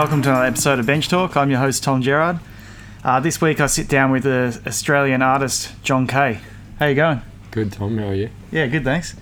Welcome 0.00 0.22
to 0.22 0.30
another 0.30 0.46
episode 0.46 0.78
of 0.78 0.86
Bench 0.86 1.10
Talk. 1.10 1.36
I'm 1.36 1.50
your 1.50 1.58
host, 1.58 1.84
Tom 1.84 2.00
Gerard. 2.00 2.40
Uh, 3.04 3.20
this 3.20 3.38
week 3.42 3.60
I 3.60 3.66
sit 3.66 3.86
down 3.86 4.10
with 4.10 4.22
the 4.22 4.58
Australian 4.66 5.20
artist, 5.20 5.74
John 5.82 6.06
Kay. 6.06 6.40
How 6.78 6.86
you 6.86 6.94
going? 6.94 7.20
Good, 7.50 7.70
Tom. 7.70 7.98
How 7.98 8.06
are 8.06 8.14
you? 8.14 8.30
Yeah, 8.50 8.66
good, 8.68 8.82
thanks. 8.82 9.14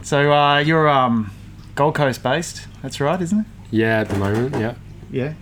So 0.00 0.32
uh, 0.32 0.60
you're 0.60 0.88
um, 0.88 1.30
Gold 1.74 1.96
Coast 1.96 2.22
based, 2.22 2.66
that's 2.80 2.98
right, 2.98 3.20
isn't 3.20 3.40
it? 3.40 3.46
Yeah, 3.70 4.00
at 4.00 4.08
the 4.08 4.16
moment, 4.16 4.56
yeah. 4.56 4.74
Yeah. 5.10 5.34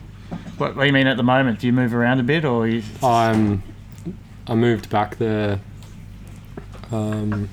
What, 0.57 0.75
what 0.75 0.83
do 0.83 0.87
you 0.89 0.93
mean 0.93 1.07
at 1.07 1.17
the 1.17 1.23
moment? 1.23 1.61
Do 1.61 1.69
you 1.69 1.73
move 1.73 1.95
around 1.95 2.19
a 2.19 2.25
bit 2.25 2.45
or 2.45 2.67
you... 2.67 2.83
I'm. 3.01 3.63
I 4.49 4.57
moved 4.57 4.91
back 4.91 5.19
there 5.19 5.61
um, 6.91 7.49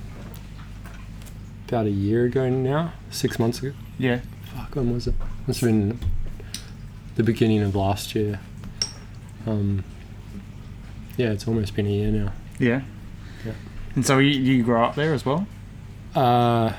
about 1.68 1.86
a 1.86 1.92
year 1.92 2.26
ago 2.26 2.50
now, 2.50 2.94
six 3.12 3.38
months 3.38 3.60
ago. 3.60 3.74
Yeah. 4.00 4.22
Fuck, 4.56 4.76
when 4.76 4.92
was 4.92 5.06
it? 5.06 5.14
Must 5.46 5.62
have 5.62 5.70
been 5.70 6.00
the 7.16 7.24
beginning 7.24 7.62
of 7.62 7.76
last 7.76 8.16
year. 8.16 8.40
Um, 9.48 9.84
yeah, 11.18 11.32
it's 11.32 11.48
almost 11.48 11.76
been 11.76 11.86
a 11.88 11.90
year 11.90 12.12
now. 12.12 12.34
Yeah. 12.60 12.82
Yeah. 13.46 13.54
And 13.96 14.06
so 14.06 14.18
you, 14.20 14.32
you 14.40 14.64
grew 14.64 14.78
up 14.78 14.96
there 14.96 15.14
as 15.14 15.26
well? 15.26 15.48
Uh, 16.16 16.74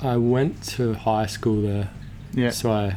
I 0.00 0.16
went 0.16 0.62
to 0.74 0.94
high 0.94 1.26
school 1.26 1.62
there, 1.62 1.88
Yeah. 2.34 2.50
so 2.50 2.70
I 2.70 2.96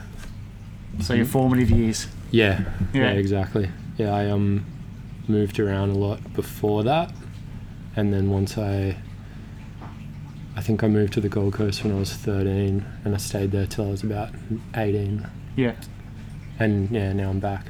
So 1.02 1.14
your 1.14 1.26
formative 1.26 1.70
years. 1.72 2.08
yeah, 2.32 2.62
yeah, 2.94 3.02
Yeah. 3.04 3.10
exactly. 3.12 3.70
Yeah, 3.98 4.14
I 4.14 4.30
um 4.30 4.66
moved 5.28 5.60
around 5.60 5.90
a 5.92 5.98
lot 5.98 6.34
before 6.34 6.84
that, 6.84 7.12
and 7.96 8.12
then 8.14 8.30
once 8.30 8.58
I, 8.58 8.98
I 10.56 10.62
think 10.62 10.84
I 10.84 10.88
moved 10.88 11.14
to 11.14 11.22
the 11.22 11.30
Gold 11.30 11.54
Coast 11.54 11.84
when 11.84 11.94
I 11.96 12.00
was 12.00 12.14
thirteen, 12.14 12.86
and 13.06 13.14
I 13.16 13.18
stayed 13.18 13.52
there 13.52 13.66
till 13.68 13.88
I 13.88 13.92
was 13.92 14.04
about 14.04 14.30
eighteen, 14.76 15.28
Yeah. 15.56 15.74
And 16.60 16.90
yeah, 16.92 17.14
now 17.14 17.30
I'm 17.30 17.40
back. 17.40 17.66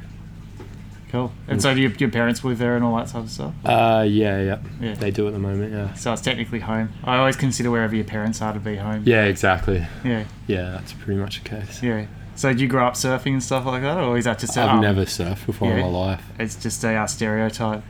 Cool. 1.10 1.32
And 1.48 1.60
so 1.60 1.74
do 1.74 1.82
your, 1.82 1.92
your 1.94 2.12
parents 2.12 2.44
live 2.44 2.60
there 2.60 2.76
and 2.76 2.86
all 2.86 2.96
that 2.98 3.10
sort 3.10 3.24
of 3.24 3.32
stuff? 3.32 3.54
Uh, 3.66 4.06
yeah, 4.08 4.42
yeah, 4.42 4.60
Yeah. 4.80 4.94
they 4.94 5.10
do 5.10 5.26
at 5.26 5.34
the 5.34 5.40
moment. 5.40 5.74
Yeah, 5.74 5.94
So 5.96 6.14
it's 6.14 6.22
technically 6.22 6.60
home. 6.60 6.90
I 7.04 7.18
always 7.18 7.36
consider 7.36 7.72
wherever 7.72 7.96
your 7.96 8.06
parents 8.06 8.42
are 8.44 8.54
to 8.54 8.60
be 8.60 8.76
home. 8.76 9.04
yeah, 9.06 9.24
exactly. 9.24 9.88
Yeah. 10.04 10.26
Yeah, 10.46 10.70
that's 10.72 10.94
pretty 10.94 11.20
much 11.20 11.42
the 11.42 11.50
case. 11.50 11.82
Yeah. 11.82 12.06
So 12.36 12.50
did 12.50 12.62
you 12.62 12.68
grow 12.68 12.86
up 12.86 12.94
surfing 12.94 13.34
and 13.34 13.44
stuff 13.44 13.66
like 13.66 13.82
that, 13.82 13.98
or 13.98 14.18
is 14.18 14.26
that 14.26 14.40
just 14.40 14.56
a, 14.56 14.62
I've 14.62 14.70
um, 14.70 14.82
never 14.82 15.02
surfed 15.02 15.46
before 15.46 15.72
in 15.72 15.78
yeah. 15.78 15.84
my 15.84 15.90
life. 15.90 16.24
It's 16.40 16.56
just 16.56 16.84
a 16.84 16.96
uh, 16.96 17.08
stereotype. 17.08 17.84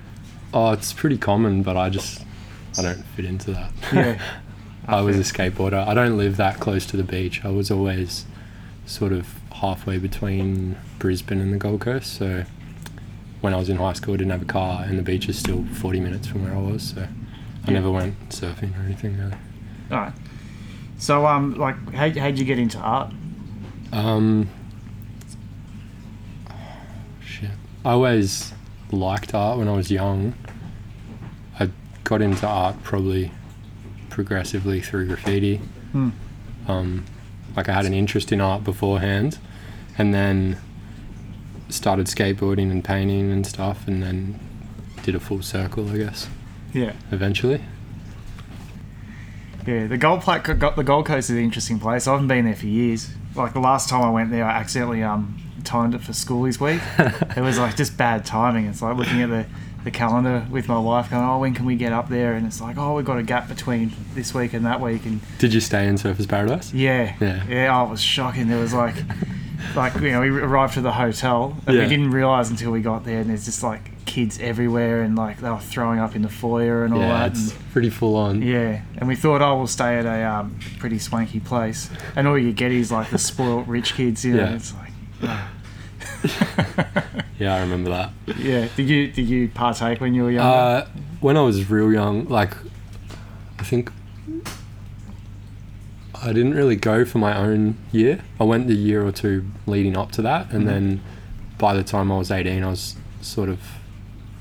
Oh, 0.54 0.72
it's 0.72 0.92
pretty 0.94 1.18
common, 1.18 1.62
but 1.62 1.78
I 1.78 1.90
just 1.90 2.24
I 2.78 2.82
don't 2.82 3.04
fit 3.16 3.26
into 3.26 3.52
that. 3.52 3.72
Yeah. 3.94 4.22
I 4.88 5.02
was 5.02 5.18
a 5.18 5.22
skateboarder. 5.34 5.88
I 5.88 5.94
don't 5.94 6.18
live 6.18 6.38
that 6.38 6.60
close 6.60 6.86
to 6.88 6.98
the 6.98 7.04
beach. 7.04 7.46
I 7.46 7.50
was 7.50 7.70
always 7.70 8.26
sort 8.90 9.14
of 9.14 9.40
halfway 9.54 10.00
between 10.00 10.76
Brisbane 10.98 11.40
and 11.40 11.54
the 11.54 11.58
Gold 11.58 11.82
Coast. 11.82 12.12
So 12.14 12.44
when 13.40 13.54
I 13.54 13.58
was 13.58 13.70
in 13.70 13.78
high 13.78 13.94
school, 13.94 14.16
I 14.16 14.18
didn't 14.18 14.32
have 14.32 14.42
a 14.42 14.46
car, 14.46 14.84
and 14.84 14.98
the 14.98 15.04
beach 15.04 15.30
is 15.30 15.38
still 15.38 15.64
40 15.66 16.00
minutes 16.00 16.28
from 16.28 16.44
where 16.44 16.54
I 16.54 16.60
was. 16.60 16.84
So 16.96 17.08
I 17.66 17.72
never 17.72 17.92
went 17.92 18.30
surfing 18.30 18.78
or 18.78 18.84
anything 18.84 19.18
really. 19.18 19.36
All 19.92 19.98
right. 19.98 20.14
So 20.98 21.26
um, 21.28 21.54
like, 21.54 21.76
how 21.94 22.10
how'd 22.10 22.38
you 22.38 22.46
get 22.46 22.58
into 22.58 22.80
art? 22.80 23.14
Um, 23.94 24.50
shit. 27.24 27.52
I 27.86 27.92
always 27.92 28.54
liked 28.92 29.36
art 29.36 29.60
when 29.60 29.68
I 29.68 29.74
was 29.74 29.92
young. 29.92 30.34
I 31.60 31.70
got 32.04 32.22
into 32.22 32.48
art 32.48 32.82
probably 32.84 33.32
progressively 34.10 34.82
through 34.82 35.08
graffiti. 35.08 35.58
Hmm. 35.92 36.10
Um, 36.68 37.06
like 37.60 37.68
I 37.68 37.74
had 37.74 37.86
an 37.86 37.94
interest 37.94 38.32
in 38.32 38.40
art 38.40 38.64
beforehand, 38.64 39.38
and 39.98 40.14
then 40.14 40.58
started 41.68 42.08
skateboarding 42.08 42.72
and 42.72 42.82
painting 42.84 43.32
and 43.32 43.46
stuff, 43.46 43.86
and 43.86 44.02
then 44.02 44.40
did 45.04 45.14
a 45.14 45.20
full 45.20 45.42
circle, 45.42 45.90
I 45.90 45.98
guess. 45.98 46.30
Yeah. 46.74 46.94
Eventually. 47.12 47.62
Yeah. 49.68 49.88
The 49.88 49.98
Gold 49.98 50.22
Pla- 50.22 50.38
got 50.38 50.78
the 50.78 50.86
Gold 50.86 51.06
Coast 51.06 51.30
is 51.30 51.36
an 51.36 51.44
interesting 51.44 51.80
place. 51.80 52.08
I 52.08 52.14
haven't 52.14 52.30
been 52.30 52.46
there 52.46 52.56
for 52.56 52.68
years. 52.68 53.10
Like 53.36 53.52
the 53.52 53.60
last 53.60 53.90
time 53.90 54.04
I 54.04 54.10
went 54.10 54.32
there, 54.32 54.46
I 54.46 54.52
accidentally 54.52 55.04
um 55.04 55.38
timed 55.66 55.96
it 55.96 56.02
for 56.02 56.14
schoolies 56.14 56.62
week. 56.62 56.82
it 57.38 57.42
was 57.42 57.60
like 57.60 57.76
just 57.76 57.98
bad 57.98 58.26
timing. 58.26 58.68
It's 58.68 58.82
like 58.82 58.96
looking 58.96 59.22
at 59.22 59.30
the, 59.30 59.46
the 59.84 59.92
calendar 59.92 60.46
with 60.50 60.68
my 60.68 60.78
wife, 60.80 61.10
going, 61.10 61.24
"Oh, 61.24 61.40
when 61.40 61.54
can 61.54 61.66
we 61.66 61.76
get 61.76 61.94
up 61.94 62.10
there?" 62.10 62.34
And 62.34 62.46
it's 62.46 62.60
like, 62.62 62.78
"Oh, 62.78 62.96
we've 62.96 63.06
got 63.06 63.18
a 63.18 63.24
gap 63.24 63.48
between 63.48 63.92
this 64.16 64.34
week 64.34 64.54
and 64.54 64.66
that 64.66 64.82
week." 64.82 65.06
And 65.06 65.22
Did 65.38 65.54
you 65.54 65.60
stay 65.62 65.88
in 65.88 65.96
Surfers 65.96 66.28
Paradise? 66.28 66.74
yeah, 66.74 67.16
Yeah. 67.20 67.44
yeah, 67.48 67.78
oh, 67.80 67.86
it 67.88 67.90
was 67.92 68.02
shocking. 68.02 68.48
There 68.48 68.60
was 68.60 68.74
like, 68.74 68.96
like 69.76 69.96
you 69.96 70.12
know, 70.12 70.22
we 70.22 70.30
arrived 70.30 70.74
to 70.76 70.82
the 70.82 70.92
hotel 70.94 71.56
and 71.66 71.76
Yeah. 71.76 71.84
we 71.84 71.90
didn't 71.90 72.12
realize 72.12 72.50
until 72.50 72.72
we 72.72 72.82
got 72.82 73.06
there, 73.06 73.20
and 73.22 73.30
there's 73.30 73.46
just 73.46 73.64
like 73.64 74.06
kids 74.06 74.40
everywhere, 74.42 75.02
and 75.04 75.16
like 75.16 75.40
they 75.40 75.50
were 75.50 75.60
throwing 75.60 76.00
up 76.00 76.16
in 76.16 76.24
the 76.24 76.30
foyer 76.30 76.84
and 76.84 76.94
all 76.94 77.00
yeah, 77.00 77.20
that. 77.20 77.32
it's 77.32 77.52
and, 77.52 77.72
pretty 77.72 77.90
full 77.90 78.16
on. 78.16 78.42
yeah, 78.42 78.82
and 78.98 79.08
we 79.08 79.16
thought, 79.16 79.42
oh, 79.42 79.56
we'll 79.58 79.68
stay 79.68 79.98
at 80.00 80.06
a 80.06 80.24
um, 80.28 80.58
pretty 80.80 80.98
swanky 81.00 81.40
place, 81.40 81.90
and 82.16 82.28
all 82.28 82.38
you 82.38 82.52
get 82.52 82.72
is 82.72 82.92
like 82.92 83.10
the 83.12 83.18
spoiled 83.20 83.68
rich 83.68 83.94
kids. 83.94 84.26
You 84.26 84.36
know, 84.36 84.44
Yeah. 84.44 84.56
it's 84.56 84.74
like. 84.74 84.92
ah. 85.24 85.50
Yeah, 87.40 87.56
I 87.56 87.62
remember 87.62 87.90
that. 87.92 88.12
yeah. 88.38 88.68
Did 88.76 88.90
you 88.90 89.08
did 89.12 89.30
you 89.30 89.48
partake 89.48 90.02
when 90.02 90.14
you 90.14 90.24
were 90.24 90.32
younger? 90.32 90.50
Uh, 90.50 90.88
when 91.22 91.38
I 91.38 91.42
was 91.42 91.70
real 91.70 91.90
young, 91.92 92.26
like 92.28 92.54
I 93.58 93.64
think 93.64 93.92
I 96.22 96.28
didn't 96.34 96.54
really 96.54 96.76
go 96.76 97.06
for 97.06 97.18
my 97.18 97.38
own 97.38 97.78
year. 97.94 98.22
I 98.40 98.44
went 98.44 98.68
the 98.68 98.74
year 98.76 99.06
or 99.06 99.12
two 99.14 99.46
leading 99.68 99.96
up 99.96 100.12
to 100.14 100.22
that, 100.24 100.52
and 100.52 100.64
Mhm. 100.64 100.68
then 100.68 101.02
by 101.58 101.74
the 101.74 101.84
time 101.84 102.12
I 102.12 102.18
was 102.18 102.30
eighteen, 102.30 102.62
I 102.64 102.70
was 102.72 102.96
sort 103.22 103.48
of 103.48 103.60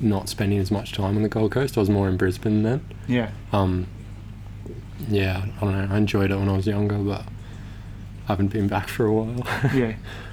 not 0.00 0.28
spending 0.28 0.58
as 0.58 0.70
much 0.72 0.92
time 0.92 1.16
on 1.16 1.22
the 1.22 1.28
Gold 1.28 1.52
Coast. 1.52 1.76
I 1.76 1.80
was 1.80 1.90
more 1.90 2.08
in 2.08 2.16
Brisbane 2.16 2.62
then. 2.64 2.80
yeah. 3.06 3.30
Um, 3.52 3.86
yeah, 5.08 5.42
I 5.60 5.64
don't 5.64 5.72
know. 5.88 5.94
I 5.94 5.98
enjoyed 5.98 6.30
it 6.32 6.36
when 6.36 6.48
I 6.48 6.56
was 6.56 6.66
younger, 6.66 6.98
but 6.98 7.22
I 8.26 8.32
haven't 8.32 8.48
been 8.48 8.66
back 8.68 8.88
for 8.88 9.06
a 9.06 9.12
while. 9.12 9.46
Yeah. 9.72 9.92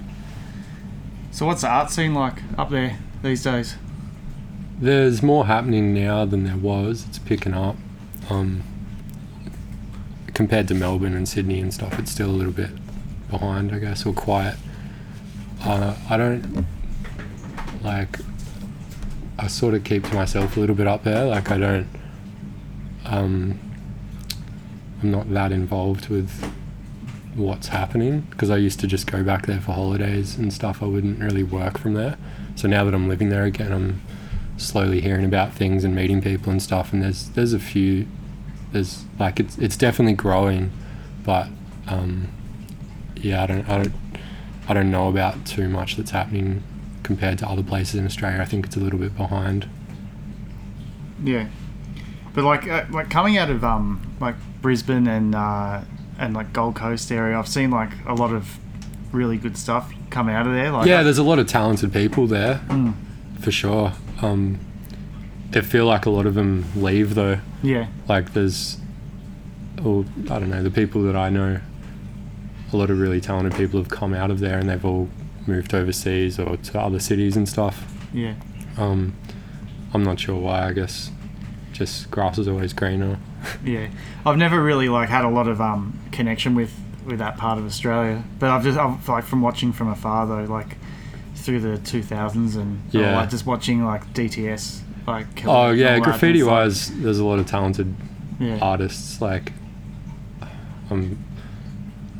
So 1.36 1.44
what's 1.44 1.60
the 1.60 1.68
art 1.68 1.90
scene 1.90 2.14
like 2.14 2.38
up 2.56 2.70
there 2.70 2.98
these 3.22 3.44
days? 3.44 3.76
There's 4.78 5.22
more 5.22 5.44
happening 5.44 5.92
now 5.92 6.24
than 6.24 6.44
there 6.44 6.56
was. 6.56 7.04
It's 7.06 7.18
picking 7.18 7.52
up. 7.52 7.76
Um, 8.30 8.62
compared 10.32 10.66
to 10.68 10.74
Melbourne 10.74 11.14
and 11.14 11.28
Sydney 11.28 11.60
and 11.60 11.74
stuff, 11.74 11.98
it's 11.98 12.10
still 12.10 12.30
a 12.30 12.32
little 12.32 12.54
bit 12.54 12.70
behind, 13.28 13.70
I 13.74 13.80
guess, 13.80 14.06
or 14.06 14.14
quiet. 14.14 14.56
Uh, 15.62 15.94
I 16.08 16.16
don't 16.16 16.64
like. 17.84 18.18
I 19.38 19.48
sort 19.48 19.74
of 19.74 19.84
keep 19.84 20.04
to 20.04 20.14
myself 20.14 20.56
a 20.56 20.60
little 20.60 20.74
bit 20.74 20.86
up 20.86 21.04
there. 21.04 21.26
Like 21.26 21.50
I 21.50 21.58
don't. 21.58 21.88
Um, 23.04 23.60
I'm 25.02 25.10
not 25.10 25.30
that 25.34 25.52
involved 25.52 26.08
with 26.08 26.50
what's 27.36 27.68
happening 27.68 28.22
because 28.30 28.50
I 28.50 28.56
used 28.56 28.80
to 28.80 28.86
just 28.86 29.06
go 29.06 29.22
back 29.22 29.46
there 29.46 29.60
for 29.60 29.72
holidays 29.72 30.36
and 30.36 30.52
stuff. 30.52 30.82
I 30.82 30.86
wouldn't 30.86 31.18
really 31.20 31.42
work 31.42 31.78
from 31.78 31.94
there. 31.94 32.16
So 32.54 32.68
now 32.68 32.84
that 32.84 32.94
I'm 32.94 33.08
living 33.08 33.28
there 33.28 33.44
again, 33.44 33.72
I'm 33.72 34.02
slowly 34.56 35.00
hearing 35.00 35.24
about 35.24 35.52
things 35.52 35.84
and 35.84 35.94
meeting 35.94 36.22
people 36.22 36.50
and 36.50 36.62
stuff. 36.62 36.92
And 36.92 37.02
there's 37.02 37.28
there's 37.30 37.52
a 37.52 37.58
few. 37.58 38.06
There's 38.72 39.04
like 39.18 39.38
it's 39.38 39.58
it's 39.58 39.76
definitely 39.76 40.14
growing, 40.14 40.72
but 41.24 41.48
um, 41.86 42.28
yeah, 43.16 43.42
I 43.42 43.46
don't 43.46 43.68
I 43.68 43.82
don't 43.82 43.94
I 44.68 44.74
don't 44.74 44.90
know 44.90 45.08
about 45.08 45.46
too 45.46 45.68
much 45.68 45.96
that's 45.96 46.10
happening 46.10 46.62
compared 47.02 47.38
to 47.38 47.48
other 47.48 47.62
places 47.62 47.94
in 47.94 48.04
Australia. 48.04 48.40
I 48.40 48.44
think 48.44 48.66
it's 48.66 48.76
a 48.76 48.80
little 48.80 48.98
bit 48.98 49.16
behind. 49.16 49.68
Yeah. 51.22 51.48
But 52.34 52.44
like 52.44 52.68
uh, 52.68 52.84
like 52.90 53.10
coming 53.10 53.38
out 53.38 53.50
of 53.50 53.64
um 53.64 54.16
like 54.20 54.34
Brisbane 54.60 55.06
and 55.06 55.34
uh, 55.34 55.82
and 56.18 56.34
like 56.34 56.52
Gold 56.52 56.74
Coast 56.76 57.10
area, 57.12 57.38
I've 57.38 57.48
seen 57.48 57.70
like 57.70 57.90
a 58.06 58.14
lot 58.14 58.32
of 58.32 58.58
really 59.12 59.36
good 59.38 59.56
stuff 59.56 59.92
come 60.10 60.28
out 60.28 60.46
of 60.46 60.52
there. 60.52 60.70
Like 60.70 60.86
yeah, 60.86 61.02
there's 61.02 61.18
a 61.18 61.22
lot 61.22 61.38
of 61.38 61.46
talented 61.46 61.92
people 61.92 62.26
there 62.26 62.60
Mm. 62.68 62.94
for 63.40 63.50
sure. 63.50 63.92
Um, 64.22 64.58
I 65.54 65.60
feel 65.60 65.86
like 65.86 66.04
a 66.06 66.10
lot 66.10 66.26
of 66.26 66.34
them 66.34 66.64
leave 66.76 67.14
though. 67.14 67.38
yeah, 67.62 67.86
like 68.08 68.32
there's 68.34 68.78
or 69.84 70.04
I 70.30 70.38
don't 70.38 70.50
know 70.50 70.62
the 70.62 70.70
people 70.70 71.02
that 71.04 71.16
I 71.16 71.28
know 71.28 71.60
a 72.72 72.76
lot 72.76 72.90
of 72.90 72.98
really 72.98 73.20
talented 73.20 73.54
people 73.54 73.78
have 73.78 73.88
come 73.90 74.12
out 74.14 74.30
of 74.30 74.40
there 74.40 74.58
and 74.58 74.68
they've 74.68 74.84
all 74.84 75.08
moved 75.46 75.72
overseas 75.74 76.38
or 76.38 76.56
to 76.56 76.80
other 76.80 76.98
cities 76.98 77.36
and 77.36 77.48
stuff 77.48 77.84
yeah, 78.12 78.34
um, 78.78 79.14
I'm 79.94 80.02
not 80.02 80.18
sure 80.18 80.34
why 80.40 80.66
I 80.66 80.72
guess 80.72 81.10
just 81.72 82.10
grass 82.10 82.38
is 82.38 82.48
always 82.48 82.72
greener 82.72 83.18
yeah. 83.64 83.88
I've 84.24 84.36
never 84.36 84.62
really 84.62 84.88
like 84.88 85.08
had 85.08 85.24
a 85.24 85.28
lot 85.28 85.48
of 85.48 85.60
um 85.60 85.98
connection 86.12 86.54
with 86.54 86.72
with 87.04 87.18
that 87.20 87.36
part 87.36 87.58
of 87.58 87.64
Australia, 87.64 88.22
but 88.38 88.50
I've 88.50 88.64
just 88.64 88.78
I've, 88.78 89.08
like 89.08 89.24
from 89.24 89.40
watching 89.42 89.72
from 89.72 89.88
afar 89.88 90.26
though, 90.26 90.44
like 90.52 90.76
through 91.34 91.60
the 91.60 91.78
2000s 91.78 92.56
and 92.56 92.80
all 92.94 93.00
Yeah. 93.00 93.12
that, 93.12 93.30
just 93.30 93.46
watching 93.46 93.84
like 93.84 94.12
DTS 94.12 94.80
like. 95.06 95.44
oh 95.46 95.70
yeah 95.70 96.00
graffiti 96.00 96.42
like- 96.42 96.50
wise 96.50 96.90
there's 97.00 97.20
a 97.20 97.24
lot 97.24 97.38
of 97.38 97.46
talented 97.46 97.94
yeah, 98.40 98.58
artists 98.60 99.20
like 99.20 99.52
um, 100.90 101.22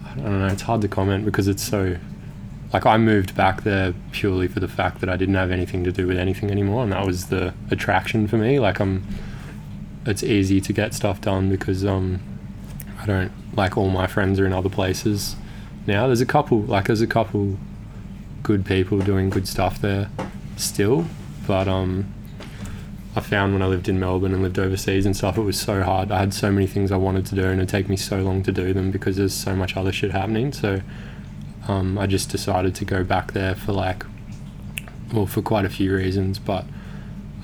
I 0.05 0.15
don't 0.15 0.39
know 0.41 0.47
it's 0.47 0.63
hard 0.63 0.83
to 0.83 0.89
comment 0.89 1.25
because 1.25 1.49
it's 1.49 1.63
so 1.63 1.97
like 2.73 2.87
I 2.87 2.97
moved 2.99 3.35
back 3.35 3.63
there 3.63 3.95
purely 4.13 4.49
for 4.49 4.61
the 4.61 4.69
fact 4.69 5.01
that 5.01 5.09
I 5.09 5.17
didn't 5.17 5.35
have 5.35 5.51
anything 5.51 5.85
to 5.85 5.93
do 5.93 6.07
with 6.07 6.19
anything 6.19 6.51
anymore, 6.51 6.83
and 6.83 6.93
that 6.93 7.07
was 7.07 7.27
the 7.27 7.55
attraction 7.71 8.27
for 8.27 8.37
me. 8.37 8.59
Like 8.59 8.81
I'm, 8.81 9.07
it's 10.07 10.23
easy 10.23 10.61
to 10.61 10.73
get 10.73 10.95
stuff 10.95 11.21
done 11.21 11.51
because 11.51 11.85
um, 11.85 12.21
I 13.01 13.07
don't 13.07 13.33
like 13.57 13.77
all 13.77 13.91
my 13.91 14.07
friends 14.07 14.39
are 14.41 14.47
in 14.47 14.53
other 14.53 14.69
places 14.69 15.37
now. 15.87 16.07
There's 16.07 16.21
a 16.21 16.27
couple 16.27 16.61
like 16.63 16.87
there's 16.87 17.01
a 17.01 17.07
couple 17.07 17.59
good 18.43 18.65
people 18.65 18.99
doing 19.01 19.31
good 19.31 19.49
stuff 19.49 19.81
there 19.81 20.11
still, 20.57 21.07
but 21.47 21.69
um, 21.69 22.13
I 23.17 23.21
found 23.21 23.55
when 23.55 23.63
I 23.63 23.67
lived 23.67 23.89
in 23.89 23.99
Melbourne 23.99 24.35
and 24.35 24.43
lived 24.43 24.59
overseas 24.59 25.07
and 25.07 25.17
stuff, 25.17 25.39
it 25.39 25.43
was 25.43 25.59
so 25.59 25.83
hard. 25.83 26.13
I 26.13 26.19
had 26.19 26.35
so 26.35 26.53
many 26.53 26.67
things 26.67 26.93
I 26.93 26.97
wanted 26.97 27.25
to 27.27 27.35
do, 27.35 27.45
and 27.45 27.61
it'd 27.61 27.71
take 27.71 27.89
me 27.89 27.97
so 27.97 28.21
long 28.21 28.43
to 28.43 28.53
do 28.53 28.75
them 28.75 28.91
because 28.91 29.17
there's 29.17 29.35
so 29.35 29.57
much 29.57 29.75
other 29.75 29.91
shit 29.91 30.11
happening. 30.11 30.53
So 30.53 30.83
um, 31.67 31.97
I 31.99 32.07
just 32.07 32.29
decided 32.29 32.75
to 32.75 32.85
go 32.85 33.05
back 33.05 33.33
there 33.33 33.55
for 33.55 33.73
like, 33.73 34.05
well, 35.15 35.27
for 35.27 35.41
quite 35.41 35.65
a 35.65 35.71
few 35.71 35.95
reasons. 35.95 36.39
But 36.39 36.67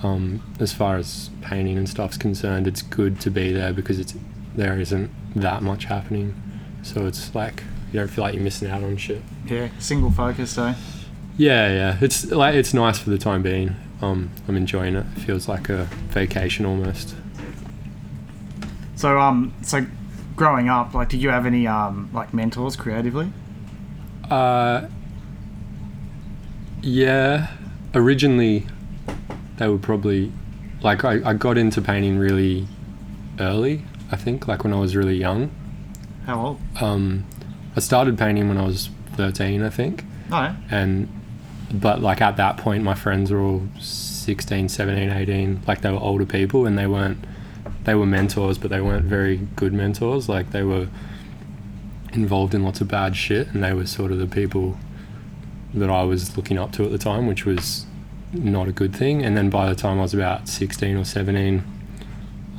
um, 0.02 0.42
as 0.58 0.72
far 0.72 0.96
as 0.96 1.30
painting 1.40 1.78
and 1.78 1.88
stuff's 1.88 2.16
concerned, 2.16 2.66
it's 2.66 2.82
good 2.82 3.20
to 3.20 3.30
be 3.30 3.52
there 3.52 3.72
because 3.72 3.98
it's 3.98 4.14
there 4.54 4.78
isn't 4.78 5.10
that 5.36 5.62
much 5.62 5.84
happening. 5.84 6.34
So 6.82 7.06
it's 7.06 7.34
like 7.34 7.62
you 7.92 8.00
don't 8.00 8.08
feel 8.08 8.24
like 8.24 8.34
you're 8.34 8.42
missing 8.42 8.70
out 8.70 8.82
on 8.82 8.96
shit. 8.96 9.22
Yeah, 9.46 9.68
single 9.78 10.10
focus, 10.10 10.58
eh? 10.58 10.74
Yeah, 11.36 11.72
yeah. 11.72 11.98
It's 12.00 12.30
like 12.30 12.54
it's 12.54 12.74
nice 12.74 12.98
for 12.98 13.10
the 13.10 13.18
time 13.18 13.42
being. 13.42 13.76
Um, 14.00 14.30
I'm 14.48 14.56
enjoying 14.56 14.96
it. 14.96 15.06
It 15.16 15.20
feels 15.20 15.48
like 15.48 15.68
a 15.68 15.84
vacation 16.08 16.66
almost. 16.66 17.14
So 18.96 19.18
um, 19.18 19.54
so 19.62 19.86
growing 20.36 20.68
up, 20.68 20.94
like, 20.94 21.08
did 21.08 21.22
you 21.22 21.28
have 21.30 21.46
any 21.46 21.66
um 21.66 22.10
like 22.12 22.34
mentors 22.34 22.76
creatively? 22.76 23.32
Uh, 24.30 24.86
yeah. 26.80 27.48
Originally, 27.94 28.66
they 29.62 29.68
were 29.68 29.78
probably 29.78 30.32
like 30.82 31.04
I, 31.04 31.30
I 31.30 31.34
got 31.34 31.56
into 31.56 31.80
painting 31.80 32.18
really 32.18 32.66
early. 33.38 33.84
I 34.10 34.16
think 34.16 34.48
like 34.48 34.64
when 34.64 34.72
I 34.72 34.80
was 34.80 34.96
really 34.96 35.14
young. 35.16 35.50
How 36.26 36.40
old? 36.46 36.60
Um, 36.80 37.24
I 37.76 37.80
started 37.80 38.18
painting 38.18 38.48
when 38.48 38.58
I 38.58 38.64
was 38.64 38.90
13, 39.16 39.62
I 39.62 39.70
think, 39.70 40.04
Oh, 40.30 40.40
yeah. 40.42 40.56
and 40.70 41.08
but 41.72 42.00
like 42.02 42.20
at 42.20 42.36
that 42.38 42.56
point, 42.56 42.82
my 42.82 42.94
friends 42.94 43.30
were 43.30 43.40
all 43.40 43.62
16, 43.80 44.68
17, 44.68 45.10
18. 45.10 45.62
Like 45.66 45.80
they 45.82 45.90
were 45.90 45.98
older 45.98 46.26
people, 46.26 46.66
and 46.66 46.76
they 46.76 46.86
weren't. 46.88 47.24
They 47.84 47.94
were 47.94 48.06
mentors, 48.06 48.58
but 48.58 48.70
they 48.70 48.80
weren't 48.80 49.04
very 49.06 49.36
good 49.56 49.72
mentors. 49.72 50.28
Like 50.28 50.50
they 50.50 50.62
were 50.64 50.88
involved 52.12 52.54
in 52.54 52.62
lots 52.64 52.80
of 52.80 52.88
bad 52.88 53.16
shit, 53.16 53.48
and 53.54 53.62
they 53.62 53.72
were 53.72 53.86
sort 53.86 54.10
of 54.12 54.18
the 54.18 54.26
people 54.26 54.76
that 55.74 55.88
I 55.88 56.02
was 56.02 56.36
looking 56.36 56.58
up 56.58 56.72
to 56.72 56.84
at 56.84 56.90
the 56.90 56.98
time, 56.98 57.26
which 57.26 57.46
was 57.46 57.86
not 58.32 58.68
a 58.68 58.72
good 58.72 58.94
thing. 58.94 59.24
And 59.24 59.36
then 59.36 59.50
by 59.50 59.68
the 59.68 59.74
time 59.74 59.98
I 59.98 60.02
was 60.02 60.14
about 60.14 60.48
16 60.48 60.96
or 60.96 61.04
17, 61.04 61.64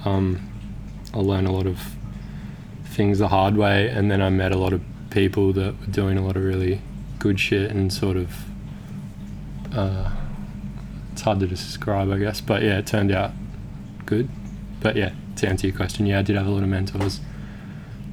um, 0.06 0.50
I 1.14 1.18
learned 1.20 1.48
a 1.48 1.52
lot 1.52 1.66
of 1.66 1.96
things 2.86 3.20
the 3.20 3.30
hard 3.30 3.58
way, 3.58 3.88
and 3.90 4.12
then 4.12 4.22
I 4.22 4.30
met 4.30 4.52
a 4.52 4.58
lot 4.58 4.74
of 4.74 4.82
people 5.10 5.54
that 5.54 5.80
were 5.80 5.88
doing 5.88 6.18
a 6.18 6.26
lot 6.26 6.36
of 6.36 6.44
really 6.44 6.82
good 7.20 7.40
shit 7.40 7.72
and 7.72 7.92
sort 7.92 8.18
of. 8.18 8.46
Uh, 9.74 10.12
it's 11.12 11.22
hard 11.22 11.40
to 11.40 11.48
describe, 11.48 12.12
I 12.12 12.18
guess, 12.18 12.42
but 12.42 12.62
yeah, 12.62 12.80
it 12.80 12.88
turned 12.88 13.12
out 13.12 13.32
good. 14.06 14.30
But 14.82 14.96
yeah, 14.96 15.14
to 15.38 15.48
answer 15.48 15.68
your 15.68 15.76
question, 15.76 16.06
yeah, 16.06 16.20
I 16.20 16.22
did 16.22 16.36
have 16.36 16.48
a 16.48 16.50
lot 16.50 16.64
of 16.64 16.70
mentors, 16.70 17.22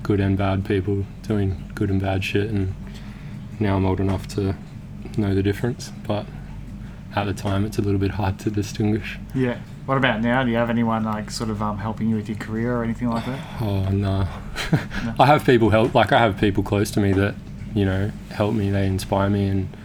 good 0.03 0.21
and 0.21 0.37
bad 0.37 0.65
people 0.65 1.07
doing 1.23 1.71
good 1.75 1.91
and 1.91 2.01
bad 2.01 2.25
shit, 2.25 2.51
and 2.51 2.75
now 3.59 3.77
I'm 3.77 3.87
old 3.87 4.01
enough 4.01 4.29
to 4.29 4.55
know 5.17 5.35
the 5.35 5.43
difference. 5.43 5.93
But 6.07 6.27
at 7.17 7.25
the 7.25 7.35
time, 7.35 7.65
it's 7.65 7.79
a 7.79 7.83
little 7.83 7.99
bit 7.99 8.13
hard 8.13 8.39
to 8.41 8.51
distinguish. 8.51 9.19
Yeah. 9.35 9.59
What 9.87 9.99
about 9.99 10.21
now? 10.21 10.45
Do 10.45 10.51
you 10.51 10.57
have 10.57 10.71
anyone 10.71 11.05
like 11.05 11.31
sort 11.31 11.51
of 11.51 11.61
um 11.63 11.79
helping 11.79 12.09
you 12.09 12.17
with 12.17 12.29
your 12.29 12.39
career 12.39 12.77
or 12.77 12.85
anything 12.85 13.11
like 13.11 13.27
that? 13.27 13.41
Oh 13.61 13.83
no. 13.91 14.29
I 15.19 15.27
have 15.27 15.45
people 15.45 15.71
help 15.71 15.95
like 15.95 16.13
I 16.13 16.19
have 16.19 16.39
people 16.39 16.63
close 16.63 16.91
to 16.93 17.01
me 17.01 17.13
that, 17.15 17.35
you 17.75 17.85
know, 17.85 18.13
help 18.31 18.55
me, 18.55 18.71
they 18.71 18.87
inspire 18.87 19.29
me 19.29 19.49
and 19.49 19.77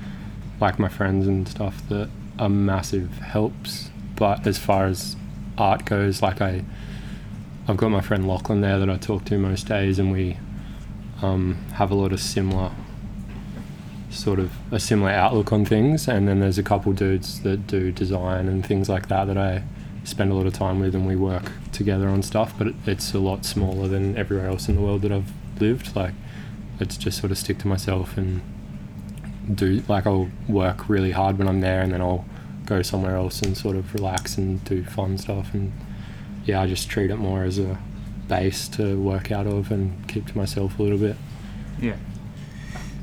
like 0.60 0.78
my 0.78 0.88
friends 0.88 1.28
and 1.28 1.48
stuff 1.48 1.82
that 1.90 2.10
are 2.38 2.50
massive 2.50 3.18
helps. 3.20 3.90
But 4.16 4.46
as 4.46 4.58
far 4.58 4.86
as 4.86 5.16
art 5.58 5.86
goes, 5.86 6.22
like 6.22 6.42
I 6.42 6.64
I've 7.68 7.78
got 7.78 7.90
my 7.90 8.02
friend 8.02 8.28
Lachlan 8.28 8.62
there 8.62 8.78
that 8.78 8.90
I 8.90 8.98
talk 8.98 9.26
to 9.26 9.40
most 9.40 9.68
days 9.68 9.98
and 9.98 10.12
we 10.12 10.38
um, 11.24 11.56
have 11.74 11.90
a 11.90 11.96
lot 11.96 12.12
of 12.14 12.20
similar 12.20 12.72
sort 14.16 14.40
of 14.40 14.52
a 14.72 14.80
similar 14.80 15.12
outlook 15.12 15.52
on 15.52 15.66
things 15.66 16.08
and 16.08 16.28
then 16.28 16.40
there's 16.40 16.58
a 16.58 16.64
couple 16.64 16.94
dudes 16.94 17.42
that 17.42 17.68
do 17.68 17.92
design 17.92 18.48
and 18.48 18.66
things 18.66 18.90
like 18.90 19.08
that 19.10 19.26
that 19.26 19.38
I 19.38 19.64
spend 20.04 20.32
a 20.32 20.36
lot 20.36 20.46
of 20.46 20.54
time 20.54 20.80
with 20.80 20.96
and 20.96 21.08
we 21.08 21.16
work 21.16 21.52
together 21.72 22.08
on 22.08 22.22
stuff 22.22 22.54
but 22.58 22.68
it, 22.68 22.76
it's 22.86 23.14
a 23.14 23.20
lot 23.20 23.46
smaller 23.46 23.88
than 23.88 24.16
everywhere 24.18 24.48
else 24.48 24.70
in 24.70 24.76
the 24.76 24.82
world 24.82 25.02
that 25.02 25.12
I've 25.12 25.32
lived. 25.60 25.96
Like 25.96 26.14
it's 26.80 26.98
just 26.98 27.20
sort 27.20 27.32
of 27.32 27.38
stick 27.38 27.58
to 27.60 27.68
myself 27.68 28.18
and 28.18 28.42
do 29.54 29.84
like 29.88 30.08
I'll 30.08 30.30
work 30.48 30.90
really 30.90 31.12
hard 31.12 31.38
when 31.38 31.48
I'm 31.48 31.62
there 31.62 31.82
and 31.82 31.92
then 31.92 32.02
I'll 32.02 32.26
go 32.66 32.82
somewhere 32.82 33.16
else 33.16 33.42
and 33.42 33.58
sort 33.58 33.76
of 33.76 33.94
relax 33.94 34.38
and 34.38 34.64
do 34.64 34.84
fun 34.84 35.18
stuff. 35.18 35.54
And 35.54 35.74
yeah 36.46 36.62
I 36.62 36.68
just 36.68 36.90
treat 36.90 37.12
it 37.12 37.18
more 37.18 37.44
as 37.44 37.60
a 37.60 37.78
base 38.28 38.68
to 38.70 39.00
work 39.00 39.32
out 39.32 39.48
of 39.48 39.72
and 39.72 40.08
keep 40.08 40.28
to 40.28 40.38
myself 40.38 40.80
a 40.80 40.84
little 40.84 40.98
bit. 40.98 41.16
Yeah. 41.80 41.96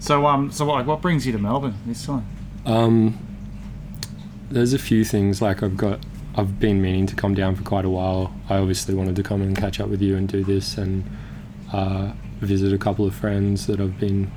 So 0.02 0.26
um, 0.26 0.50
so 0.50 0.64
what, 0.64 0.84
what 0.84 1.00
brings 1.00 1.26
you 1.26 1.32
to 1.32 1.38
Melbourne 1.38 1.76
this 1.86 2.04
time? 2.04 2.26
Um, 2.66 3.24
there's 4.50 4.72
a 4.72 4.78
few 4.78 5.04
things 5.04 5.40
like 5.40 5.62
I've 5.62 5.76
got. 5.76 6.00
I've 6.34 6.58
been 6.58 6.82
meaning 6.82 7.06
to 7.06 7.14
come 7.14 7.34
down 7.34 7.54
for 7.54 7.62
quite 7.62 7.84
a 7.84 7.88
while. 7.88 8.34
I 8.48 8.56
obviously 8.56 8.96
wanted 8.96 9.14
to 9.14 9.22
come 9.22 9.42
and 9.42 9.56
catch 9.56 9.78
up 9.78 9.88
with 9.88 10.02
you 10.02 10.16
and 10.16 10.28
do 10.28 10.42
this 10.42 10.76
and 10.76 11.08
uh, 11.72 12.14
visit 12.40 12.72
a 12.72 12.78
couple 12.78 13.06
of 13.06 13.14
friends 13.14 13.68
that 13.68 13.78
I've 13.78 14.00
been 14.00 14.32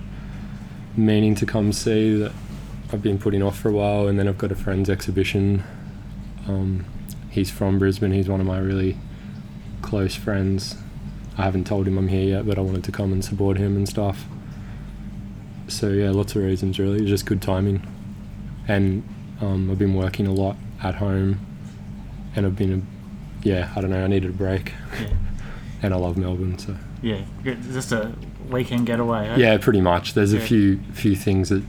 meaning 0.95 1.33
to 1.33 1.47
come 1.47 1.73
see 1.73 2.15
that 2.15 2.31
I've 2.93 3.01
been 3.01 3.17
putting 3.17 3.41
off 3.41 3.57
for 3.57 3.69
a 3.69 3.73
while. 3.73 4.07
And 4.07 4.19
then 4.19 4.27
I've 4.27 4.37
got 4.37 4.51
a 4.51 4.55
friend's 4.55 4.87
exhibition. 4.87 5.63
Um, 6.47 6.85
he's 7.31 7.49
from 7.49 7.79
Brisbane. 7.79 8.11
He's 8.11 8.29
one 8.29 8.39
of 8.39 8.45
my 8.45 8.59
really 8.59 8.99
close 9.81 10.13
friends. 10.13 10.75
I 11.39 11.41
haven't 11.41 11.65
told 11.65 11.87
him 11.87 11.97
I'm 11.97 12.09
here 12.09 12.35
yet, 12.35 12.45
but 12.45 12.59
I 12.59 12.61
wanted 12.61 12.83
to 12.83 12.91
come 12.91 13.11
and 13.11 13.25
support 13.25 13.57
him 13.57 13.75
and 13.75 13.89
stuff. 13.89 14.27
So 15.67 15.89
yeah, 15.89 16.11
lots 16.11 16.35
of 16.35 16.43
reasons 16.43 16.77
really. 16.79 17.05
Just 17.05 17.25
good 17.25 17.41
timing 17.41 17.85
and 18.67 19.03
um, 19.41 19.69
I've 19.69 19.77
been 19.79 19.93
working 19.93 20.25
a 20.27 20.31
lot 20.33 20.55
at 20.81 20.95
home, 20.95 21.39
and 22.35 22.45
I've 22.45 22.55
been, 22.55 22.73
a, 22.73 23.47
yeah, 23.47 23.71
I 23.75 23.81
don't 23.81 23.89
know, 23.91 24.03
I 24.03 24.07
needed 24.07 24.29
a 24.29 24.33
break, 24.33 24.71
Yeah. 24.99 25.07
and 25.83 25.93
I 25.93 25.97
love 25.97 26.17
Melbourne, 26.17 26.57
so 26.57 26.75
Yeah. 27.01 27.21
Just 27.43 27.91
a 27.91 28.11
weekend 28.49 28.85
getaway. 28.87 29.27
eh? 29.27 29.35
yeah, 29.37 29.57
pretty 29.57 29.81
much. 29.81 30.13
There's 30.13 30.33
a 30.33 30.39
few 30.39 30.79
few 30.93 31.15
things 31.15 31.49
that 31.49 31.63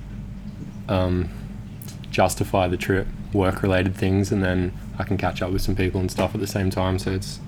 um, 0.88 1.28
justify 2.10 2.68
the 2.68 2.76
trip, 2.76 3.06
work 3.32 3.62
related 3.62 3.94
things, 3.94 4.30
and 4.32 4.42
then 4.42 4.72
I 4.98 5.04
can 5.04 5.16
catch 5.18 5.42
up 5.42 5.50
with 5.52 5.62
some 5.62 5.74
people 5.76 6.00
and 6.00 6.10
stuff 6.10 6.34
at 6.34 6.40
the 6.40 6.46
same 6.46 6.70
time, 6.70 6.98
so 6.98 7.10
it's 7.12 7.40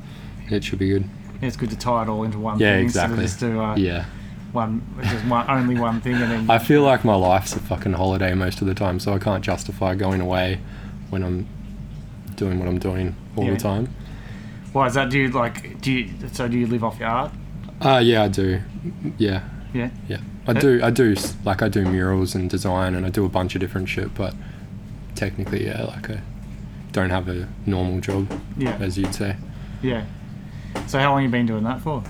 it 0.50 0.64
should 0.64 0.78
be 0.78 0.88
good. 0.90 1.04
It's 1.40 1.56
good 1.56 1.70
to 1.70 1.76
tie 1.78 2.02
it 2.02 2.08
all 2.08 2.24
into 2.24 2.38
one 2.38 2.58
Yeah, 2.58 2.74
thing 2.76 2.84
exactly. 2.84 3.22
instead 3.22 3.50
of 3.52 3.56
just 3.56 3.56
do 3.56 3.60
uh, 3.62 3.76
Yeah, 3.76 4.04
one, 4.52 4.82
just 5.02 5.24
one, 5.26 5.48
only 5.50 5.78
one 5.78 6.00
thing, 6.00 6.14
and 6.14 6.30
then 6.30 6.50
I 6.50 6.58
feel 6.58 6.82
like 6.82 7.04
my 7.04 7.14
life's 7.14 7.54
a 7.54 7.58
fucking 7.60 7.92
holiday 7.94 8.34
most 8.34 8.60
of 8.60 8.66
the 8.66 8.74
time, 8.74 8.98
so 9.00 9.12
I 9.12 9.18
can't 9.18 9.44
justify 9.44 9.94
going 9.94 10.20
away 10.20 10.60
when 11.10 11.22
I'm 11.22 11.46
doing 12.36 12.58
what 12.58 12.68
I'm 12.68 12.78
doing 12.78 13.14
all 13.36 13.44
Yeah. 13.44 13.52
the 13.54 13.58
time. 13.58 13.88
why 14.72 14.86
is 14.86 14.94
that? 14.94 15.10
Do 15.10 15.18
you 15.18 15.28
like? 15.30 15.80
Do 15.80 15.90
you? 15.92 16.10
So 16.32 16.46
do 16.48 16.56
you 16.58 16.66
live 16.66 16.84
off 16.84 16.98
your 17.00 17.08
art? 17.08 17.32
Uh, 17.80 18.00
yeah, 18.04 18.24
I 18.24 18.28
do. 18.28 18.60
Yeah, 19.18 19.40
Yeah. 19.72 19.90
Yeah, 20.08 20.18
I 20.46 20.52
do. 20.52 20.80
I 20.82 20.90
do 20.90 21.14
like 21.44 21.62
I 21.62 21.68
do 21.68 21.84
murals 21.84 22.34
and 22.34 22.48
design, 22.50 22.94
and 22.94 23.04
I 23.06 23.10
do 23.10 23.24
a 23.24 23.28
bunch 23.28 23.54
of 23.54 23.60
different 23.60 23.88
shit. 23.88 24.14
But 24.14 24.34
technically, 25.14 25.66
yeah, 25.66 25.82
like 25.84 26.10
I 26.10 26.20
don't 26.92 27.10
have 27.10 27.28
a 27.28 27.48
normal 27.66 28.00
job, 28.00 28.30
Yeah. 28.56 28.76
as 28.80 28.96
you'd 28.98 29.14
say. 29.14 29.36
Yeah. 29.82 30.04
So 30.86 30.98
how 30.98 31.12
long 31.12 31.22
you 31.22 31.28
been 31.28 31.46
doing 31.46 31.64
that 31.64 31.80
for? 31.80 32.02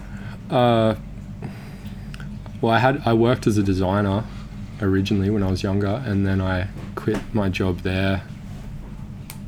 Uh, 0.51 0.95
well, 2.61 2.73
I 2.73 2.79
had 2.79 3.03
I 3.07 3.13
worked 3.15 3.47
as 3.47 3.57
a 3.59 3.63
designer 3.63 4.25
originally 4.81 5.31
when 5.31 5.43
I 5.43 5.51
was 5.51 5.63
younger, 5.63 6.03
and 6.07 6.27
then 6.27 6.41
I 6.41 6.69
quit 6.95 7.19
my 7.35 7.49
job 7.49 7.81
there 7.81 8.23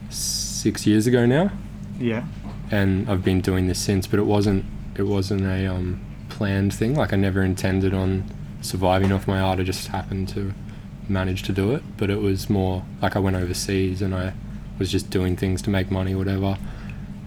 six 0.09 0.87
years 0.87 1.07
ago 1.07 1.27
now, 1.27 1.51
Yeah. 1.99 2.25
and 2.71 3.09
I've 3.09 3.25
been 3.25 3.41
doing 3.41 3.67
this 3.67 3.79
since. 3.79 4.07
But 4.07 4.19
it 4.19 4.27
wasn't 4.27 4.65
it 4.97 5.05
wasn't 5.05 5.43
a 5.43 5.67
um, 5.67 6.01
planned 6.29 6.75
thing. 6.75 6.95
Like 6.95 7.13
I 7.13 7.17
never 7.17 7.43
intended 7.43 7.95
on 7.95 8.25
surviving 8.61 9.13
off 9.13 9.27
my 9.27 9.41
art. 9.41 9.59
I 9.61 9.63
just 9.63 9.89
happened 9.89 10.29
to 10.31 10.53
manage 11.09 11.43
to 11.45 11.53
do 11.53 11.73
it. 11.75 11.83
But 11.97 12.11
it 12.11 12.21
was 12.21 12.51
more 12.51 12.85
like 13.01 13.17
I 13.17 13.19
went 13.19 13.37
overseas 13.37 14.03
and 14.03 14.15
I 14.15 14.33
was 14.79 14.91
just 14.91 15.11
doing 15.11 15.37
things 15.37 15.63
to 15.63 15.71
make 15.71 15.91
money, 15.91 16.15
whatever. 16.15 16.59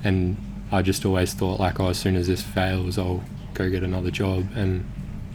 And 0.03 0.37
I 0.71 0.81
just 0.81 1.05
always 1.05 1.33
thought 1.33 1.59
like, 1.59 1.79
oh, 1.79 1.89
as 1.89 1.97
soon 1.97 2.15
as 2.15 2.27
this 2.27 2.41
fails, 2.41 2.97
I'll 2.97 3.23
go 3.53 3.69
get 3.69 3.83
another 3.83 4.11
job. 4.11 4.47
And 4.55 4.85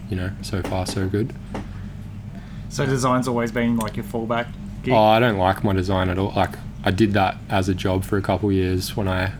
you 0.08 0.16
know, 0.16 0.30
so 0.42 0.62
far 0.62 0.86
so 0.86 1.08
good. 1.08 1.34
So 2.68 2.86
design's 2.86 3.28
always 3.28 3.50
been 3.50 3.76
like 3.76 3.96
your 3.96 4.04
fallback 4.04 4.52
gig. 4.82 4.94
Oh, 4.94 4.98
I 5.02 5.20
don't 5.20 5.38
like 5.38 5.64
my 5.64 5.72
design 5.72 6.08
at 6.08 6.18
all. 6.18 6.32
Like 6.32 6.56
I 6.84 6.90
did 6.90 7.12
that 7.14 7.36
as 7.48 7.68
a 7.68 7.74
job 7.74 8.04
for 8.04 8.16
a 8.16 8.22
couple 8.22 8.48
of 8.48 8.54
years 8.54 8.96
when 8.96 9.08
I 9.08 9.32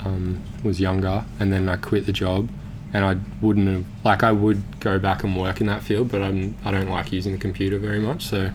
um, 0.00 0.42
was 0.62 0.80
younger, 0.80 1.24
and 1.38 1.52
then 1.52 1.68
I 1.68 1.76
quit 1.76 2.06
the 2.06 2.12
job. 2.12 2.48
And 2.94 3.06
I 3.06 3.16
wouldn't 3.40 3.68
have 3.68 3.84
like 4.04 4.22
I 4.22 4.32
would 4.32 4.80
go 4.80 4.98
back 4.98 5.24
and 5.24 5.34
work 5.34 5.60
in 5.60 5.66
that 5.66 5.82
field, 5.82 6.10
but 6.10 6.20
I'm 6.20 6.56
I 6.64 6.70
don't 6.70 6.90
like 6.90 7.10
using 7.10 7.32
the 7.32 7.38
computer 7.38 7.78
very 7.78 8.00
much, 8.00 8.26
so 8.26 8.50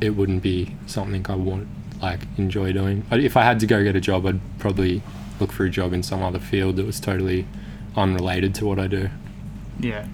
it 0.00 0.10
wouldn't 0.10 0.42
be 0.42 0.76
something 0.86 1.26
I 1.28 1.34
want 1.34 1.68
like 2.00 2.20
enjoy 2.36 2.72
doing. 2.72 3.04
But 3.08 3.20
if 3.20 3.36
I 3.36 3.42
had 3.42 3.58
to 3.60 3.66
go 3.66 3.82
get 3.82 3.96
a 3.96 4.00
job, 4.00 4.26
I'd 4.26 4.40
probably 4.58 5.02
look 5.40 5.52
for 5.52 5.64
a 5.64 5.70
job 5.70 5.92
in 5.92 6.02
some 6.02 6.22
other 6.22 6.38
field 6.38 6.76
that 6.76 6.86
was 6.86 7.00
totally 7.00 7.46
unrelated 7.96 8.54
to 8.56 8.66
what 8.66 8.78
I 8.78 8.86
do. 8.86 9.10
Yeah. 9.80 10.06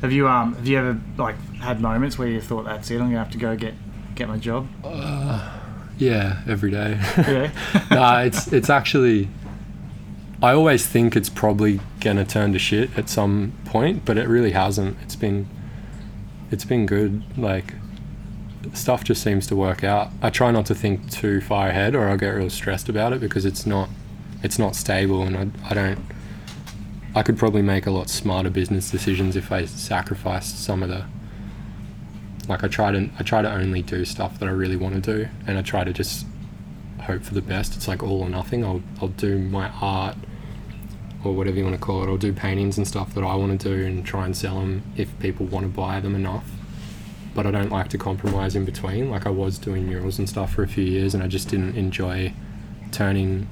Have 0.00 0.12
you 0.12 0.28
um 0.28 0.54
have 0.54 0.66
you 0.66 0.78
ever 0.78 1.00
like 1.16 1.36
had 1.58 1.80
moments 1.80 2.18
where 2.18 2.28
you 2.28 2.40
thought 2.40 2.64
that's 2.64 2.90
it? 2.90 2.94
I'm 2.94 3.08
gonna 3.08 3.18
have 3.18 3.30
to 3.32 3.38
go 3.38 3.56
get 3.56 3.74
get 4.14 4.28
my 4.28 4.36
job. 4.38 4.68
Yeah, 5.98 6.42
every 6.46 6.70
day. 6.70 7.00
Yeah. 7.16 7.50
nah, 7.90 8.20
it's 8.20 8.52
it's 8.52 8.70
actually. 8.70 9.28
I 10.42 10.52
always 10.52 10.86
think 10.86 11.16
it's 11.16 11.30
probably 11.30 11.80
gonna 12.00 12.24
turn 12.24 12.52
to 12.52 12.58
shit 12.58 12.96
at 12.98 13.08
some 13.08 13.54
point, 13.64 14.04
but 14.04 14.18
it 14.18 14.28
really 14.28 14.50
hasn't. 14.50 14.98
It's 15.02 15.16
been, 15.16 15.48
it's 16.50 16.64
been 16.66 16.84
good. 16.84 17.22
Like, 17.38 17.72
stuff 18.74 19.02
just 19.02 19.22
seems 19.22 19.46
to 19.46 19.56
work 19.56 19.82
out. 19.82 20.10
I 20.20 20.28
try 20.28 20.50
not 20.50 20.66
to 20.66 20.74
think 20.74 21.10
too 21.10 21.40
far 21.40 21.68
ahead, 21.68 21.94
or 21.94 22.08
I'll 22.08 22.18
get 22.18 22.28
real 22.28 22.50
stressed 22.50 22.90
about 22.90 23.14
it 23.14 23.20
because 23.20 23.46
it's 23.46 23.64
not, 23.64 23.88
it's 24.42 24.58
not 24.58 24.76
stable, 24.76 25.22
and 25.22 25.36
I, 25.64 25.70
I 25.70 25.74
don't. 25.74 25.98
I 27.16 27.22
could 27.22 27.38
probably 27.38 27.62
make 27.62 27.86
a 27.86 27.90
lot 27.90 28.10
smarter 28.10 28.50
business 28.50 28.90
decisions 28.90 29.36
if 29.36 29.50
I 29.50 29.64
sacrificed 29.64 30.62
some 30.62 30.82
of 30.82 30.90
the. 30.90 31.06
Like 32.46 32.62
I 32.62 32.68
try 32.68 32.92
to, 32.92 33.08
I 33.18 33.22
try 33.22 33.40
to 33.42 33.50
only 33.50 33.80
do 33.82 34.04
stuff 34.04 34.38
that 34.38 34.46
I 34.46 34.52
really 34.52 34.76
want 34.76 35.02
to 35.02 35.16
do, 35.16 35.28
and 35.46 35.56
I 35.58 35.62
try 35.62 35.82
to 35.82 35.92
just 35.94 36.26
hope 37.00 37.22
for 37.22 37.32
the 37.32 37.40
best. 37.40 37.74
It's 37.74 37.88
like 37.88 38.02
all 38.02 38.20
or 38.20 38.28
nothing. 38.28 38.64
I'll 38.64 38.82
I'll 39.00 39.08
do 39.08 39.38
my 39.38 39.70
art 39.80 40.16
or 41.24 41.32
whatever 41.32 41.56
you 41.56 41.64
want 41.64 41.74
to 41.74 41.80
call 41.80 42.04
it. 42.04 42.08
I'll 42.08 42.18
do 42.18 42.34
paintings 42.34 42.76
and 42.76 42.86
stuff 42.86 43.14
that 43.14 43.24
I 43.24 43.34
want 43.34 43.58
to 43.58 43.68
do 43.68 43.84
and 43.86 44.04
try 44.04 44.26
and 44.26 44.36
sell 44.36 44.60
them 44.60 44.82
if 44.96 45.18
people 45.18 45.46
want 45.46 45.64
to 45.64 45.72
buy 45.72 45.98
them 46.00 46.14
enough. 46.14 46.48
But 47.34 47.46
I 47.46 47.50
don't 47.50 47.70
like 47.70 47.88
to 47.88 47.98
compromise 47.98 48.54
in 48.54 48.66
between. 48.66 49.10
Like 49.10 49.26
I 49.26 49.30
was 49.30 49.56
doing 49.58 49.86
murals 49.86 50.18
and 50.18 50.28
stuff 50.28 50.52
for 50.52 50.62
a 50.62 50.68
few 50.68 50.84
years, 50.84 51.14
and 51.14 51.22
I 51.22 51.28
just 51.28 51.48
didn't 51.48 51.76
enjoy 51.76 52.34
turning. 52.92 53.48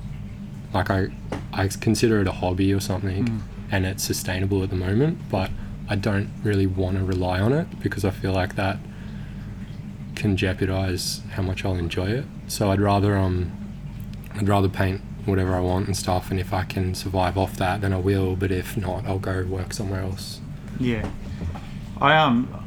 Like 0.74 0.90
I, 0.90 1.06
I 1.52 1.68
consider 1.68 2.20
it 2.20 2.28
a 2.28 2.32
hobby 2.32 2.74
or 2.74 2.80
something, 2.80 3.24
Mm. 3.26 3.40
And 3.74 3.84
it's 3.84 4.04
sustainable 4.04 4.62
at 4.62 4.70
the 4.70 4.76
moment. 4.76 5.18
But 5.28 5.50
I 5.88 5.96
don't 5.96 6.30
really 6.44 6.66
want 6.66 6.96
to 6.96 7.04
rely 7.04 7.40
on 7.40 7.52
it 7.52 7.80
because 7.80 8.04
I 8.04 8.10
feel 8.10 8.32
like 8.32 8.54
that 8.54 8.78
can 10.14 10.36
jeopardize 10.36 11.22
how 11.32 11.42
much 11.42 11.64
I'll 11.64 11.74
enjoy 11.74 12.06
it. 12.06 12.24
So 12.46 12.70
I'd 12.70 12.80
rather 12.80 13.16
um 13.16 13.52
I'd 14.36 14.48
rather 14.48 14.68
paint 14.68 15.00
whatever 15.24 15.54
I 15.54 15.60
want 15.60 15.86
and 15.86 15.96
stuff 15.96 16.30
and 16.30 16.38
if 16.38 16.52
I 16.52 16.64
can 16.64 16.94
survive 16.94 17.36
off 17.36 17.56
that 17.56 17.80
then 17.80 17.92
I 17.92 17.98
will, 17.98 18.36
but 18.36 18.52
if 18.52 18.76
not 18.76 19.04
I'll 19.06 19.18
go 19.18 19.44
work 19.44 19.72
somewhere 19.72 20.02
else. 20.02 20.40
Yeah. 20.78 21.10
I 22.00 22.16
um 22.16 22.63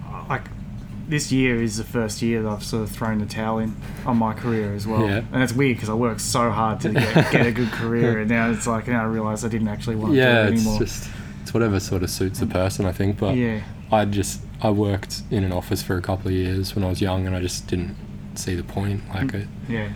this 1.08 1.32
year 1.32 1.62
is 1.62 1.78
the 1.78 1.84
first 1.84 2.22
year 2.22 2.42
that 2.44 2.50
I've 2.50 2.64
sort 2.64 2.84
of 2.84 2.92
thrown 2.92 3.20
the 3.20 3.26
towel 3.26 3.60
in 3.60 3.76
on 4.06 4.18
my 4.18 4.34
career 4.34 4.74
as 4.74 4.86
well. 4.86 5.08
Yeah. 5.08 5.22
And 5.32 5.42
it's 5.42 5.54
weird 5.54 5.78
because 5.78 5.90
I 5.90 5.94
worked 5.94 6.22
so 6.22 6.50
hard 6.50 6.82
to 6.82 6.90
get, 6.90 7.32
get 7.32 7.46
a 7.46 7.52
good 7.52 7.72
career, 7.72 8.20
and 8.22 8.30
now 8.30 8.52
it's 8.52 8.68
like 8.68 8.88
now 8.88 9.04
I 9.04 9.06
realise 9.06 9.44
I 9.44 9.48
didn't 9.48 9.70
actually 9.70 9.96
want 9.96 10.14
to 10.14 10.18
yeah, 10.18 10.48
do 10.48 10.54
it 10.54 10.56
it's 10.56 10.78
just 10.78 11.10
it's 11.42 11.54
whatever 11.54 11.80
sort 11.80 12.04
of 12.04 12.10
suits 12.10 12.40
the 12.40 12.46
mm. 12.46 12.52
person 12.52 12.86
I 12.86 12.92
think, 12.92 13.18
but 13.18 13.36
yeah. 13.36 13.62
I 13.92 14.06
just 14.06 14.42
I 14.62 14.70
worked 14.70 15.22
in 15.32 15.44
an 15.44 15.54
office 15.54 15.82
for 15.82 15.98
a 15.98 16.02
couple 16.02 16.28
of 16.28 16.34
years 16.34 16.76
when 16.76 16.84
I 16.84 16.90
was 16.90 17.02
young 17.02 17.26
and 17.26 17.36
I 17.36 17.42
just 17.42 17.68
didn't 17.68 17.96
see 18.36 18.56
the 18.56 18.64
point 18.64 19.08
like 19.10 19.28
mm. 19.28 19.42
it 19.42 19.48
Yeah. 19.70 19.90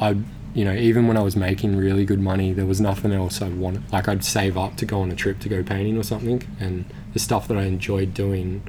I, 0.00 0.16
you 0.54 0.64
know, 0.64 0.74
even 0.74 1.06
when 1.06 1.16
I 1.16 1.22
was 1.22 1.36
making 1.36 1.76
really 1.76 2.04
good 2.04 2.20
money, 2.20 2.52
there 2.52 2.66
was 2.66 2.80
nothing 2.80 3.12
else 3.12 3.40
I 3.40 3.48
wanted. 3.48 3.90
Like 3.92 4.08
I'd 4.08 4.24
save 4.24 4.58
up 4.58 4.76
to 4.76 4.84
go 4.84 5.00
on 5.00 5.10
a 5.10 5.16
trip 5.16 5.38
to 5.40 5.48
go 5.48 5.62
painting 5.62 5.96
or 5.96 6.02
something, 6.02 6.42
and 6.60 6.84
the 7.12 7.18
stuff 7.18 7.48
that 7.48 7.56
I 7.56 7.62
enjoyed 7.62 8.12
doing, 8.12 8.62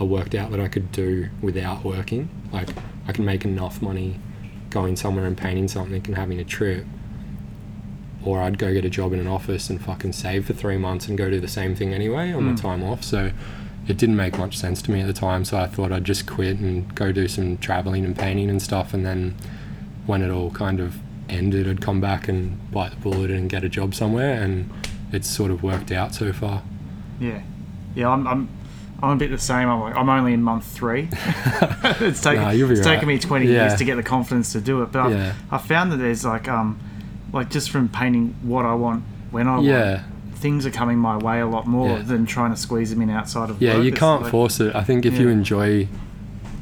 I 0.00 0.04
worked 0.04 0.34
out 0.34 0.50
that 0.50 0.58
I 0.60 0.68
could 0.68 0.90
do 0.92 1.28
without 1.42 1.84
working. 1.84 2.28
Like 2.52 2.70
I 3.06 3.12
can 3.12 3.24
make 3.24 3.44
enough 3.44 3.80
money 3.82 4.18
going 4.70 4.96
somewhere 4.96 5.26
and 5.26 5.36
painting 5.36 5.68
something 5.68 6.02
and 6.06 6.16
having 6.16 6.38
a 6.40 6.44
trip, 6.44 6.86
or 8.24 8.40
I'd 8.40 8.58
go 8.58 8.72
get 8.72 8.84
a 8.84 8.90
job 8.90 9.12
in 9.12 9.18
an 9.20 9.26
office 9.26 9.70
and 9.70 9.80
fucking 9.82 10.12
save 10.12 10.46
for 10.46 10.52
three 10.52 10.76
months 10.78 11.08
and 11.08 11.16
go 11.18 11.30
do 11.30 11.40
the 11.40 11.48
same 11.48 11.74
thing 11.74 11.92
anyway 11.94 12.32
on 12.32 12.44
my 12.44 12.52
Mm. 12.52 12.60
time 12.60 12.82
off. 12.82 13.02
So. 13.04 13.30
It 13.88 13.96
didn't 13.96 14.14
make 14.16 14.38
much 14.38 14.56
sense 14.56 14.82
to 14.82 14.92
me 14.92 15.00
at 15.00 15.06
the 15.08 15.12
time, 15.14 15.44
so 15.44 15.56
I 15.58 15.66
thought 15.66 15.90
I'd 15.90 16.04
just 16.04 16.24
quit 16.26 16.58
and 16.60 16.94
go 16.94 17.10
do 17.10 17.26
some 17.26 17.56
traveling 17.56 18.04
and 18.04 18.16
painting 18.16 18.48
and 18.48 18.60
stuff, 18.62 18.94
and 18.94 19.04
then 19.04 19.34
when 20.06 20.22
it 20.22 20.30
all 20.30 20.50
kind 20.50 20.78
of 20.80 20.98
ended, 21.28 21.66
I'd 21.66 21.80
come 21.80 21.98
back 22.00 22.28
and 22.28 22.58
bite 22.70 22.90
the 22.90 22.96
bullet 22.98 23.32
and 23.32 23.48
get 23.50 23.64
a 23.64 23.68
job 23.68 23.94
somewhere, 23.94 24.40
and 24.40 24.70
it's 25.12 25.28
sort 25.28 25.50
of 25.50 25.64
worked 25.64 25.90
out 25.90 26.14
so 26.14 26.30
far. 26.32 26.62
Yeah. 27.18 27.40
Yeah. 27.96 28.10
I'm. 28.10 28.28
I'm 28.28 28.48
I'm 29.02 29.12
a 29.12 29.16
bit 29.16 29.30
the 29.30 29.38
same. 29.38 29.68
I'm 29.68 29.80
like 29.80 29.94
I'm 29.94 30.08
only 30.08 30.32
in 30.34 30.42
month 30.42 30.64
three. 30.64 31.08
it's 31.12 32.20
taken 32.20 32.42
it's 32.48 32.60
right. 32.62 32.82
taken 32.84 33.08
me 33.08 33.18
20 33.18 33.46
Yeah. 33.46 33.66
years 33.68 33.78
to 33.78 33.84
get 33.84 33.96
the 33.96 34.02
confidence 34.02 34.52
to 34.52 34.60
do 34.60 34.82
it, 34.82 34.92
but 34.92 35.10
Yeah. 35.10 35.32
I've 35.50 35.64
found 35.64 35.92
that 35.92 35.96
there's 35.96 36.24
like 36.24 36.48
um 36.48 36.78
like 37.32 37.50
just 37.50 37.70
from 37.70 37.88
painting 37.88 38.34
what 38.42 38.64
I 38.64 38.74
want 38.74 39.04
when 39.30 39.46
I 39.46 39.52
want, 39.54 39.66
Yeah, 39.66 40.02
things 40.34 40.66
are 40.66 40.70
coming 40.70 40.98
my 40.98 41.16
way 41.16 41.40
a 41.40 41.46
lot 41.46 41.66
more 41.66 41.96
Yeah. 41.98 42.02
than 42.02 42.26
trying 42.26 42.50
to 42.50 42.56
squeeze 42.56 42.90
them 42.90 43.00
in 43.02 43.10
outside 43.10 43.48
of 43.50 43.62
yeah, 43.62 43.76
work. 43.76 43.84
you 43.84 43.92
can't 43.92 44.22
like- 44.22 44.30
force 44.30 44.60
it. 44.60 44.74
I 44.74 44.82
think 44.82 45.06
if 45.06 45.18
you 45.18 45.28
enjoy, 45.28 45.86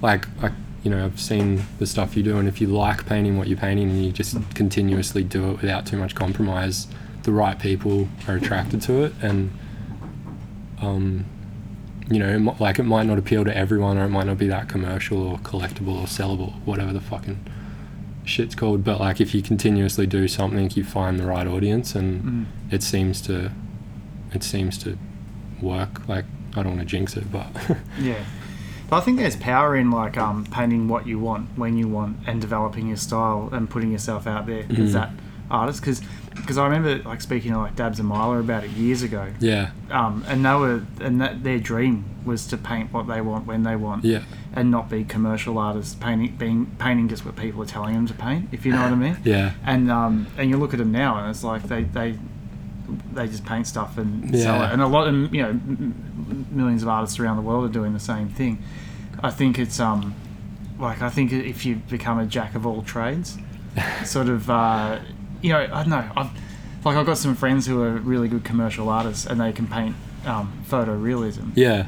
like, 0.03 0.27
like 0.43 0.53
you 0.85 0.91
know, 0.93 1.05
I've 1.05 1.19
seen 1.21 1.63
the 1.79 1.87
stuff 1.87 2.17
you 2.17 2.23
do, 2.23 2.37
and 2.39 2.47
if 2.47 2.61
you 2.61 2.69
like 2.69 3.05
painting 3.07 3.37
what 3.37 3.49
you're 3.49 3.59
painting, 3.59 3.91
and 3.91 4.05
you 4.05 4.13
just 4.13 4.37
continuously 4.55 5.25
do 5.25 5.51
it 5.51 5.61
without 5.61 5.87
too 5.87 5.97
much 5.97 6.15
compromise, 6.15 6.87
the 7.25 7.33
right 7.33 7.59
people 7.59 8.09
are 8.29 8.37
attracted 8.37 8.81
to 8.83 9.03
it, 9.05 9.13
and 9.21 9.51
um, 10.81 11.25
you 12.11 12.19
know, 12.19 12.57
like 12.59 12.79
it 12.79 12.85
might 12.85 13.07
not 13.07 13.19
appeal 13.19 13.45
to 13.45 13.57
everyone, 13.57 13.99
or 13.99 14.05
it 14.05 14.09
might 14.11 14.27
not 14.27 14.39
be 14.39 14.49
that 14.49 14.69
commercial 14.69 15.23
or 15.23 15.39
collectible 15.39 15.97
or 16.01 16.07
sellable, 16.07 16.55
whatever 16.65 16.93
the 16.93 17.01
fucking 17.01 17.39
shit's 18.25 18.55
called. 18.55 18.85
But 18.85 19.01
like, 19.01 19.21
if 19.21 19.35
you 19.35 19.43
continuously 19.43 20.07
do 20.07 20.29
something, 20.29 20.71
you 20.75 20.85
find 20.85 21.19
the 21.19 21.27
right 21.27 21.47
audience, 21.47 21.95
and 21.95 22.23
Mm. 22.23 22.45
it 22.73 22.83
seems 22.83 23.21
to, 23.23 23.53
it 24.33 24.43
seems 24.43 24.79
to 24.79 24.99
work. 25.61 26.07
Like, 26.09 26.25
I 26.57 26.63
don't 26.63 26.77
want 26.77 26.81
to 26.81 26.87
jinx 26.87 27.17
it, 27.17 27.31
but 27.31 27.47
Yeah. 28.01 28.23
But 28.91 28.97
I 28.97 29.01
think 29.01 29.19
there's 29.19 29.37
power 29.37 29.77
in 29.77 29.91
like 29.91 30.17
um, 30.17 30.45
painting 30.47 30.89
what 30.89 31.07
you 31.07 31.19
want 31.19 31.51
when 31.57 31.77
you 31.77 31.89
want 31.89 32.17
and 32.27 32.41
developing 32.41 32.89
your 32.89 32.97
style 32.97 33.51
and 33.53 33.69
putting 33.69 33.93
yourself 33.93 34.27
out 34.27 34.47
there 34.47 34.61
as 34.61 34.67
Mhm. 34.77 34.93
that 34.93 35.11
artist. 35.51 35.83
Because 35.83 36.01
I 36.59 36.65
remember 36.67 37.03
like 37.09 37.21
speaking 37.21 37.53
to 37.53 37.59
like 37.59 37.77
Dabs 37.77 37.99
and 37.99 38.09
Myla 38.09 38.39
about 38.39 38.65
it 38.65 38.71
years 38.71 39.03
ago, 39.03 39.29
yeah, 39.41 39.71
um, 39.91 40.25
and 40.29 40.45
they 40.45 40.55
were 40.55 40.83
and 41.01 41.21
that, 41.21 41.43
their 41.43 41.59
dream 41.59 42.05
was 42.25 42.47
to 42.49 42.57
paint 42.57 42.93
what 42.93 43.07
they 43.07 43.21
want 43.21 43.47
when 43.47 43.63
they 43.63 43.77
want, 43.77 44.05
yeah, 44.05 44.23
and 44.55 44.71
not 44.71 44.89
be 44.91 45.05
commercial 45.05 45.59
artists 45.59 45.95
painting 45.95 46.37
being 46.37 46.67
painting 46.79 47.09
just 47.09 47.25
what 47.25 47.37
people 47.37 47.63
are 47.63 47.67
telling 47.67 47.95
them 47.95 48.07
to 48.07 48.15
paint. 48.15 48.49
If 48.53 48.65
you 48.67 48.73
know 48.73 48.83
what 48.83 48.93
I 48.93 48.97
mean. 48.97 49.17
yeah, 49.25 49.53
And 49.65 49.91
um, 49.91 50.27
and 50.37 50.49
you 50.51 50.57
look 50.57 50.73
at 50.73 50.79
them 50.79 50.93
now, 50.93 51.19
and 51.19 51.31
it's 51.31 51.45
like 51.45 51.65
they 51.65 51.83
they 51.85 52.19
they 53.13 53.27
just 53.27 53.45
paint 53.45 53.67
stuff 53.67 53.99
and 53.99 54.31
sell 54.39 54.57
Yeah. 54.57 54.69
it. 54.71 54.73
And 54.73 54.81
a 54.83 54.87
lot 54.87 55.09
of 55.09 55.35
you 55.35 55.43
know 55.43 55.61
millions 56.51 56.83
of 56.83 56.89
artists 56.89 57.19
around 57.19 57.37
the 57.37 57.43
world 57.43 57.65
are 57.69 57.73
doing 57.73 57.93
the 57.93 58.01
same 58.01 58.29
thing. 58.29 58.63
I 59.23 59.31
think 59.31 59.59
it's 59.59 59.79
um 59.81 60.15
like 60.79 61.03
I 61.03 61.11
think 61.11 61.33
if 61.33 61.67
you 61.67 61.77
become 61.77 62.19
a 62.19 62.27
jack 62.27 62.55
of 62.55 62.67
all 62.67 62.83
trades, 62.83 63.37
sort 64.05 64.29
of 64.29 64.49
uh, 64.49 65.01
you 65.43 65.51
know 65.53 65.61
I 65.61 65.83
don't 65.83 65.89
know 65.91 66.11
I've 66.17 66.31
like 66.85 66.97
I've 66.97 67.07
got 67.07 67.19
some 67.19 67.35
friends 67.35 67.67
who 67.67 67.83
are 67.83 67.93
really 67.93 68.29
good 68.29 68.45
commercial 68.45 68.89
artists 68.89 69.27
and 69.27 69.41
they 69.41 69.53
can 69.53 69.67
paint 69.67 69.95
um, 70.27 70.53
photorealism 70.69 71.53
yeah, 71.55 71.87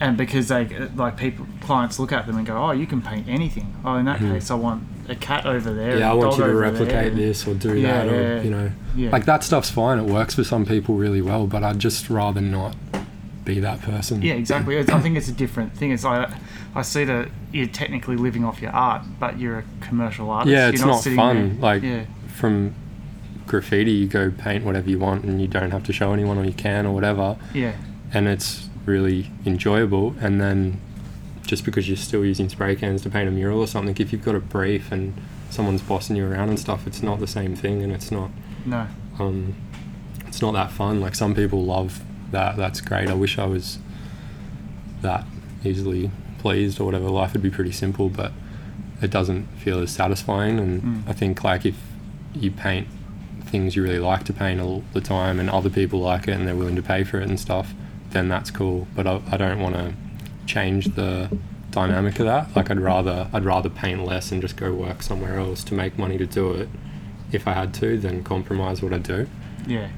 and 0.00 0.16
because 0.16 0.48
they 0.48 0.66
like 0.96 1.16
people 1.16 1.46
clients 1.60 1.98
look 1.98 2.12
at 2.12 2.26
them 2.26 2.36
and 2.36 2.46
go 2.46 2.56
oh 2.56 2.70
you 2.70 2.86
can 2.86 3.00
paint 3.02 3.28
anything 3.28 3.74
oh 3.84 3.96
in 3.96 4.04
that 4.06 4.20
Mhm. 4.20 4.32
case 4.34 4.50
I 4.50 4.54
want 4.54 4.84
a 5.08 5.14
cat 5.14 5.46
over 5.46 5.72
there 5.72 5.98
yeah. 5.98 6.10
I 6.10 6.14
want 6.14 6.36
you 6.38 6.44
to 6.44 6.54
replicate 6.54 6.88
there. 6.88 7.10
this 7.14 7.46
or 7.46 7.54
do 7.54 7.74
Yeah, 7.76 8.04
that, 8.04 8.08
or 8.12 8.22
yeah, 8.36 8.42
you 8.42 8.50
know, 8.50 8.70
yeah. 8.94 9.10
like 9.10 9.24
that 9.24 9.42
stuff's 9.42 9.70
fine. 9.70 9.98
It 9.98 10.04
works 10.04 10.34
for 10.34 10.44
some 10.44 10.66
people 10.66 10.96
really 10.96 11.22
well, 11.22 11.46
but 11.46 11.64
I'd 11.64 11.78
just 11.78 12.10
rather 12.10 12.42
not 12.42 12.76
be 13.46 13.58
that 13.60 13.80
person. 13.80 14.20
Yeah, 14.20 14.34
exactly. 14.34 14.78
I 14.78 14.82
think 14.84 15.16
it's 15.16 15.28
a 15.28 15.32
different 15.32 15.72
thing. 15.74 15.92
It's 15.92 16.04
like 16.04 16.28
I 16.74 16.82
see 16.82 17.04
that 17.04 17.28
you're 17.52 17.66
technically 17.68 18.16
living 18.16 18.44
off 18.44 18.60
your 18.60 18.70
art, 18.72 19.02
but 19.18 19.38
you're 19.38 19.60
a 19.60 19.64
commercial 19.80 20.28
artist. 20.28 20.52
Yeah, 20.52 20.66
You're 20.66 20.74
it's 20.74 20.84
not 20.84 21.02
fun. 21.04 21.54
there- 21.54 21.60
Like 21.62 21.82
yeah, 21.82 22.04
from 22.38 22.74
graffiti, 23.46 23.92
you 23.92 24.06
go 24.06 24.30
paint 24.30 24.64
whatever 24.64 24.88
you 24.90 24.98
want, 24.98 25.24
and 25.24 25.40
you 25.40 25.48
don't 25.48 25.70
have 25.70 25.84
to 25.84 25.92
show 25.92 26.12
anyone, 26.12 26.38
or 26.38 26.44
you 26.44 26.52
can, 26.52 26.86
or 26.86 26.92
whatever. 26.94 27.36
yeah, 27.54 27.72
and 28.12 28.26
it's 28.28 28.68
really 28.86 29.30
enjoyable. 29.44 30.14
And 30.20 30.40
then 30.40 30.80
just 31.46 31.64
because 31.64 31.88
you're 31.88 31.96
still 31.96 32.24
using 32.24 32.48
spray 32.48 32.74
cans 32.76 33.02
to 33.02 33.10
paint 33.10 33.28
a 33.28 33.32
mural 33.32 33.60
or 33.60 33.66
something, 33.66 33.96
if 33.98 34.12
you've 34.12 34.24
got 34.24 34.34
a 34.34 34.40
brief 34.40 34.92
and 34.92 35.14
someone's 35.50 35.82
bossing 35.82 36.14
you 36.16 36.26
around 36.30 36.48
and 36.50 36.58
stuff, 36.60 36.86
it's 36.86 37.02
not 37.02 37.20
the 37.20 37.26
same 37.26 37.54
thing, 37.56 37.82
and 37.82 37.92
it's 37.92 38.10
not 38.10 38.30
no, 38.66 38.86
um, 39.18 39.54
it's 40.26 40.40
not 40.42 40.52
that 40.52 40.70
fun. 40.70 41.00
Like 41.00 41.14
some 41.14 41.34
people 41.34 41.64
love 41.64 42.02
that. 42.32 42.56
That's 42.56 42.80
great. 42.80 43.08
I 43.08 43.14
wish 43.14 43.38
I 43.38 43.46
was 43.46 43.78
that 45.02 45.24
easily 45.64 46.10
pleased 46.38 46.80
or 46.80 46.84
whatever, 46.84 47.08
life 47.08 47.32
would 47.32 47.42
be 47.42 47.50
pretty 47.50 47.72
simple, 47.72 48.08
but 48.08 48.30
it 49.02 49.10
doesn't 49.10 49.46
feel 49.58 49.80
as 49.80 49.90
satisfying. 49.90 50.58
And 50.58 50.82
Mm. 50.82 51.02
I 51.08 51.12
think 51.12 51.42
like 51.44 51.64
if 51.66 51.76
you 52.34 52.50
paint 52.50 52.86
things 53.44 53.74
you 53.74 53.82
really 53.82 53.98
like 53.98 54.24
to 54.24 54.32
paint 54.32 54.60
all 54.60 54.84
the 54.92 55.00
time 55.00 55.40
and 55.40 55.48
other 55.48 55.70
people 55.70 56.00
like 56.00 56.28
it 56.28 56.32
and 56.32 56.46
they're 56.46 56.54
willing 56.56 56.76
to 56.76 56.82
pay 56.82 57.02
for 57.04 57.18
it 57.20 57.28
and 57.28 57.40
stuff, 57.40 57.72
then 58.10 58.28
that's 58.28 58.50
cool. 58.50 58.86
But 58.94 59.06
I, 59.06 59.20
I 59.30 59.36
don't 59.36 59.60
want 59.60 59.74
to 59.74 59.94
change 60.46 60.94
the 60.94 61.30
dynamic 61.70 62.18
of 62.18 62.26
that. 62.26 62.54
Like 62.56 62.70
I'd 62.70 62.80
rather 62.80 63.28
I'd 63.32 63.44
rather 63.44 63.68
paint 63.70 64.04
less 64.04 64.32
and 64.32 64.40
just 64.42 64.56
go 64.56 64.72
work 64.72 65.02
somewhere 65.02 65.38
else 65.38 65.62
to 65.64 65.74
make 65.74 65.98
money 65.98 66.18
to 66.18 66.26
do 66.26 66.52
it 66.52 66.68
if 67.32 67.46
I 67.46 67.52
had 67.52 67.74
to 67.74 67.98
than 67.98 68.24
compromise 68.24 68.82
what 68.82 68.92
I 68.92 68.98
do. 68.98 69.26
Yeah, 69.66 69.88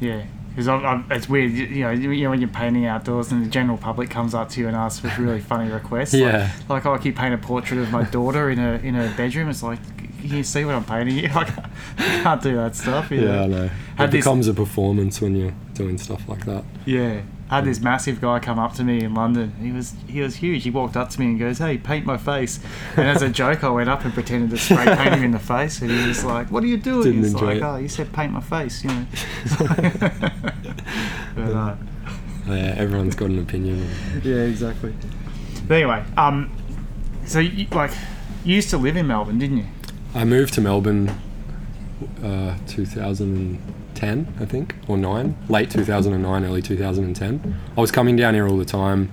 yeah. 0.00 0.24
Because 0.54 1.02
it's 1.10 1.28
weird, 1.28 1.52
you, 1.52 1.80
know, 1.84 1.90
you, 1.90 2.22
know, 2.24 2.30
when 2.30 2.40
you're 2.40 2.48
painting 2.48 2.86
outdoors 2.86 3.30
and 3.30 3.44
the 3.44 3.50
general 3.50 3.76
public 3.76 4.08
comes 4.08 4.32
up 4.34 4.48
to 4.50 4.60
you 4.62 4.68
and 4.68 4.74
asks 4.76 5.00
for 5.00 5.22
really 5.22 5.40
funny 5.52 5.70
requests. 5.70 6.14
like- 6.14 6.22
Yeah. 6.22 6.50
Like, 6.66 6.86
oh, 6.86 6.94
I 6.94 6.98
keep 6.98 7.14
painting 7.14 7.34
a 7.38 7.42
portrait 7.42 7.78
of 7.78 7.90
my 7.90 8.04
daughter 8.04 8.48
in 8.48 8.58
a 8.58 8.74
in 8.76 8.96
a 8.96 9.12
bedroom. 9.18 9.50
It's 9.50 9.62
like, 9.62 9.78
you 10.26 10.42
see 10.44 10.64
what 10.64 10.74
I'm 10.74 10.84
painting? 10.84 11.16
You 11.24 11.28
like, 11.34 11.48
I 11.98 12.20
can't 12.22 12.42
do 12.42 12.56
that 12.56 12.74
stuff. 12.76 13.10
you 13.10 13.22
Yeah, 13.26 13.42
I 13.42 13.46
know. 13.46 13.70
Had 13.96 14.08
It 14.08 14.12
this- 14.12 14.24
becomes 14.24 14.48
a 14.48 14.54
performance 14.54 15.20
when 15.20 15.34
you're 15.36 15.54
doing 15.74 15.98
stuff 15.98 16.28
like 16.28 16.44
that. 16.46 16.64
Yeah. 16.84 17.20
I 17.48 17.56
had 17.56 17.64
this 17.64 17.80
massive 17.80 18.20
guy 18.20 18.40
come 18.40 18.58
up 18.58 18.72
to 18.74 18.82
me 18.82 19.04
in 19.04 19.14
London. 19.14 19.54
He 19.62 19.70
was 19.70 19.94
he 20.08 20.20
was 20.20 20.34
huge. 20.34 20.64
He 20.64 20.70
walked 20.70 20.96
up 20.96 21.10
to 21.10 21.20
me 21.20 21.26
and 21.26 21.38
goes, 21.38 21.58
"Hey, 21.58 21.78
paint 21.78 22.04
my 22.04 22.16
face." 22.16 22.58
And 22.96 23.06
as 23.08 23.22
a 23.22 23.28
joke, 23.28 23.62
I 23.62 23.68
went 23.68 23.88
up 23.88 24.04
and 24.04 24.12
pretended 24.12 24.50
to 24.50 24.58
spray 24.58 24.84
paint 24.84 25.14
him 25.14 25.22
in 25.22 25.30
the 25.30 25.38
face. 25.38 25.80
And 25.80 25.88
he 25.92 26.08
was 26.08 26.24
like, 26.24 26.50
"What 26.50 26.64
are 26.64 26.66
you 26.66 26.76
doing?" 26.76 27.04
Didn't 27.04 27.22
He's 27.22 27.32
enjoy 27.34 27.46
like, 27.46 27.56
it. 27.58 27.62
"Oh, 27.62 27.76
you 27.76 27.88
said 27.88 28.12
paint 28.12 28.32
my 28.32 28.40
face," 28.40 28.82
you 28.82 28.90
know. 28.90 29.06
but, 31.36 31.52
uh, 31.54 31.76
Yeah, 32.48 32.74
everyone's 32.76 33.14
got 33.14 33.30
an 33.30 33.38
opinion. 33.38 33.88
yeah, 34.24 34.36
exactly. 34.42 34.92
But 35.68 35.74
anyway, 35.74 36.02
um, 36.16 36.50
so 37.26 37.38
you, 37.38 37.66
like, 37.70 37.92
you 38.44 38.56
used 38.56 38.70
to 38.70 38.76
live 38.78 38.96
in 38.96 39.06
Melbourne, 39.06 39.38
didn't 39.38 39.58
you? 39.58 39.66
I 40.16 40.24
moved 40.24 40.54
to 40.54 40.62
Melbourne 40.62 41.10
uh, 42.24 42.56
2010, 42.68 44.34
I 44.40 44.44
think, 44.46 44.74
or 44.88 44.96
9, 44.96 45.36
late 45.50 45.70
2009, 45.70 46.42
early 46.42 46.62
2010. 46.62 47.60
I 47.76 47.80
was 47.82 47.90
coming 47.90 48.16
down 48.16 48.32
here 48.32 48.48
all 48.48 48.56
the 48.56 48.64
time, 48.64 49.12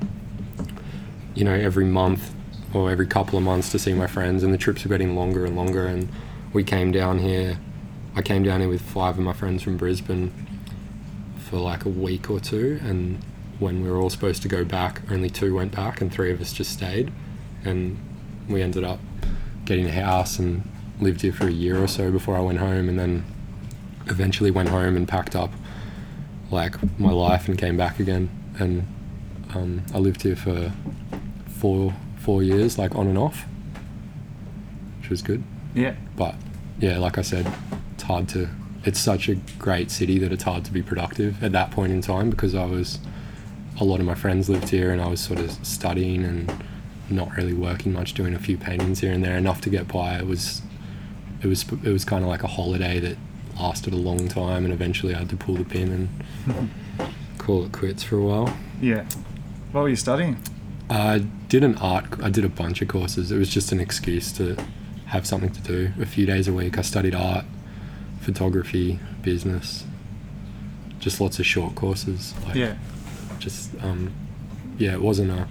you 1.36 1.44
know, 1.44 1.54
every 1.54 1.84
month 1.84 2.34
or 2.74 2.90
every 2.90 3.06
couple 3.06 3.38
of 3.38 3.44
months 3.44 3.70
to 3.74 3.80
see 3.80 3.92
my 3.92 4.08
friends, 4.08 4.44
and 4.44 4.54
the 4.54 4.58
trips 4.58 4.86
were 4.86 4.90
getting 4.90 5.14
longer 5.14 5.44
and 5.44 5.58
longer. 5.58 5.86
And 5.86 6.08
we 6.54 6.64
came 6.64 6.94
down 6.94 7.20
here, 7.20 7.60
I 8.16 8.22
came 8.22 8.44
down 8.44 8.62
here 8.62 8.70
with 8.70 8.82
five 8.82 9.18
of 9.18 9.26
my 9.26 9.34
friends 9.34 9.62
from 9.62 9.76
Brisbane 9.76 10.32
for 11.38 11.58
like 11.58 11.84
a 11.84 11.90
week 11.90 12.30
or 12.30 12.40
two, 12.40 12.80
and 12.82 13.22
when 13.60 13.84
we 13.84 13.92
were 13.92 13.98
all 13.98 14.10
supposed 14.10 14.42
to 14.44 14.48
go 14.48 14.64
back, 14.64 15.02
only 15.12 15.30
two 15.30 15.54
went 15.54 15.76
back, 15.76 16.00
and 16.00 16.14
three 16.14 16.32
of 16.32 16.40
us 16.40 16.54
just 16.54 16.72
stayed. 16.72 17.12
And 17.66 18.00
we 18.48 18.62
ended 18.62 18.86
up 18.86 19.02
getting 19.66 19.86
a 19.86 19.92
house 19.92 20.40
and 20.40 20.70
lived 21.04 21.22
here 21.22 21.34
for 21.34 21.48
a 21.48 21.52
year 21.52 21.82
or 21.82 21.88
so 21.88 22.12
before 22.12 22.36
I 22.36 22.40
went 22.40 22.60
home, 22.60 22.90
and 22.90 22.98
then 22.98 23.26
eventually 24.08 24.52
went 24.52 24.70
home 24.70 24.96
and 24.96 25.08
packed 25.08 25.36
up 25.36 25.52
like 26.52 26.76
my 27.00 27.12
life 27.12 27.48
and 27.48 27.58
came 27.58 27.78
back 27.78 28.00
again. 28.00 28.30
And 28.60 28.88
um, 29.54 29.84
I 29.94 29.98
lived 29.98 30.24
here 30.24 30.36
for 30.36 30.72
four 31.48 31.94
four 32.18 32.42
years, 32.42 32.78
like 32.78 32.96
on 32.96 33.08
and 33.08 33.18
off, 33.18 33.46
which 35.00 35.10
was 35.10 35.22
good. 35.22 35.44
Yeah. 35.76 35.96
But 36.16 36.36
yeah, 36.80 36.98
like 36.98 37.18
I 37.18 37.22
said, 37.22 37.52
it's 37.94 38.04
hard 38.04 38.28
to. 38.30 38.50
It's 38.86 39.00
such 39.00 39.30
a 39.30 39.36
great 39.58 39.92
city 39.92 40.20
that 40.20 40.34
it's 40.34 40.44
hard 40.44 40.66
to 40.66 40.72
be 40.72 40.82
productive 40.82 41.42
at 41.42 41.54
that 41.54 41.72
point 41.72 41.94
in 41.94 42.02
time 42.02 42.30
because 42.30 42.56
I 42.56 42.66
was. 42.66 43.00
A 43.80 43.84
lot 43.84 44.00
of 44.00 44.06
my 44.06 44.14
friends 44.14 44.50
lived 44.50 44.70
here, 44.70 44.92
and 44.92 45.02
I 45.02 45.08
was 45.08 45.20
sort 45.20 45.40
of 45.40 45.50
studying 45.66 46.24
and 46.24 46.64
not 47.10 47.36
really 47.36 47.54
working 47.54 47.94
much, 47.94 48.14
doing 48.14 48.34
a 48.34 48.40
few 48.40 48.58
paintings 48.58 49.00
here 49.00 49.12
and 49.12 49.24
there, 49.24 49.38
enough 49.38 49.62
to 49.62 49.70
get 49.70 49.88
by. 49.88 50.18
It 50.18 50.28
was, 50.28 50.62
it 51.44 51.48
was, 51.48 51.64
it 51.84 51.92
was 51.92 52.06
kind 52.06 52.24
of 52.24 52.30
like 52.30 52.44
a 52.44 52.48
holiday 52.48 53.00
that 53.00 53.18
lasted 53.60 53.94
a 53.94 53.98
long 53.98 54.28
time, 54.28 54.66
and 54.66 54.74
eventually 54.74 55.14
I 55.14 55.20
had 55.20 55.30
to 55.30 55.38
pull 55.38 55.56
the 55.56 55.66
pin 55.66 56.10
and 56.48 57.10
call 57.38 57.66
it 57.66 57.72
quits 57.72 58.04
for 58.04 58.18
a 58.18 58.22
while. 58.24 58.58
Yeah. 58.82 59.06
What 59.72 59.82
were 59.82 59.90
you 59.90 59.96
studying? 59.96 60.38
I 60.90 61.20
did 61.50 61.64
an 61.64 61.76
art. 61.78 62.06
I 62.22 62.30
did 62.30 62.46
a 62.46 62.50
bunch 62.50 62.82
of 62.82 62.88
courses. 62.88 63.32
It 63.32 63.38
was 63.38 63.50
just 63.50 63.72
an 63.72 63.80
excuse 63.80 64.32
to 64.34 64.58
have 65.08 65.26
something 65.26 65.52
to 65.52 65.62
do. 65.62 65.92
A 66.00 66.06
few 66.06 66.26
days 66.26 66.48
a 66.48 66.54
week, 66.54 66.78
I 66.78 66.82
studied 66.82 67.16
art, 67.16 67.46
photography, 68.22 69.00
business. 69.22 69.86
Just 71.00 71.20
lots 71.20 71.40
of 71.40 71.46
short 71.46 71.76
courses. 71.76 72.34
Like 72.46 72.56
Yeah. 72.56 72.76
Just 73.40 73.72
um, 73.84 74.14
yeah, 74.78 74.94
it 74.94 75.02
wasn't 75.02 75.32
a 75.32 75.48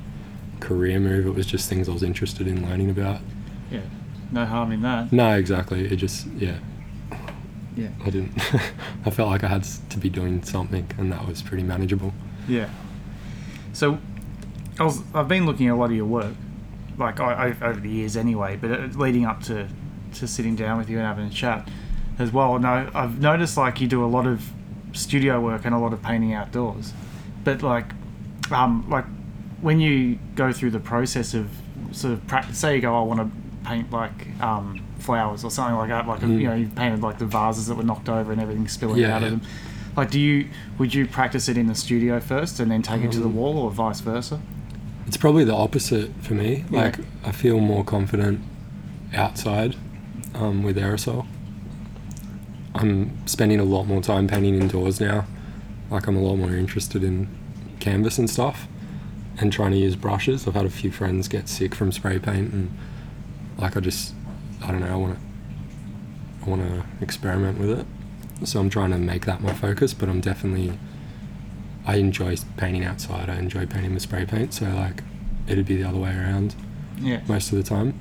career 0.61 0.99
move. 1.01 1.27
It 1.27 1.35
was 1.35 1.47
just 1.47 1.69
things 1.69 1.89
I 1.89 1.93
was 1.93 2.03
interested 2.03 2.47
in 2.47 2.67
learning 2.69 2.91
about. 2.91 3.21
Yeah. 3.71 3.81
No 4.33 4.47
harm 4.47 4.73
in 4.73 4.83
that. 4.83 5.13
No, 5.13 5.37
exactly. 5.37 5.87
It 5.87 5.97
just 5.97 6.27
yeah. 6.39 6.59
Yeah. 7.77 7.89
I 8.05 8.11
didn't. 8.11 8.33
I 9.07 9.11
felt 9.11 9.31
like 9.31 9.45
I 9.45 9.49
had 9.49 9.65
to 9.65 9.99
be 9.99 10.09
doing 10.09 10.43
something, 10.43 10.89
and 10.99 11.13
that 11.13 11.27
was 11.27 11.43
pretty 11.43 11.63
manageable. 11.63 12.13
Yeah. 12.49 12.69
So, 13.73 13.99
I 14.79 14.85
was, 14.85 15.03
I've 15.15 15.29
been 15.29 15.47
looking 15.47 15.69
at 15.69 15.73
a 15.73 15.77
lot 15.77 15.87
of 15.87 15.97
your 15.97 16.07
work, 16.07 16.35
like 16.99 17.21
I, 17.21 17.49
I, 17.49 17.67
over 17.67 17.81
the 17.81 17.89
years 17.89 18.17
anyway, 18.17 18.59
but 18.61 18.71
uh, 18.71 18.89
leading 18.95 19.25
up 19.25 19.43
to, 19.45 19.69
to 20.15 20.29
sitting 20.29 20.55
down 20.55 20.79
with 20.79 20.91
you 20.91 20.99
and 20.99 21.07
having 21.07 21.27
a 21.27 21.31
chat 21.31 21.69
as 22.19 22.31
well. 22.33 22.57
And 22.57 22.67
I, 22.67 22.91
I've 22.95 23.21
noticed 23.21 23.57
like 23.57 23.81
you 23.81 23.89
do 23.89 24.05
a 24.05 24.07
lot 24.07 24.27
of 24.27 24.51
studio 24.93 25.41
work 25.41 25.65
and 25.65 25.75
a 25.75 25.79
lot 25.79 25.95
of 25.95 26.03
painting 26.03 26.35
outdoors, 26.35 26.93
but 27.45 27.63
like, 27.63 27.87
um, 28.51 28.87
like 28.91 29.07
when 29.63 29.81
you 29.81 30.19
go 30.35 30.53
through 30.53 30.73
the 30.73 30.81
process 30.81 31.33
of 31.33 31.49
sort 31.93 32.13
of 32.13 32.27
practice, 32.27 32.59
say 32.59 32.77
you 32.77 32.83
go, 32.83 32.95
I 32.95 33.03
want 33.03 33.21
to 33.21 33.42
paint 33.65 33.91
like 33.91 34.29
um, 34.41 34.85
flowers 34.99 35.45
or 35.45 35.51
something 35.51 35.77
like 35.77 35.89
that, 35.89 36.07
like 36.07 36.21
Mm. 36.21 36.41
you 36.41 36.49
know, 36.49 36.55
you've 36.55 36.75
painted 36.75 37.01
like 37.03 37.19
the 37.19 37.27
vases 37.27 37.67
that 37.69 37.77
were 37.77 37.83
knocked 37.83 38.09
over 38.09 38.33
and 38.33 38.41
everything 38.41 38.67
spilling 38.69 38.99
Yeah, 38.99 39.17
out 39.17 39.23
of 39.23 39.31
them. 39.31 39.43
Like, 39.97 40.11
do 40.11 40.19
you 40.21 40.49
would 40.79 40.95
you 40.95 41.07
practice 41.07 41.49
it 41.49 41.57
in 41.59 41.67
the 41.67 41.75
studio 41.75 42.19
first 42.21 42.61
and 42.61 42.71
then 42.71 42.83
take 42.83 43.03
it 43.03 43.13
to 43.13 43.19
the 43.21 43.27
Um, 43.27 43.37
wall, 43.37 43.59
or 43.59 43.71
vice 43.71 44.01
versa? 44.01 44.41
It's 45.07 45.17
probably 45.17 45.45
the 45.45 45.55
opposite 45.55 46.11
for 46.23 46.35
me. 46.35 46.65
Yeah. 46.71 46.83
Like 46.85 46.99
I 47.25 47.33
feel 47.33 47.61
more 47.61 47.85
confident 47.85 48.41
outside 49.15 49.77
um, 50.35 50.63
with 50.63 50.77
aerosol. 50.77 51.27
I'm 52.75 53.27
spending 53.27 53.61
a 53.61 53.65
lot 53.65 53.85
more 53.85 54.01
time 54.01 54.27
painting 54.27 54.55
indoors 54.55 55.01
now. 55.01 55.27
Like 55.91 56.07
I'm 56.07 56.17
a 56.17 56.21
lot 56.21 56.37
more 56.37 56.55
interested 56.55 57.05
in 57.05 57.29
canvas 57.81 58.17
and 58.19 58.31
stuff, 58.31 58.67
and 59.39 59.53
trying 59.53 59.73
to 59.73 59.77
use 59.77 59.95
brushes. 59.97 60.49
I've 60.49 60.55
had 60.55 60.65
a 60.65 60.71
few 60.71 60.91
friends 60.91 61.29
get 61.29 61.49
sick 61.49 61.75
from 61.75 61.93
spray 61.93 62.19
paint, 62.19 62.53
and 62.55 62.71
like 63.59 63.77
I 63.77 63.81
just, 63.81 64.15
I 64.63 64.71
don't 64.71 64.81
know. 64.81 64.93
I 64.93 64.97
want 64.97 65.19
to, 65.19 66.47
I 66.47 66.51
want 66.51 66.63
to 66.63 66.85
experiment 67.01 67.59
with 67.59 67.71
it. 67.81 67.87
So 68.47 68.59
I'm 68.61 68.71
trying 68.71 68.91
to 68.91 68.99
make 68.99 69.27
that 69.27 69.41
my 69.41 69.53
focus. 69.53 69.95
But 69.95 70.09
I'm 70.09 70.21
definitely 70.21 70.79
I 71.87 71.97
enjoy 71.97 72.37
painting 72.57 72.85
outside. 72.85 73.29
I 73.29 73.37
enjoy 73.37 73.67
painting 73.67 73.95
with 73.95 74.03
spray 74.03 74.25
paint. 74.27 74.55
So 74.55 74.67
like, 74.67 75.03
it'd 75.47 75.67
be 75.67 75.77
the 75.77 75.89
other 75.89 75.99
way 75.99 76.11
around 76.11 76.55
Yeah, 77.01 77.21
most 77.29 77.53
of 77.53 77.59
the 77.59 77.65
time. 77.65 77.95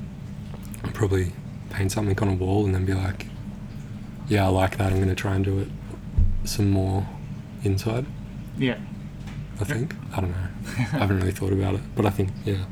I'd 0.83 0.93
probably 0.93 1.33
paint 1.69 1.91
something 1.91 2.17
on 2.19 2.27
a 2.27 2.33
wall 2.33 2.65
and 2.65 2.73
then 2.73 2.85
be 2.85 2.93
like, 2.93 3.27
yeah, 4.27 4.45
I 4.45 4.49
like 4.49 4.77
that. 4.77 4.91
I'm 4.91 4.97
going 4.97 5.09
to 5.09 5.15
try 5.15 5.35
and 5.35 5.43
do 5.45 5.59
it 5.59 5.67
some 6.43 6.69
more 6.71 7.05
inside. 7.63 8.05
yeah. 8.57 8.77
I 9.59 9.63
think. 9.63 9.93
I 10.15 10.21
don't 10.21 10.31
know. 10.31 10.47
I 10.79 10.81
haven't 10.81 11.17
really 11.19 11.31
thought 11.31 11.53
about 11.53 11.75
it, 11.75 11.81
but 11.95 12.03
I 12.07 12.09
think 12.09 12.29
yeah. 12.45 12.65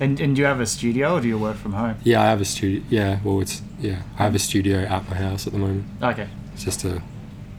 And 0.00 0.20
and 0.20 0.34
do 0.34 0.42
you 0.42 0.46
have 0.46 0.60
a 0.60 0.66
studio 0.66 1.14
or 1.16 1.20
do 1.20 1.28
you 1.28 1.38
work 1.38 1.56
from 1.56 1.72
home? 1.72 1.96
Yeah, 2.02 2.20
I 2.22 2.26
have 2.26 2.40
a 2.40 2.44
studio. 2.44 2.82
Yeah, 2.90 3.18
well, 3.24 3.40
it's 3.40 3.62
yeah. 3.80 4.02
I 4.18 4.24
have 4.24 4.34
a 4.34 4.38
studio 4.38 4.78
at 4.80 5.08
my 5.08 5.16
house 5.16 5.46
at 5.46 5.52
the 5.52 5.58
moment. 5.58 5.84
Okay. 6.02 6.28
It's 6.52 6.64
just 6.64 6.84
a 6.84 7.02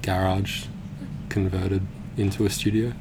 garage 0.02 0.66
converted 1.30 1.82
into 2.18 2.46
a 2.46 2.50
studio. 2.50 2.92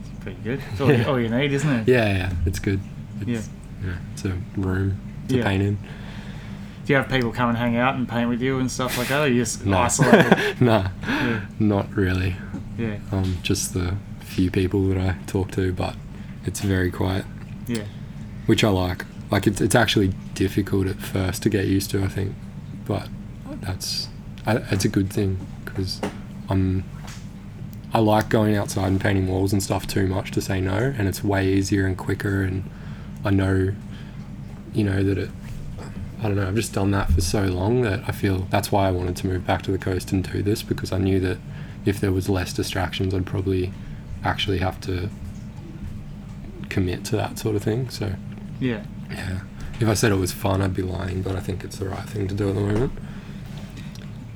It's 0.00 0.22
pretty 0.24 0.38
good. 0.42 0.60
It's 0.72 0.80
all, 0.80 0.88
you, 0.92 0.94
Yeah. 0.98 1.04
all 1.06 1.20
you 1.20 1.28
need, 1.28 1.52
isn't 1.52 1.70
it? 1.70 1.88
Yeah, 1.88 2.06
yeah, 2.06 2.32
it's 2.46 2.58
good. 2.58 2.80
It's, 3.20 3.28
Yeah. 3.28 3.40
yeah, 3.88 3.96
it's 4.12 4.24
a 4.24 4.36
room 4.56 4.98
to 5.28 5.36
Yeah. 5.38 5.44
paint 5.44 5.62
in. 5.62 5.74
Do 5.76 6.92
you 6.94 6.96
have 6.96 7.08
people 7.08 7.30
come 7.32 7.48
and 7.50 7.58
hang 7.58 7.76
out 7.76 7.94
and 7.96 8.08
paint 8.08 8.28
with 8.28 8.40
you 8.42 8.58
and 8.58 8.70
stuff 8.70 8.96
like 8.98 9.08
that, 9.08 9.22
or 9.22 9.28
you 9.28 9.40
just 9.42 9.64
No. 9.66 9.78
isolated? 9.78 10.60
nah, 10.60 10.88
Yeah. 11.06 11.40
not 11.58 11.94
really. 11.94 12.36
Yeah. 12.78 12.96
Um, 13.12 13.38
just 13.42 13.74
the 13.74 13.96
few 14.20 14.50
people 14.50 14.86
that 14.88 14.98
I 14.98 15.16
talk 15.26 15.50
to, 15.52 15.72
but 15.72 15.96
it's 16.44 16.60
very 16.60 16.90
quiet, 16.90 17.24
Yeah. 17.66 17.84
Which 18.50 18.64
I 18.64 18.68
like. 18.68 19.04
Like 19.30 19.46
it's 19.46 19.60
it's 19.60 19.76
actually 19.76 20.08
difficult 20.34 20.88
at 20.88 20.96
first 20.96 21.44
to 21.44 21.48
get 21.48 21.66
used 21.68 21.88
to, 21.92 22.02
I 22.02 22.08
think, 22.08 22.34
but 22.84 23.08
that's 23.60 24.08
it's 24.44 24.84
a 24.84 24.88
good 24.88 25.12
thing 25.12 25.38
because 25.64 26.00
I'm 26.48 26.82
I 27.94 28.00
like 28.00 28.28
going 28.28 28.56
outside 28.56 28.88
and 28.88 29.00
painting 29.00 29.28
walls 29.28 29.52
and 29.52 29.62
stuff 29.62 29.86
too 29.86 30.08
much 30.08 30.32
to 30.32 30.40
say 30.40 30.60
no, 30.60 30.92
and 30.98 31.06
it's 31.06 31.22
way 31.22 31.46
easier 31.46 31.86
and 31.86 31.96
quicker, 31.96 32.42
and 32.42 32.68
I 33.24 33.30
know, 33.30 33.72
you 34.74 34.82
know 34.82 35.04
that 35.04 35.16
it. 35.16 35.30
I 36.18 36.24
don't 36.24 36.34
know. 36.34 36.48
I've 36.48 36.56
just 36.56 36.72
done 36.72 36.90
that 36.90 37.12
for 37.12 37.20
so 37.20 37.44
long 37.44 37.82
that 37.82 38.00
I 38.08 38.10
feel 38.10 38.48
that's 38.50 38.72
why 38.72 38.88
I 38.88 38.90
wanted 38.90 39.14
to 39.18 39.28
move 39.28 39.46
back 39.46 39.62
to 39.62 39.70
the 39.70 39.78
coast 39.78 40.10
and 40.10 40.28
do 40.28 40.42
this 40.42 40.64
because 40.64 40.90
I 40.90 40.98
knew 40.98 41.20
that 41.20 41.38
if 41.86 42.00
there 42.00 42.10
was 42.10 42.28
less 42.28 42.52
distractions, 42.52 43.14
I'd 43.14 43.26
probably 43.26 43.72
actually 44.24 44.58
have 44.58 44.80
to 44.80 45.08
commit 46.68 47.04
to 47.04 47.16
that 47.16 47.38
sort 47.38 47.54
of 47.54 47.62
thing. 47.62 47.88
So 47.90 48.16
Yeah. 48.60 48.84
yeah, 49.10 49.40
if 49.80 49.88
I 49.88 49.94
said 49.94 50.12
it 50.12 50.16
was 50.16 50.32
fun, 50.32 50.60
I'd 50.62 50.74
be 50.74 50.82
lying. 50.82 51.22
But 51.22 51.34
I 51.36 51.40
think 51.40 51.64
it's 51.64 51.78
the 51.78 51.88
right 51.88 52.06
thing 52.08 52.28
to 52.28 52.34
do 52.34 52.48
at 52.50 52.54
the 52.54 52.60
moment. 52.60 52.92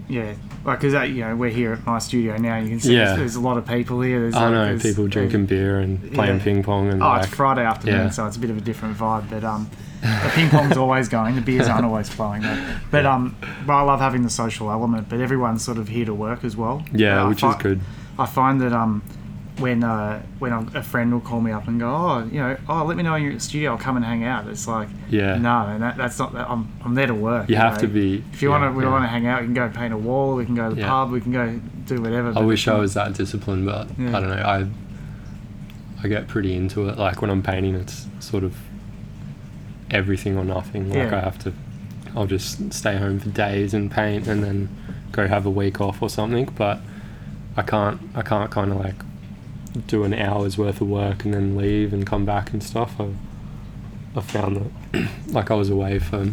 Yeah. 0.09 0.35
Like, 0.65 0.81
cause 0.81 0.93
you 1.09 1.21
know, 1.25 1.37
we're 1.37 1.51
here 1.51 1.73
at 1.75 1.85
my 1.87 1.99
studio 1.99 2.37
now. 2.37 2.57
You 2.59 2.69
can 2.71 2.81
see 2.81 2.95
Yeah. 2.95 3.07
there's, 3.07 3.19
there's 3.19 3.35
a 3.37 3.41
lot 3.41 3.57
of 3.59 3.67
people 3.67 4.01
here. 4.01 4.21
There's 4.21 4.35
I 4.35 4.49
like, 4.49 4.53
know 4.53 4.79
people 4.79 5.07
drinking 5.09 5.47
beer 5.47 5.79
and 5.79 6.13
playing 6.15 6.39
yeah. 6.39 6.45
ping 6.45 6.63
pong 6.63 6.89
and 6.91 7.03
Oh, 7.03 7.07
like 7.09 7.25
it's 7.25 7.35
Friday 7.35 7.65
afternoon, 7.65 7.95
yeah. 8.07 8.11
so 8.11 8.27
it's 8.27 8.37
a 8.37 8.41
bit 8.41 8.51
of 8.51 8.57
a 8.57 8.61
different 8.63 8.97
vibe. 8.97 9.29
But 9.31 9.45
um, 9.45 9.71
the 10.01 10.31
ping 10.35 10.49
pong's 10.51 10.77
always 10.77 11.09
going. 11.09 11.35
The 11.35 11.41
beers 11.43 11.69
aren't 11.69 11.85
always 11.85 12.09
flowing. 12.09 12.43
Though. 12.43 12.77
But 12.91 13.05
um, 13.07 13.37
but 13.67 13.75
I 13.75 13.83
love 13.83 14.01
having 14.01 14.23
the 14.23 14.31
social 14.31 14.71
element. 14.71 15.09
But 15.11 15.21
everyone's 15.21 15.63
sort 15.65 15.77
of 15.79 15.89
here 15.89 16.05
to 16.07 16.15
work 16.15 16.45
as 16.45 16.57
well. 16.57 16.83
yeah, 16.93 17.25
Uh, 17.25 17.29
which 17.29 17.43
is 17.43 17.55
good. 17.57 17.81
I 18.19 18.27
find 18.27 18.61
that 18.61 18.73
um, 18.73 19.03
when 19.59 19.85
uh, 19.85 20.21
when 20.41 20.53
a 20.53 20.83
friend 20.83 21.13
will 21.13 21.21
call 21.21 21.41
me 21.41 21.53
up 21.53 21.69
and 21.69 21.79
go, 21.79 21.89
oh, 21.89 22.25
you 22.25 22.41
know, 22.41 22.57
oh, 22.69 22.85
let 22.85 22.97
me 22.97 23.03
know 23.05 23.13
when 23.13 23.23
you're 23.23 23.33
at 23.33 23.39
the 23.39 23.45
studio. 23.45 23.71
I'll 23.73 23.79
come 23.79 23.97
and 23.97 24.05
hang 24.05 24.25
out. 24.25 24.49
It's 24.49 24.67
like, 24.67 24.89
Yeah. 25.11 25.37
no, 25.37 25.67
and 25.69 25.83
that, 25.83 25.97
that's 25.97 26.19
not. 26.19 26.33
That. 26.33 26.51
I'm 26.51 26.73
I'm 26.85 26.95
there 26.95 27.07
to 27.07 27.15
work. 27.15 27.49
You 27.49 27.57
have 27.57 27.75
know. 27.75 27.81
to 27.83 27.87
be. 27.89 28.25
If 28.33 28.43
you 28.43 28.51
yeah, 28.51 28.59
want 28.59 28.73
to, 28.73 28.77
we 28.77 28.85
yeah. 28.85 28.91
want 28.91 29.05
to 29.05 29.09
hang 29.09 29.27
out. 29.27 29.41
We 29.43 29.47
can 29.47 29.55
go 29.55 29.69
paint 29.69 29.95
a 29.95 29.97
wall. 29.97 30.35
We 30.35 30.45
can 30.45 30.57
go 30.57 30.71
to 30.71 30.75
the 30.75 30.81
Yeah. 30.81 30.89
pub. 30.89 31.13
We 31.13 31.21
can 31.21 31.33
go 31.33 31.61
do 31.87 32.03
whatever. 32.03 32.33
I 32.35 32.41
wish 32.41 32.67
I 32.67 32.75
was 32.75 32.95
that 32.95 33.15
disciplined, 33.15 33.65
but. 33.67 33.89
I 33.91 34.21
don't 34.21 34.29
know. 34.29 34.43
I 34.45 34.67
I 36.03 36.09
get 36.09 36.27
pretty 36.27 36.55
into 36.55 36.89
it. 36.89 36.99
Like 36.99 37.23
when 37.23 37.31
I'm 37.31 37.43
painting, 37.43 37.77
it's 37.77 38.07
sort 38.19 38.43
of 38.45 38.57
everything 39.91 40.37
or 40.37 40.45
nothing. 40.45 40.91
Like. 40.91 41.13
I 41.13 41.21
have 41.21 41.39
to. 41.41 41.53
I'll 42.17 42.27
just 42.27 42.73
stay 42.73 42.97
home 42.97 43.19
for 43.21 43.29
days 43.31 43.73
and 43.75 43.91
paint, 43.91 44.27
and 44.27 44.43
then 44.43 44.69
go 45.13 45.27
have 45.29 45.47
a 45.47 45.51
week 45.51 45.81
off 45.81 46.03
or 46.03 46.11
something. 46.11 46.47
But 46.57 46.81
I 47.57 47.63
can't. 47.63 48.01
I 48.15 48.23
can't 48.23 48.51
kind 48.51 48.73
of 48.73 48.79
like 48.79 48.97
do 49.87 50.05
an 50.05 50.15
hour's 50.15 50.57
worth 50.57 50.81
of 50.81 50.89
work 50.89 51.25
and 51.25 51.35
then 51.35 51.57
leave 51.57 51.93
and 51.93 52.07
come 52.07 52.25
back 52.25 52.53
and 52.53 52.63
stuff. 52.63 53.01
I 53.01 53.09
I 54.17 54.21
found 54.21 54.71
that 54.93 55.09
like 55.29 55.51
I 55.51 55.55
was 55.55 55.71
away 55.71 55.99
for 55.99 56.33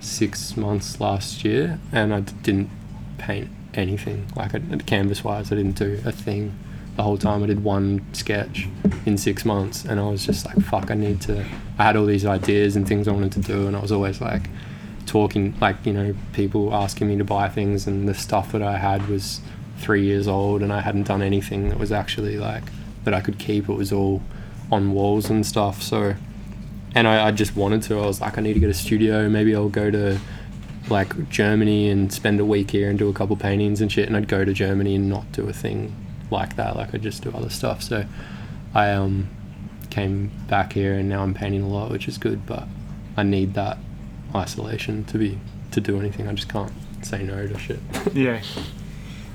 six 0.00 0.56
months 0.56 1.00
last 1.00 1.44
year, 1.44 1.78
and 1.92 2.14
I 2.14 2.20
didn't 2.20 2.70
paint 3.18 3.50
anything. 3.74 4.26
Like 4.36 4.54
I, 4.54 4.60
canvas 4.86 5.22
wise, 5.22 5.52
I 5.52 5.56
didn't 5.56 5.76
do 5.76 6.00
a 6.04 6.12
thing 6.12 6.56
the 6.96 7.02
whole 7.02 7.18
time. 7.18 7.42
I 7.42 7.46
did 7.46 7.64
one 7.64 8.04
sketch 8.12 8.68
in 9.04 9.18
six 9.18 9.44
months, 9.44 9.84
and 9.84 10.00
I 10.00 10.04
was 10.04 10.24
just 10.24 10.46
like, 10.46 10.60
"Fuck! 10.60 10.90
I 10.90 10.94
need 10.94 11.20
to." 11.22 11.44
I 11.78 11.84
had 11.84 11.96
all 11.96 12.06
these 12.06 12.24
ideas 12.24 12.76
and 12.76 12.86
things 12.86 13.08
I 13.08 13.12
wanted 13.12 13.32
to 13.32 13.40
do, 13.40 13.66
and 13.66 13.76
I 13.76 13.80
was 13.80 13.92
always 13.92 14.20
like 14.20 14.48
talking, 15.06 15.54
like 15.60 15.76
you 15.84 15.92
know, 15.92 16.14
people 16.32 16.74
asking 16.74 17.08
me 17.08 17.18
to 17.18 17.24
buy 17.24 17.48
things, 17.48 17.86
and 17.86 18.08
the 18.08 18.14
stuff 18.14 18.52
that 18.52 18.62
I 18.62 18.78
had 18.78 19.08
was 19.08 19.40
three 19.84 20.04
years 20.04 20.26
old, 20.26 20.62
and 20.62 20.72
I 20.72 20.80
hadn't 20.80 21.06
done 21.06 21.22
anything 21.22 21.68
that 21.68 21.78
was 21.78 21.92
actually 21.92 22.38
like 22.38 22.64
that 23.04 23.12
I 23.12 23.20
could 23.20 23.38
keep. 23.38 23.68
It 23.68 23.74
was 23.74 23.92
all 23.92 24.22
on 24.72 24.92
walls 24.92 25.28
and 25.28 25.46
stuff. 25.46 25.82
So, 25.82 26.14
and 26.94 27.06
I, 27.06 27.28
I 27.28 27.30
just 27.30 27.54
wanted 27.54 27.82
to. 27.82 28.00
I 28.00 28.06
was 28.06 28.20
like, 28.20 28.38
I 28.38 28.40
need 28.40 28.54
to 28.54 28.60
get 28.60 28.70
a 28.70 28.74
studio. 28.74 29.28
Maybe 29.28 29.54
I'll 29.54 29.68
go 29.68 29.90
to 29.90 30.18
like 30.88 31.28
Germany 31.28 31.88
and 31.90 32.12
spend 32.12 32.40
a 32.40 32.44
week 32.44 32.70
here 32.70 32.88
and 32.90 32.98
do 32.98 33.08
a 33.08 33.12
couple 33.12 33.36
paintings 33.36 33.80
and 33.80 33.92
shit. 33.92 34.06
And 34.06 34.16
I'd 34.16 34.28
go 34.28 34.44
to 34.44 34.52
Germany 34.52 34.94
and 34.94 35.08
not 35.08 35.30
do 35.32 35.48
a 35.48 35.52
thing 35.52 35.94
like 36.30 36.56
that. 36.56 36.76
Like 36.76 36.94
I'd 36.94 37.02
just 37.02 37.22
do 37.22 37.30
other 37.32 37.50
stuff. 37.50 37.82
So 37.82 38.06
I 38.74 38.90
um 38.90 39.28
came 39.90 40.30
back 40.48 40.72
here 40.72 40.94
and 40.94 41.08
now 41.08 41.22
I'm 41.22 41.34
painting 41.34 41.62
a 41.62 41.68
lot, 41.68 41.90
which 41.90 42.08
is 42.08 42.18
good. 42.18 42.46
But 42.46 42.64
I 43.16 43.22
need 43.22 43.54
that 43.54 43.78
isolation 44.34 45.04
to 45.04 45.18
be 45.18 45.38
to 45.72 45.80
do 45.80 45.98
anything. 45.98 46.26
I 46.26 46.32
just 46.32 46.48
can't 46.48 46.72
say 47.02 47.22
no 47.22 47.46
to 47.46 47.58
shit. 47.58 47.80
Yeah. 48.14 48.40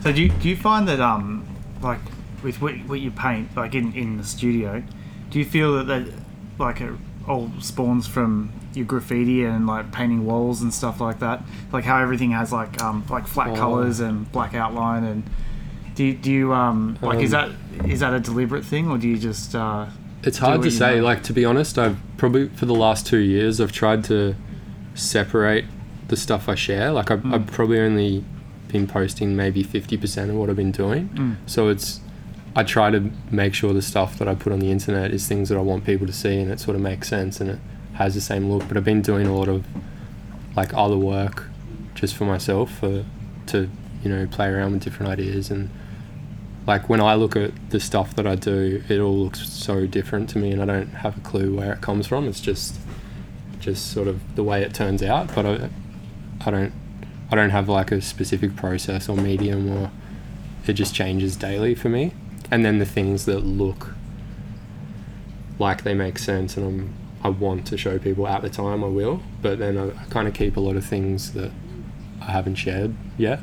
So 0.01 0.11
do 0.13 0.21
you, 0.23 0.29
do 0.29 0.47
you 0.49 0.55
find 0.55 0.87
that 0.87 0.99
um 1.01 1.45
like 1.81 1.99
with 2.43 2.61
what, 2.61 2.73
what 2.87 2.99
you 3.01 3.11
paint 3.11 3.55
like 3.55 3.75
in, 3.75 3.93
in 3.93 4.17
the 4.17 4.23
studio, 4.23 4.81
do 5.29 5.39
you 5.39 5.45
feel 5.45 5.77
that 5.77 5.87
that 5.87 6.13
like 6.57 6.81
it 6.81 6.91
all 7.27 7.51
spawns 7.59 8.07
from 8.07 8.51
your 8.73 8.85
graffiti 8.85 9.43
and 9.43 9.67
like 9.67 9.91
painting 9.91 10.25
walls 10.25 10.61
and 10.61 10.73
stuff 10.73 11.01
like 11.01 11.19
that? 11.19 11.41
Like 11.71 11.83
how 11.83 11.97
everything 12.01 12.31
has 12.31 12.51
like 12.53 12.81
um 12.81 13.03
like 13.09 13.27
flat 13.27 13.49
Oh. 13.49 13.55
colors 13.55 13.99
and 13.99 14.29
black 14.31 14.53
outline 14.53 15.03
and 15.03 15.23
do 15.95 16.05
you, 16.05 16.13
do 16.13 16.31
you 16.31 16.53
um 16.53 16.97
like 17.01 17.19
is 17.19 17.31
that 17.31 17.49
Um, 17.49 17.89
is 17.91 17.99
that 17.99 18.13
a 18.13 18.19
deliberate 18.21 18.63
thing 18.63 18.89
or 18.89 18.97
do 18.97 19.07
you 19.07 19.17
just 19.17 19.53
uh 19.53 19.87
It's 20.23 20.37
hard 20.37 20.61
to 20.63 20.71
say. 20.71 20.97
know. 20.97 21.03
Like 21.03 21.23
to 21.23 21.33
be 21.33 21.43
honest, 21.43 21.77
I've 21.77 21.97
probably 22.17 22.47
for 22.49 22.65
the 22.65 22.75
last 22.75 23.05
two 23.05 23.17
years 23.19 23.59
I've 23.59 23.73
tried 23.73 24.05
to 24.05 24.35
separate 24.95 25.65
the 26.07 26.15
stuff 26.17 26.47
I 26.49 26.55
share. 26.55 26.91
Like 26.91 27.11
I've, 27.11 27.21
Mm. 27.21 27.33
I've 27.33 27.47
probably 27.47 27.79
only 27.79 28.23
been 28.69 28.87
posting 28.87 29.35
maybe 29.35 29.63
fifty 29.63 29.97
percent 29.97 30.29
of 30.31 30.37
what 30.37 30.49
I've 30.49 30.55
been 30.55 30.71
doing. 30.71 31.09
mm, 31.09 31.35
So 31.45 31.67
it's 31.69 31.99
I 32.55 32.63
try 32.63 32.89
to 32.91 33.11
make 33.31 33.53
sure 33.53 33.73
the 33.73 33.81
stuff 33.81 34.17
that 34.17 34.27
I 34.27 34.33
put 34.35 34.51
on 34.51 34.59
the 34.59 34.71
internet 34.71 35.11
is 35.11 35.27
things 35.27 35.49
that 35.49 35.57
I 35.57 35.61
want 35.61 35.85
people 35.85 36.07
to 36.07 36.13
see 36.13 36.39
and 36.39 36.51
it 36.51 36.59
sort 36.59 36.75
of 36.75 36.81
makes 36.81 37.07
sense 37.07 37.39
and 37.41 37.49
it 37.51 37.59
has 37.93 38.15
the 38.15 38.21
same 38.21 38.49
look. 38.51 38.67
But 38.67 38.75
I've 38.77 38.83
been 38.85 39.01
doing 39.01 39.27
a 39.27 39.35
lot 39.35 39.47
of 39.47 39.65
like 40.55 40.73
other 40.73 40.97
work 40.97 41.45
just 41.93 42.15
for 42.15 42.25
myself 42.25 42.71
for 42.79 43.05
to 43.47 43.69
you 44.03 44.09
know 44.09 44.25
play 44.27 44.47
around 44.47 44.71
with 44.73 44.83
different 44.83 45.11
ideas 45.11 45.51
and 45.51 45.69
like 46.67 46.87
when 46.89 47.01
I 47.01 47.15
look 47.15 47.35
at 47.35 47.51
the 47.71 47.79
stuff 47.79 48.15
that 48.15 48.27
I 48.27 48.35
do, 48.35 48.83
it 48.89 48.99
all 48.99 49.17
looks 49.17 49.47
so 49.49 49.87
different 49.87 50.29
to 50.31 50.37
me, 50.37 50.51
and 50.51 50.61
I 50.61 50.65
don't 50.65 50.89
have 50.89 51.17
a 51.17 51.21
clue 51.21 51.55
where 51.55 51.73
it 51.73 51.81
comes 51.81 52.05
from. 52.05 52.27
It's 52.27 52.41
just, 52.41 52.75
just 53.59 53.91
sort 53.91 54.07
of 54.07 54.35
the 54.35 54.43
way 54.43 54.61
it 54.61 54.71
turns 54.75 55.01
out. 55.01 55.33
But 55.33 55.45
I, 55.47 55.69
I 56.45 56.51
don't, 56.51 56.73
I 57.31 57.35
don't 57.35 57.51
have 57.51 57.69
like 57.69 57.91
a 57.91 58.01
specific 58.01 58.55
process 58.55 59.07
or 59.09 59.15
medium, 59.15 59.69
or 59.71 59.91
it 60.65 60.73
just 60.73 60.93
changes 60.95 61.35
daily 61.35 61.75
for 61.75 61.89
me. 61.89 62.13
And 62.51 62.65
then 62.65 62.79
the 62.79 62.85
things 62.85 63.25
that 63.25 63.39
look 63.39 63.93
like 65.59 65.83
they 65.83 65.93
make 65.93 66.17
sense, 66.17 66.57
and 66.57 66.65
I'm, 66.65 66.93
I 67.23 67.29
want 67.29 67.67
to 67.67 67.77
show 67.77 67.99
people 67.99 68.27
at 68.27 68.41
the 68.41 68.49
time, 68.49 68.83
I 68.83 68.87
will. 68.87 69.21
But 69.41 69.59
then 69.59 69.77
I, 69.77 69.89
I 69.89 70.05
kind 70.09 70.27
of 70.27 70.33
keep 70.33 70.57
a 70.57 70.59
lot 70.59 70.75
of 70.75 70.85
things 70.85 71.33
that 71.33 71.51
I 72.21 72.31
haven't 72.31 72.55
shared 72.55 72.95
yet 73.17 73.39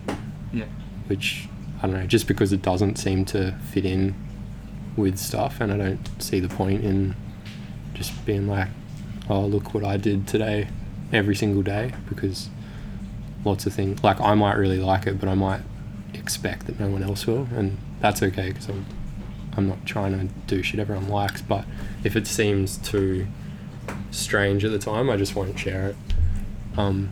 yeah 0.52 0.66
which 1.06 1.48
I 1.78 1.86
don't 1.86 2.00
know, 2.00 2.06
just 2.06 2.26
because 2.26 2.52
it 2.52 2.62
doesn't 2.62 2.96
seem 2.96 3.24
to 3.26 3.52
fit 3.70 3.84
in 3.84 4.14
with 4.96 5.18
stuff, 5.18 5.60
and 5.60 5.70
I 5.70 5.76
don't 5.76 6.22
see 6.22 6.40
the 6.40 6.48
point 6.48 6.84
in 6.84 7.14
just 7.94 8.24
being 8.24 8.48
like, 8.48 8.68
oh, 9.28 9.44
look 9.44 9.74
what 9.74 9.84
I 9.84 9.96
did 9.98 10.26
today 10.26 10.68
every 11.12 11.36
single 11.36 11.62
day, 11.62 11.92
because 12.08 12.48
lots 13.46 13.64
of 13.64 13.72
things, 13.72 14.02
like 14.04 14.20
I 14.20 14.34
might 14.34 14.56
really 14.56 14.78
like 14.78 15.06
it, 15.06 15.18
but 15.18 15.28
I 15.28 15.34
might 15.34 15.62
expect 16.12 16.66
that 16.66 16.78
no 16.78 16.88
one 16.88 17.02
else 17.02 17.26
will, 17.26 17.48
and 17.56 17.78
that's 18.00 18.22
okay 18.22 18.48
because 18.48 18.68
I'm, 18.68 18.84
I'm 19.56 19.68
not 19.68 19.86
trying 19.86 20.12
to 20.18 20.34
do 20.46 20.62
shit 20.62 20.80
everyone 20.80 21.08
likes, 21.08 21.40
but 21.40 21.64
if 22.04 22.16
it 22.16 22.26
seems 22.26 22.76
too 22.76 23.26
strange 24.10 24.64
at 24.64 24.72
the 24.72 24.78
time, 24.78 25.08
I 25.08 25.16
just 25.16 25.34
won't 25.34 25.58
share 25.58 25.88
it. 25.90 25.96
Um, 26.76 27.10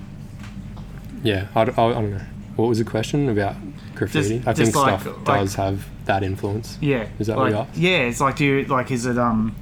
yeah, 1.23 1.47
I, 1.55 1.63
I- 1.63 1.65
I 1.65 1.93
don't 1.93 2.11
know. 2.11 2.21
What 2.57 2.69
was 2.69 2.79
the 2.79 2.85
question 2.85 3.29
about 3.29 3.57
graffiti? 3.95 4.43
I 4.47 4.53
think 4.53 4.75
like- 4.77 5.01
stuff 5.01 5.17
like- 5.27 5.41
does 5.41 5.55
have 5.55 5.87
that 6.05 6.23
influence. 6.23 6.77
yeah 6.83 7.07
Is 7.19 7.29
that 7.29 7.37
like, 7.39 7.45
what 7.45 7.51
you 7.53 7.57
asked? 7.69 7.77
yeah 7.79 7.99
it's 8.01 8.21
like 8.21 8.37
do 8.37 8.45
you 8.45 8.65
like 8.67 8.91
is 8.91 9.07
it 9.07 9.17
um 9.17 9.57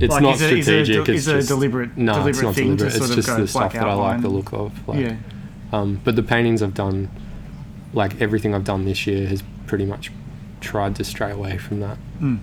It's 0.00 0.10
like, 0.14 0.22
not 0.22 0.36
is 0.36 0.42
it- 0.42 0.52
is 0.58 0.68
it 0.68 0.84
strategic. 0.86 1.08
it's 1.10 1.18
is 1.18 1.28
it 1.28 1.34
a 1.34 1.36
just, 1.38 1.48
deliberate- 1.48 1.96
no, 1.98 2.26
it's 2.26 2.40
not 2.40 2.54
thing 2.54 2.76
to 2.78 2.90
sort 2.90 3.02
It's 3.02 3.10
of 3.10 3.16
just 3.16 3.28
go 3.28 3.36
the 3.42 3.46
stuff 3.46 3.72
that 3.74 3.82
I 3.86 3.92
like 3.92 4.22
the 4.22 4.28
look 4.28 4.52
of. 4.54 4.88
Like, 4.88 5.00
yeah 5.00 5.16
Um, 5.72 6.00
but 6.04 6.16
the 6.16 6.22
paintings 6.22 6.62
I've 6.62 6.74
done, 6.74 7.10
like 7.92 8.20
everything 8.20 8.54
I've 8.54 8.64
done 8.64 8.84
this 8.84 9.06
year, 9.06 9.26
has 9.28 9.42
pretty 9.66 9.84
much 9.84 10.10
tried 10.60 10.96
to 10.96 11.04
stray 11.04 11.30
away 11.30 11.58
from 11.58 11.80
that. 11.80 11.98
mm. 12.20 12.38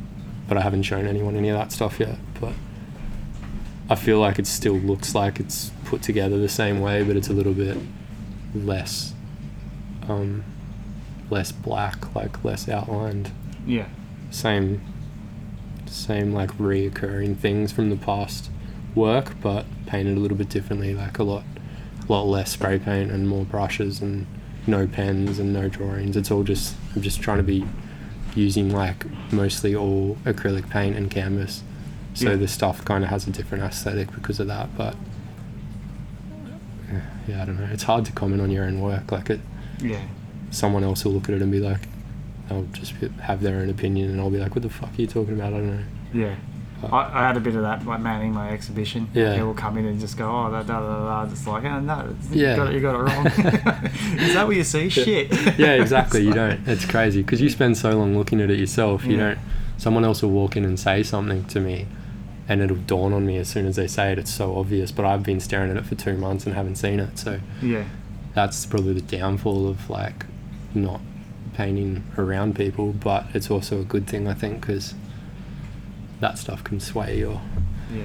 But 0.48 0.58
I 0.58 0.62
haven't 0.62 0.84
shown 0.84 1.08
anyone 1.08 1.36
any 1.36 1.50
of 1.50 1.58
that 1.58 1.72
stuff 1.72 2.00
yet. 2.00 2.18
But 2.40 2.54
I 3.90 3.96
feel 3.96 4.20
like 4.20 4.40
it 4.40 4.48
still 4.48 4.76
looks 4.76 5.16
like 5.16 5.40
it's 5.40 5.72
put 5.86 6.02
together 6.02 6.38
the 6.38 6.50
same 6.50 6.82
way, 6.82 7.04
but 7.04 7.16
it's 7.16 7.30
a 7.30 7.34
little 7.34 7.54
bit 7.54 7.78
less, 8.54 9.14
um, 10.08 10.44
less 11.30 11.52
black, 11.52 12.14
like 12.16 12.44
less 12.44 12.70
outlined. 12.70 13.32
yeah 13.66 13.88
Same, 14.32 14.82
same 15.88 16.34
like 16.34 16.52
reoccurring 16.58 17.38
things 17.38 17.72
from 17.72 17.90
the 17.90 17.96
past 17.96 18.50
work, 18.94 19.34
but 19.42 19.66
painted 19.86 20.18
a 20.18 20.20
little 20.20 20.38
bit 20.38 20.50
differently, 20.50 20.94
like 20.94 21.20
a 21.20 21.24
lot, 21.24 21.44
lot 22.08 22.24
less 22.28 22.52
spray 22.52 22.78
paint 22.80 23.12
and 23.12 23.28
more 23.28 23.46
brushes 23.46 24.02
and 24.02 24.26
no 24.68 24.88
pens 24.88 25.40
and 25.40 25.54
no 25.54 25.68
drawings. 25.70 26.16
It's 26.18 26.32
all 26.32 26.44
just 26.44 26.76
I'm 26.96 27.02
just 27.02 27.22
trying 27.22 27.38
to 27.38 27.44
be 27.44 27.66
using 28.36 28.70
like 28.72 29.06
mostly 29.32 29.76
all 29.76 30.16
acrylic 30.26 30.70
paint 30.70 30.96
and 30.96 31.10
canvas. 31.10 31.64
So 32.14 32.32
Yeah. 32.32 32.36
the 32.38 32.48
stuff 32.48 32.84
kind 32.86 33.04
of 33.04 33.10
has 33.10 33.28
a 33.28 33.32
different 33.32 33.64
aesthetic 33.64 34.12
because 34.14 34.40
of 34.40 34.48
that, 34.48 34.76
but 34.78 34.96
yeah, 37.28 37.42
I 37.42 37.46
don't 37.46 37.60
know. 37.60 37.68
It's 37.72 37.84
hard 37.84 38.06
to 38.06 38.12
comment 38.12 38.42
on 38.42 38.52
your 38.52 38.66
own 38.66 38.80
work. 38.82 39.12
Like 39.12 39.30
it, 39.30 39.40
yeah 39.82 40.02
someone 40.52 40.86
else 40.86 41.04
will 41.04 41.12
look 41.12 41.28
at 41.28 41.36
it 41.36 41.42
and 41.42 41.52
be 41.52 41.60
like, 41.60 41.82
they'll 42.48 42.64
just 42.72 42.94
have 43.24 43.42
their 43.42 43.58
own 43.58 43.70
opinion, 43.70 44.10
and 44.12 44.22
I'll 44.22 44.30
be 44.30 44.38
like, 44.38 44.56
what 44.56 44.62
the 44.62 44.70
fuck 44.70 44.90
are 44.98 45.02
you 45.02 45.08
talking 45.08 45.34
about? 45.34 45.48
I 45.54 45.58
don't 45.58 45.76
know. 45.76 45.84
Yeah. 46.14 46.36
I, 46.92 47.20
I 47.24 47.28
had 47.28 47.38
a 47.38 47.40
bit 47.40 47.56
of 47.56 47.62
that, 47.64 47.86
like 47.86 48.00
manning 48.00 48.34
my 48.34 48.50
exhibition. 48.50 49.10
Yeah. 49.14 49.34
People 49.36 49.54
come 49.54 49.78
in 49.78 49.86
and 49.86 50.00
just 50.00 50.18
go, 50.18 50.26
oh, 50.28 50.50
da 50.52 50.64
da 50.64 50.80
da 50.80 51.24
da. 51.24 51.30
Just 51.30 51.46
like, 51.48 51.64
oh, 51.64 51.80
no, 51.80 52.16
Yeah. 52.32 52.52
you, 52.52 52.56
got 52.56 52.68
it, 52.68 52.74
you 52.76 52.80
got 52.82 52.96
it 52.96 52.98
wrong. 53.00 53.26
Is 54.20 54.34
that 54.34 54.46
what 54.48 54.56
you 54.56 54.64
see? 54.64 54.90
Shit. 54.90 55.32
yeah, 55.60 55.74
exactly. 55.74 56.22
You 56.26 56.34
don't. 56.34 56.68
It's 56.68 56.86
crazy 56.86 57.22
because 57.22 57.42
you 57.42 57.50
spend 57.50 57.78
so 57.78 57.92
long 57.92 58.18
looking 58.18 58.42
at 58.42 58.50
it 58.50 58.60
yourself. 58.60 59.06
You 59.06 59.18
Yeah. 59.18 59.28
don't 59.30 59.40
someone 59.78 60.06
else 60.06 60.22
will 60.22 60.30
walk 60.32 60.56
in 60.56 60.64
and 60.64 60.80
say 60.80 61.04
something 61.04 61.44
to 61.46 61.60
me 61.60 61.86
and 62.48 62.62
it'll 62.62 62.78
dawn 62.78 63.12
on 63.12 63.26
me 63.26 63.36
as 63.38 63.50
soon 63.50 63.66
as 63.66 63.76
they 63.76 63.88
say 63.88 64.14
it 64.14 64.18
it's 64.18 64.34
so 64.34 64.58
obvious 64.58 64.90
but 64.90 65.04
i've 65.04 65.22
been 65.22 65.38
staring 65.42 65.70
at 65.70 65.76
it 65.76 65.86
for 65.86 65.96
two 65.96 66.16
months 66.16 66.46
and 66.46 66.56
haven't 66.56 66.78
seen 66.78 66.98
it 66.98 67.20
so 67.20 67.42
Yeah. 67.62 67.84
that's 68.34 68.66
probably 68.66 68.94
the 68.94 69.02
downfall 69.02 69.68
of 69.68 69.90
like 69.90 70.26
not 70.74 71.02
painting 71.56 72.06
around 72.18 72.56
people 72.56 72.94
but 72.94 73.26
it's 73.34 73.52
also 73.52 73.82
a 73.82 73.84
good 73.84 74.08
thing 74.08 74.30
i 74.30 74.34
think 74.34 74.62
because 74.62 74.94
that 76.20 76.38
stuff 76.38 76.64
can 76.64 76.80
sway 76.80 77.18
your 77.20 77.42
Yeah. 77.94 78.04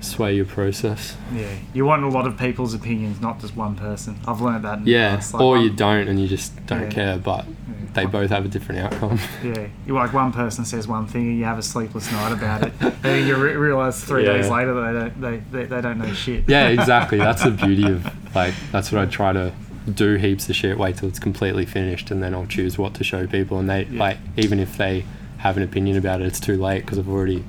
sway 0.00 0.34
your 0.36 0.44
process 0.44 1.16
Yeah. 1.34 1.46
You 1.74 1.84
want 1.84 2.04
a 2.04 2.08
lot 2.08 2.26
of 2.26 2.36
people's 2.38 2.72
opinions, 2.72 3.20
not 3.20 3.40
just 3.40 3.56
one 3.56 3.74
person. 3.74 4.16
I've 4.26 4.40
learned 4.40 4.64
that. 4.64 4.78
In 4.78 4.84
the 4.84 4.90
yeah. 4.92 5.20
Like 5.32 5.40
or 5.42 5.52
one- 5.56 5.62
you 5.64 5.70
don't 5.70 6.06
and 6.08 6.20
you 6.20 6.28
just 6.28 6.64
don't 6.66 6.82
Yeah. 6.82 6.88
care 6.88 7.18
but 7.18 7.44
yeah. 7.46 7.74
they 7.94 8.06
both 8.06 8.30
have 8.30 8.44
a 8.44 8.48
different 8.48 8.80
outcome 8.82 9.18
Yeah, 9.44 9.66
you 9.86 9.94
like 9.94 10.12
one 10.12 10.32
person 10.32 10.64
says 10.64 10.86
one 10.86 11.06
thing 11.06 11.22
and 11.28 11.38
you 11.38 11.44
have 11.44 11.58
a 11.58 11.62
sleepless 11.62 12.10
night 12.12 12.32
about 12.32 12.62
it, 12.64 12.72
and 12.80 12.92
then 13.02 13.26
you 13.26 13.34
re- 13.36 13.56
realize 13.56 14.02
three 14.04 14.24
days 14.24 14.48
later 14.48 14.72
they 14.74 14.98
don't 15.00 15.20
they, 15.20 15.36
they, 15.50 15.64
they 15.66 15.80
don't 15.80 15.98
know 15.98 16.12
shit. 16.12 16.44
yeah 16.48 16.68
exactly 16.68 17.18
that's 17.18 17.42
the 17.42 17.50
beauty 17.50 17.84
of 17.90 18.06
like 18.36 18.54
that's 18.70 18.92
what 18.92 19.00
i 19.02 19.06
try 19.06 19.32
to 19.32 19.52
do 19.92 20.14
heaps 20.16 20.48
of 20.50 20.54
shit 20.54 20.78
wait 20.78 20.96
till 20.98 21.08
it's 21.08 21.18
completely 21.18 21.64
finished 21.66 22.10
and 22.12 22.22
then 22.22 22.34
i'll 22.34 22.46
choose 22.46 22.76
what 22.78 22.94
to 22.94 23.02
show 23.02 23.26
people 23.26 23.58
and 23.58 23.68
they 23.70 23.84
like 23.86 24.18
even 24.36 24.60
if 24.60 24.76
they 24.76 25.02
have 25.38 25.56
an 25.56 25.62
opinion 25.62 25.96
about 25.96 26.20
it 26.20 26.26
it's 26.26 26.40
too 26.40 26.56
late 26.56 26.84
because 26.84 26.98
i've 26.98 27.08
already 27.08 27.44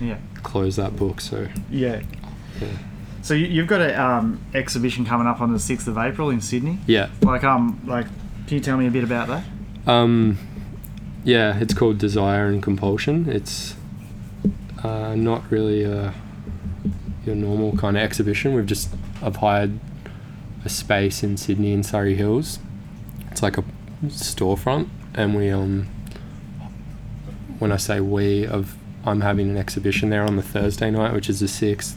yeah, 0.00 0.16
closed 0.42 0.78
that 0.78 0.96
book 0.96 1.20
so 1.20 1.48
yeah. 1.70 2.00
yeah, 2.60 2.68
So 3.22 3.34
you, 3.34 3.46
you've 3.46 3.66
got 3.66 3.80
an 3.80 3.98
um, 3.98 4.40
exhibition 4.54 5.04
coming 5.04 5.26
up 5.26 5.40
on 5.40 5.52
the 5.52 5.58
sixth 5.58 5.88
of 5.88 5.98
April 5.98 6.30
in 6.30 6.40
Sydney. 6.40 6.78
yeah. 6.86 7.08
Like 7.20 7.42
um, 7.44 7.80
like, 7.84 8.06
can 8.46 8.58
you 8.58 8.60
tell 8.60 8.76
me 8.76 8.86
a 8.86 8.90
bit 8.90 9.02
about 9.04 9.26
that? 9.28 9.44
Um, 9.90 10.38
yeah, 11.24 11.58
it's 11.58 11.74
called 11.74 11.98
Desire 11.98 12.46
and 12.46 12.62
Compulsion. 12.62 13.28
It's 13.28 13.74
uh, 14.84 15.14
not 15.16 15.42
really 15.50 15.82
a, 15.84 16.14
your 17.24 17.34
normal 17.34 17.76
kind 17.76 17.96
of 17.96 18.02
exhibition. 18.04 18.54
We've 18.54 18.66
just 18.66 18.88
I've 19.20 19.36
hired 19.36 19.78
a 20.64 20.68
space 20.68 21.22
in 21.24 21.36
Sydney 21.36 21.72
in 21.72 21.82
Surry 21.82 22.14
Hills. 22.14 22.60
It's 23.32 23.42
like 23.42 23.58
a 23.58 23.64
storefront, 24.06 24.88
and 25.14 25.34
we 25.34 25.50
um. 25.50 25.88
When 27.62 27.70
I 27.70 27.76
say 27.76 28.00
we, 28.00 28.48
I've, 28.48 28.74
I'm 29.06 29.20
having 29.20 29.48
an 29.48 29.56
exhibition 29.56 30.10
there 30.10 30.24
on 30.24 30.34
the 30.34 30.42
Thursday 30.42 30.90
night, 30.90 31.12
which 31.12 31.30
is 31.30 31.38
the 31.38 31.46
sixth, 31.46 31.96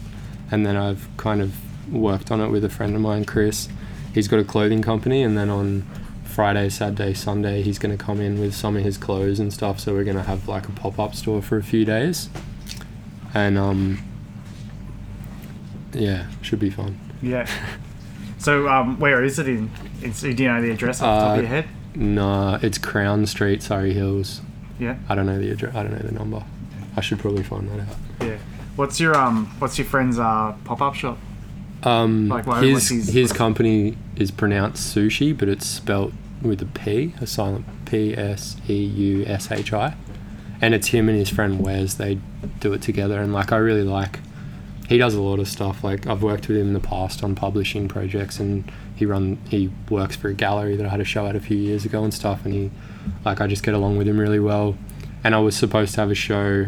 and 0.52 0.64
then 0.64 0.76
I've 0.76 1.08
kind 1.18 1.42
of 1.42 1.56
worked 1.92 2.30
on 2.30 2.40
it 2.40 2.50
with 2.50 2.64
a 2.64 2.70
friend 2.70 2.94
of 2.94 3.02
mine, 3.02 3.26
Chris. 3.26 3.68
He's 4.14 4.28
got 4.28 4.40
a 4.40 4.44
clothing 4.44 4.84
company, 4.84 5.24
and 5.24 5.36
then 5.36 5.50
on 5.50 5.82
Friday, 6.24 6.70
Saturday, 6.70 7.16
Sunday, 7.16 7.64
he's 7.64 7.80
going 7.80 7.98
to 7.98 8.04
come 8.04 8.22
in 8.22 8.40
with 8.40 8.54
some 8.54 8.78
of 8.78 8.84
his 8.84 8.96
clothes 8.96 9.40
and 9.40 9.52
stuff. 9.52 9.80
So 9.80 9.94
we're 9.94 10.04
going 10.04 10.18
to 10.18 10.22
have 10.22 10.48
like 10.48 10.70
a 10.70 10.72
pop 10.72 11.00
up 11.00 11.16
store 11.16 11.42
for 11.42 11.58
a 11.58 11.64
few 11.64 11.84
days, 11.84 12.30
and 13.34 13.58
um, 13.58 14.04
yeah, 15.94 16.28
should 16.44 16.60
be 16.60 16.70
fun. 16.70 17.00
Yeah. 17.24 17.50
So 18.38 18.70
um, 18.70 19.00
where 19.00 19.24
is 19.24 19.40
it 19.40 19.48
in? 19.48 19.72
It's, 20.04 20.22
do 20.22 20.30
you 20.30 20.48
know 20.48 20.62
the 20.62 20.70
address 20.70 21.02
off 21.02 21.20
the 21.20 21.26
top 21.26 21.32
Uh, 21.32 21.34
of 21.34 21.42
your 21.42 21.48
head? 21.48 21.66
Nah, 21.96 22.60
it's 22.62 22.78
Crown 22.78 23.26
Street, 23.26 23.64
Surry 23.64 23.94
Hills. 23.94 24.42
Yeah. 24.80 24.98
I 25.10 25.16
don't 25.16 25.26
know 25.26 25.40
the 25.40 25.52
address. 25.52 25.76
I 25.76 25.84
don't 25.84 25.94
know 25.94 26.00
the 26.00 26.12
number. 26.12 26.44
I 26.98 27.02
should 27.02 27.20
probably 27.20 27.44
find 27.44 27.70
that 27.70 27.80
out. 27.82 27.96
Yeah. 28.22 28.38
What's 28.76 29.00
your 29.00 29.16
um? 29.16 29.48
What's 29.60 29.78
your 29.78 29.86
friend's 29.88 30.20
uh 30.20 30.54
pop 30.66 30.82
up 30.82 30.96
shop? 30.96 31.18
Um, 31.84 32.30
Like, 32.30 32.48
what- 32.48 32.64
his 32.64 32.90
his- 32.90 33.08
his 33.10 33.34
company 33.34 33.98
is 34.16 34.32
pronounced 34.32 34.96
sushi, 34.96 35.38
but 35.38 35.48
it's 35.50 35.66
spelt 35.68 36.14
with 36.42 36.62
a 36.62 36.66
P, 36.66 37.14
a 37.22 37.28
silent 37.28 37.66
P 37.86 38.16
S 38.18 38.58
E 38.70 38.74
U 38.84 39.24
S 39.26 39.52
H 39.52 39.72
I, 39.74 39.94
and 40.62 40.74
it's 40.74 40.88
him 40.88 41.08
and 41.10 41.18
his 41.18 41.30
friend 41.30 41.60
Wes. 41.60 41.94
They 41.94 42.18
do 42.60 42.74
it 42.74 42.82
together, 42.82 43.22
and 43.22 43.32
like 43.34 43.52
I 43.52 43.58
really 43.58 43.84
like. 43.84 44.20
He 44.90 44.98
does 44.98 45.16
a 45.16 45.22
lot 45.22 45.40
of 45.40 45.48
stuff. 45.48 45.84
Like 45.84 46.06
I've 46.08 46.22
worked 46.24 46.48
with 46.48 46.58
him 46.58 46.68
in 46.68 46.74
the 46.74 46.80
past 46.80 47.24
on 47.24 47.34
publishing 47.36 47.88
projects, 47.88 48.40
and 48.40 48.64
he 48.96 49.06
run 49.06 49.38
he 49.50 49.70
works 49.90 50.16
for 50.16 50.30
a 50.30 50.34
gallery 50.34 50.76
that 50.78 50.86
I 50.86 50.90
had 50.90 51.02
a 51.02 51.06
show 51.06 51.28
at 51.28 51.36
a 51.36 51.40
few 51.40 51.58
years 51.58 51.86
ago 51.86 52.04
and 52.04 52.14
stuff. 52.14 52.46
And 52.46 52.54
he, 52.54 52.72
like, 53.24 53.42
I 53.42 53.48
just 53.48 53.64
get 53.64 53.74
along 53.74 53.98
with 53.98 54.08
him 54.08 54.18
really 54.18 54.40
well. 54.40 54.78
And 55.24 55.36
I 55.36 55.40
was 55.40 55.56
supposed 55.56 55.96
to 55.96 56.02
have 56.02 56.12
a 56.12 56.16
show 56.16 56.68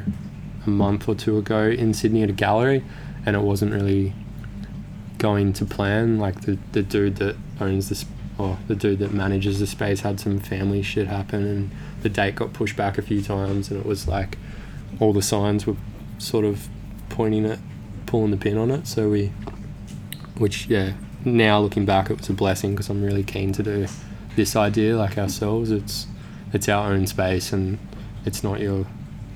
a 0.65 0.69
month 0.69 1.07
or 1.07 1.15
two 1.15 1.37
ago 1.37 1.63
in 1.63 1.93
Sydney 1.93 2.23
at 2.23 2.29
a 2.29 2.33
gallery, 2.33 2.83
and 3.25 3.35
it 3.35 3.41
wasn't 3.41 3.71
really 3.71 4.13
going 5.17 5.53
to 5.53 5.65
plan. 5.65 6.19
Like 6.19 6.41
the, 6.41 6.57
the 6.73 6.83
dude 6.83 7.15
that 7.17 7.37
owns 7.59 7.89
this, 7.89 8.05
or 8.37 8.57
the 8.67 8.75
dude 8.75 8.99
that 8.99 9.13
manages 9.13 9.59
the 9.59 9.67
space 9.67 10.01
had 10.01 10.19
some 10.19 10.39
family 10.39 10.81
shit 10.81 11.07
happen, 11.07 11.45
and 11.45 11.71
the 12.01 12.09
date 12.09 12.35
got 12.35 12.53
pushed 12.53 12.75
back 12.75 12.97
a 12.97 13.01
few 13.01 13.21
times, 13.21 13.71
and 13.71 13.79
it 13.79 13.85
was 13.85 14.07
like 14.07 14.37
all 14.99 15.13
the 15.13 15.21
signs 15.21 15.65
were 15.65 15.75
sort 16.17 16.45
of 16.45 16.67
pointing 17.09 17.45
at 17.45 17.59
pulling 18.05 18.31
the 18.31 18.37
pin 18.37 18.57
on 18.57 18.71
it. 18.71 18.87
So 18.87 19.09
we, 19.09 19.27
which 20.37 20.67
yeah, 20.67 20.93
now 21.35 21.59
looking 21.59 21.85
back, 21.85 22.09
it 22.09 22.17
was 22.17 22.29
a 22.29 22.33
blessing 22.33 22.71
because 22.71 22.89
I'm 22.89 23.03
really 23.03 23.23
keen 23.23 23.51
to 23.53 23.63
do 23.63 23.87
this 24.35 24.55
idea 24.55 24.97
like 24.97 25.17
ourselves. 25.17 25.71
It's 25.71 26.07
it's 26.53 26.69
our 26.69 26.91
own 26.91 27.07
space 27.07 27.51
and 27.51 27.77
it's 28.25 28.43
not 28.43 28.59
your 28.59 28.85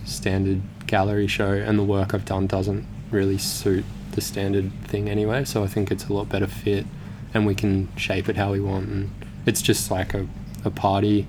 standard 0.05 0.61
gallery 0.87 1.27
show. 1.27 1.51
And 1.51 1.77
the 1.77 1.83
work 1.83 2.13
I've 2.13 2.25
done 2.25 2.47
doesn't 2.47 2.85
really 3.11 3.37
suit 3.37 3.85
the 4.11 4.21
standard 4.21 4.71
thing 4.85 5.09
anyway. 5.09 5.45
So 5.45 5.63
I 5.63 5.67
think 5.67 5.91
it's 5.91 6.05
a 6.05 6.13
lot 6.13 6.29
better 6.29 6.47
fit, 6.47 6.85
and 7.33 7.45
we 7.45 7.55
can 7.55 7.95
shape 7.97 8.29
it 8.29 8.37
how 8.37 8.51
we 8.51 8.59
want. 8.59 8.87
And 8.87 9.11
it's 9.45 9.61
just 9.61 9.91
like 9.91 10.13
a 10.13 10.27
a 10.63 10.71
party 10.71 11.25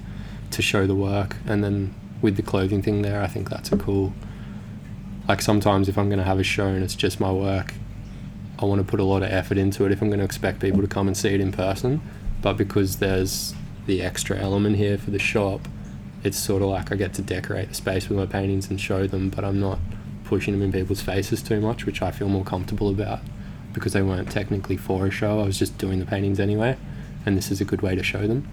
to 0.51 0.61
show 0.63 0.87
the 0.87 0.95
work, 0.95 1.37
and 1.47 1.65
then 1.65 1.95
with 2.21 2.37
the 2.37 2.43
clothing 2.43 2.83
thing 2.83 3.03
there, 3.03 3.23
I 3.23 3.27
think 3.27 3.51
that's 3.51 3.73
a 3.73 3.77
cool 3.77 4.13
like 5.29 5.41
sometimes 5.41 5.89
if 5.89 5.97
I'm 5.97 6.09
going 6.09 6.19
to 6.19 6.25
have 6.25 6.39
a 6.39 6.45
show 6.45 6.67
and 6.67 6.83
it's 6.83 6.95
just 6.95 7.21
my 7.21 7.31
work, 7.31 7.75
I 8.63 8.67
want 8.67 8.81
to 8.81 8.87
put 8.87 9.01
a 9.01 9.05
lot 9.05 9.23
of 9.23 9.31
effort 9.31 9.59
into 9.59 9.85
it 9.85 9.93
if 9.93 10.01
I'm 10.01 10.09
going 10.09 10.21
to 10.21 10.25
expect 10.25 10.61
people 10.61 10.81
to 10.83 10.89
come 10.89 11.07
and 11.07 11.17
see 11.17 11.35
it 11.35 11.41
in 11.41 11.53
person. 11.53 12.01
But 12.41 12.55
because 12.55 12.99
there's 12.99 13.55
the 13.87 14.03
extra 14.03 14.39
element 14.39 14.77
here 14.77 14.99
for 14.99 15.11
the 15.11 15.19
shop, 15.19 15.69
it's 16.25 16.39
sort 16.39 16.63
of 16.63 16.69
like 16.69 16.93
I 16.93 16.97
get 16.97 17.15
to 17.15 17.23
decorate 17.23 17.69
the 17.69 17.75
space 17.75 18.09
with 18.09 18.19
my 18.19 18.27
paintings 18.27 18.71
and 18.71 18.81
show 18.81 19.07
them, 19.07 19.31
but 19.31 19.45
I'm 19.45 19.59
not 19.59 19.79
pushing 20.25 20.53
them 20.55 20.63
in 20.63 20.73
people's 20.73 21.03
faces 21.03 21.43
too 21.43 21.61
much, 21.61 21.85
which 21.85 22.01
I 22.01 22.11
feel 22.11 22.29
more 22.29 22.45
comfortable 22.45 22.89
about 22.89 23.21
because 23.73 23.93
they 23.93 24.03
weren't 24.03 24.31
technically 24.31 24.77
for 24.77 25.07
a 25.07 25.11
show. 25.11 25.41
I 25.41 25.47
was 25.47 25.59
just 25.59 25.79
doing 25.79 25.99
the 25.99 26.07
paintings 26.07 26.39
anyway, 26.39 26.77
and 27.27 27.37
this 27.37 27.51
is 27.51 27.61
a 27.61 27.65
good 27.65 27.83
way 27.83 27.95
to 27.95 28.03
show 28.03 28.27
them. 28.27 28.49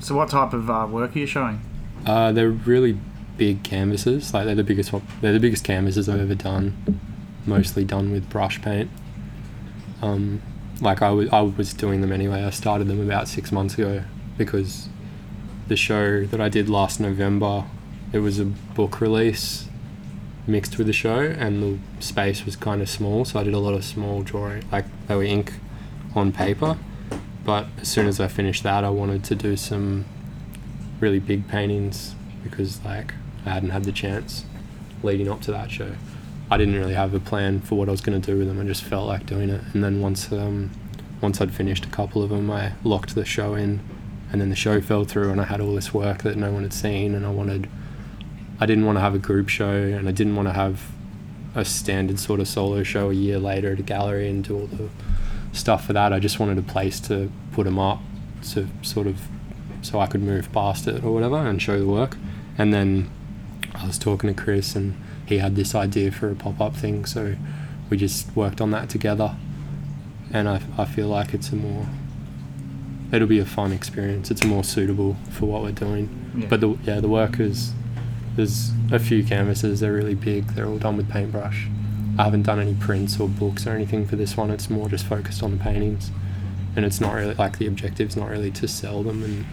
So 0.00 0.16
what 0.16 0.30
type 0.30 0.52
of 0.52 0.68
uh, 0.68 0.88
work 0.90 1.14
are 1.14 1.18
you 1.18 1.26
showing? 1.26 1.60
Uh, 2.04 2.32
they're 2.32 2.50
really 2.50 2.98
big 3.36 3.62
canvases. 3.62 4.34
Like 4.34 4.46
they're 4.46 4.54
the 4.54 4.64
biggest. 4.64 4.92
They're 5.20 5.32
the 5.32 5.40
biggest 5.40 5.64
canvases 5.64 6.08
I've 6.08 6.20
ever 6.20 6.34
done. 6.34 7.00
Mostly 7.46 7.84
done 7.84 8.12
with 8.12 8.28
brush 8.30 8.60
paint. 8.62 8.90
Um, 10.00 10.42
like 10.80 11.02
I 11.02 11.10
was, 11.10 11.28
I 11.30 11.40
was 11.40 11.72
doing 11.74 12.00
them 12.00 12.12
anyway. 12.12 12.42
I 12.44 12.50
started 12.50 12.88
them 12.88 13.00
about 13.00 13.28
six 13.28 13.52
months 13.52 13.74
ago 13.74 14.04
because 14.36 14.88
the 15.68 15.76
show 15.76 16.24
that 16.26 16.40
I 16.40 16.48
did 16.48 16.68
last 16.68 17.00
November, 17.00 17.64
it 18.12 18.18
was 18.18 18.38
a 18.38 18.44
book 18.44 19.00
release 19.00 19.68
mixed 20.46 20.76
with 20.76 20.86
the 20.86 20.92
show, 20.92 21.20
and 21.20 21.62
the 21.62 22.02
space 22.02 22.44
was 22.44 22.56
kind 22.56 22.82
of 22.82 22.88
small, 22.88 23.24
so 23.24 23.38
I 23.38 23.44
did 23.44 23.54
a 23.54 23.58
lot 23.58 23.74
of 23.74 23.84
small 23.84 24.22
drawing. 24.22 24.64
Like 24.70 24.86
they 25.06 25.14
were 25.14 25.22
ink 25.22 25.54
on 26.14 26.32
paper, 26.32 26.78
but 27.44 27.66
as 27.80 27.88
soon 27.88 28.06
as 28.06 28.20
I 28.20 28.28
finished 28.28 28.62
that, 28.64 28.84
I 28.84 28.90
wanted 28.90 29.24
to 29.24 29.34
do 29.34 29.56
some 29.56 30.04
really 31.00 31.20
big 31.20 31.48
paintings 31.48 32.14
because 32.42 32.84
like 32.84 33.14
I 33.46 33.50
hadn't 33.50 33.70
had 33.70 33.84
the 33.84 33.92
chance 33.92 34.44
leading 35.02 35.28
up 35.28 35.40
to 35.42 35.52
that 35.52 35.70
show. 35.70 35.92
I 36.52 36.58
didn't 36.58 36.74
really 36.74 36.92
have 36.92 37.14
a 37.14 37.18
plan 37.18 37.62
for 37.62 37.76
what 37.76 37.88
I 37.88 37.92
was 37.92 38.02
going 38.02 38.20
to 38.20 38.30
do 38.30 38.38
with 38.38 38.46
them. 38.46 38.60
I 38.60 38.64
just 38.64 38.84
felt 38.84 39.06
like 39.06 39.24
doing 39.24 39.48
it. 39.48 39.62
And 39.72 39.82
then 39.82 40.02
once 40.02 40.30
um, 40.30 40.70
once 41.22 41.40
I'd 41.40 41.54
finished 41.54 41.86
a 41.86 41.88
couple 41.88 42.22
of 42.22 42.28
them, 42.28 42.50
I 42.50 42.74
locked 42.84 43.14
the 43.14 43.24
show 43.24 43.54
in, 43.54 43.80
and 44.30 44.38
then 44.38 44.50
the 44.50 44.56
show 44.56 44.82
fell 44.82 45.04
through, 45.04 45.30
and 45.30 45.40
I 45.40 45.44
had 45.44 45.62
all 45.62 45.74
this 45.74 45.94
work 45.94 46.24
that 46.24 46.36
no 46.36 46.52
one 46.52 46.62
had 46.62 46.74
seen, 46.74 47.14
and 47.14 47.24
I 47.24 47.30
wanted. 47.30 47.70
I 48.60 48.66
didn't 48.66 48.84
want 48.84 48.96
to 48.96 49.00
have 49.00 49.14
a 49.14 49.18
group 49.18 49.48
show, 49.48 49.72
and 49.72 50.06
I 50.06 50.12
didn't 50.12 50.36
want 50.36 50.46
to 50.46 50.52
have 50.52 50.92
a 51.54 51.64
standard 51.64 52.18
sort 52.18 52.38
of 52.38 52.46
solo 52.46 52.82
show 52.82 53.08
a 53.08 53.14
year 53.14 53.38
later 53.38 53.72
at 53.72 53.80
a 53.80 53.82
gallery 53.82 54.28
and 54.28 54.44
do 54.44 54.60
all 54.60 54.66
the 54.66 54.90
stuff 55.52 55.86
for 55.86 55.94
that. 55.94 56.12
I 56.12 56.18
just 56.18 56.38
wanted 56.38 56.58
a 56.58 56.62
place 56.62 57.00
to 57.00 57.32
put 57.52 57.64
them 57.64 57.78
up, 57.78 58.00
to 58.50 58.68
sort 58.82 59.06
of 59.06 59.26
so 59.80 60.00
I 60.00 60.06
could 60.06 60.22
move 60.22 60.52
past 60.52 60.86
it 60.86 61.02
or 61.02 61.14
whatever 61.14 61.38
and 61.38 61.62
show 61.62 61.78
the 61.78 61.86
work. 61.86 62.18
And 62.58 62.74
then 62.74 63.10
I 63.74 63.86
was 63.86 63.98
talking 63.98 64.32
to 64.32 64.40
Chris 64.40 64.76
and 64.76 64.94
he 65.26 65.38
had 65.38 65.56
this 65.56 65.74
idea 65.74 66.10
for 66.10 66.30
a 66.30 66.34
pop 66.34 66.60
up 66.60 66.76
thing, 66.76 67.04
so 67.04 67.36
we 67.90 67.96
just 67.96 68.34
worked 68.34 68.60
on 68.60 68.70
that 68.72 68.88
together. 68.88 69.36
And 70.32 70.48
I, 70.48 70.62
I 70.78 70.84
feel 70.84 71.08
like 71.08 71.34
it's 71.34 71.50
a 71.50 71.56
more, 71.56 71.86
it'll 73.12 73.28
be 73.28 73.38
a 73.38 73.44
fun 73.44 73.72
experience. 73.72 74.30
It's 74.30 74.44
more 74.44 74.64
suitable 74.64 75.16
for 75.30 75.46
what 75.46 75.62
we're 75.62 75.72
doing. 75.72 76.32
Yeah. 76.36 76.46
But 76.48 76.60
the, 76.60 76.78
yeah, 76.84 77.00
the 77.00 77.08
work 77.08 77.38
is, 77.38 77.72
there's 78.36 78.72
a 78.90 78.98
few 78.98 79.22
canvases, 79.24 79.80
they're 79.80 79.92
really 79.92 80.14
big, 80.14 80.48
they're 80.54 80.66
all 80.66 80.78
done 80.78 80.96
with 80.96 81.10
paintbrush. 81.10 81.68
I 82.18 82.24
haven't 82.24 82.42
done 82.42 82.60
any 82.60 82.74
prints 82.74 83.18
or 83.20 83.28
books 83.28 83.66
or 83.66 83.70
anything 83.70 84.06
for 84.06 84.16
this 84.16 84.36
one, 84.36 84.50
it's 84.50 84.70
more 84.70 84.88
just 84.88 85.06
focused 85.06 85.42
on 85.42 85.50
the 85.50 85.62
paintings. 85.62 86.10
And 86.74 86.86
it's 86.86 87.00
not 87.00 87.12
really 87.12 87.34
like 87.34 87.58
the 87.58 87.66
objective's 87.66 88.16
not 88.16 88.30
really 88.30 88.50
to 88.52 88.66
sell 88.66 89.02
them 89.02 89.22
and 89.22 89.44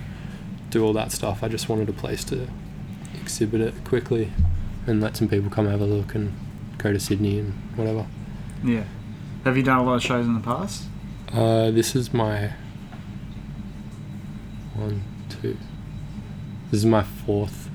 do 0.70 0.86
all 0.86 0.94
that 0.94 1.12
stuff. 1.12 1.44
I 1.44 1.50
just 1.50 1.68
wanted 1.68 1.90
a 1.90 1.94
place 1.94 2.24
to 2.26 2.48
exhibit 3.14 3.60
it 3.60 3.74
quickly 3.84 4.32
and 4.90 5.02
let 5.02 5.16
some 5.16 5.28
people 5.30 5.50
come 5.50 5.68
have 5.68 5.82
a 5.82 5.86
look 5.86 6.16
and 6.16 6.34
go 6.78 6.92
to 6.92 7.00
Sydney 7.00 7.40
and 7.40 7.54
whatever. 7.76 8.06
Yeah. 8.64 8.84
Have 9.46 9.56
you 9.56 9.64
done 9.64 9.80
a 9.80 9.84
lot 9.84 9.96
of 9.96 10.04
shows 10.04 10.26
in 10.26 10.34
the 10.34 10.42
past? 10.42 10.84
Uh, 11.32 11.72
this 11.72 11.96
is 11.96 12.14
my 12.14 12.54
one, 14.76 15.04
two. 15.30 15.58
This 16.72 16.80
is 16.80 16.86
my 16.86 17.04
fourth 17.04 17.70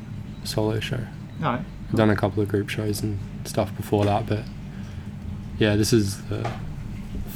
solo 0.44 0.80
show. 0.80 1.00
No. 1.40 1.64
I've 1.90 1.96
done 1.96 2.10
a 2.10 2.16
couple 2.16 2.42
of 2.42 2.48
group 2.48 2.68
shows 2.68 3.02
and 3.02 3.18
stuff 3.44 3.74
before 3.76 4.04
that, 4.04 4.26
but 4.26 4.42
yeah, 5.58 5.76
this 5.76 5.92
is 5.92 6.22
the 6.24 6.50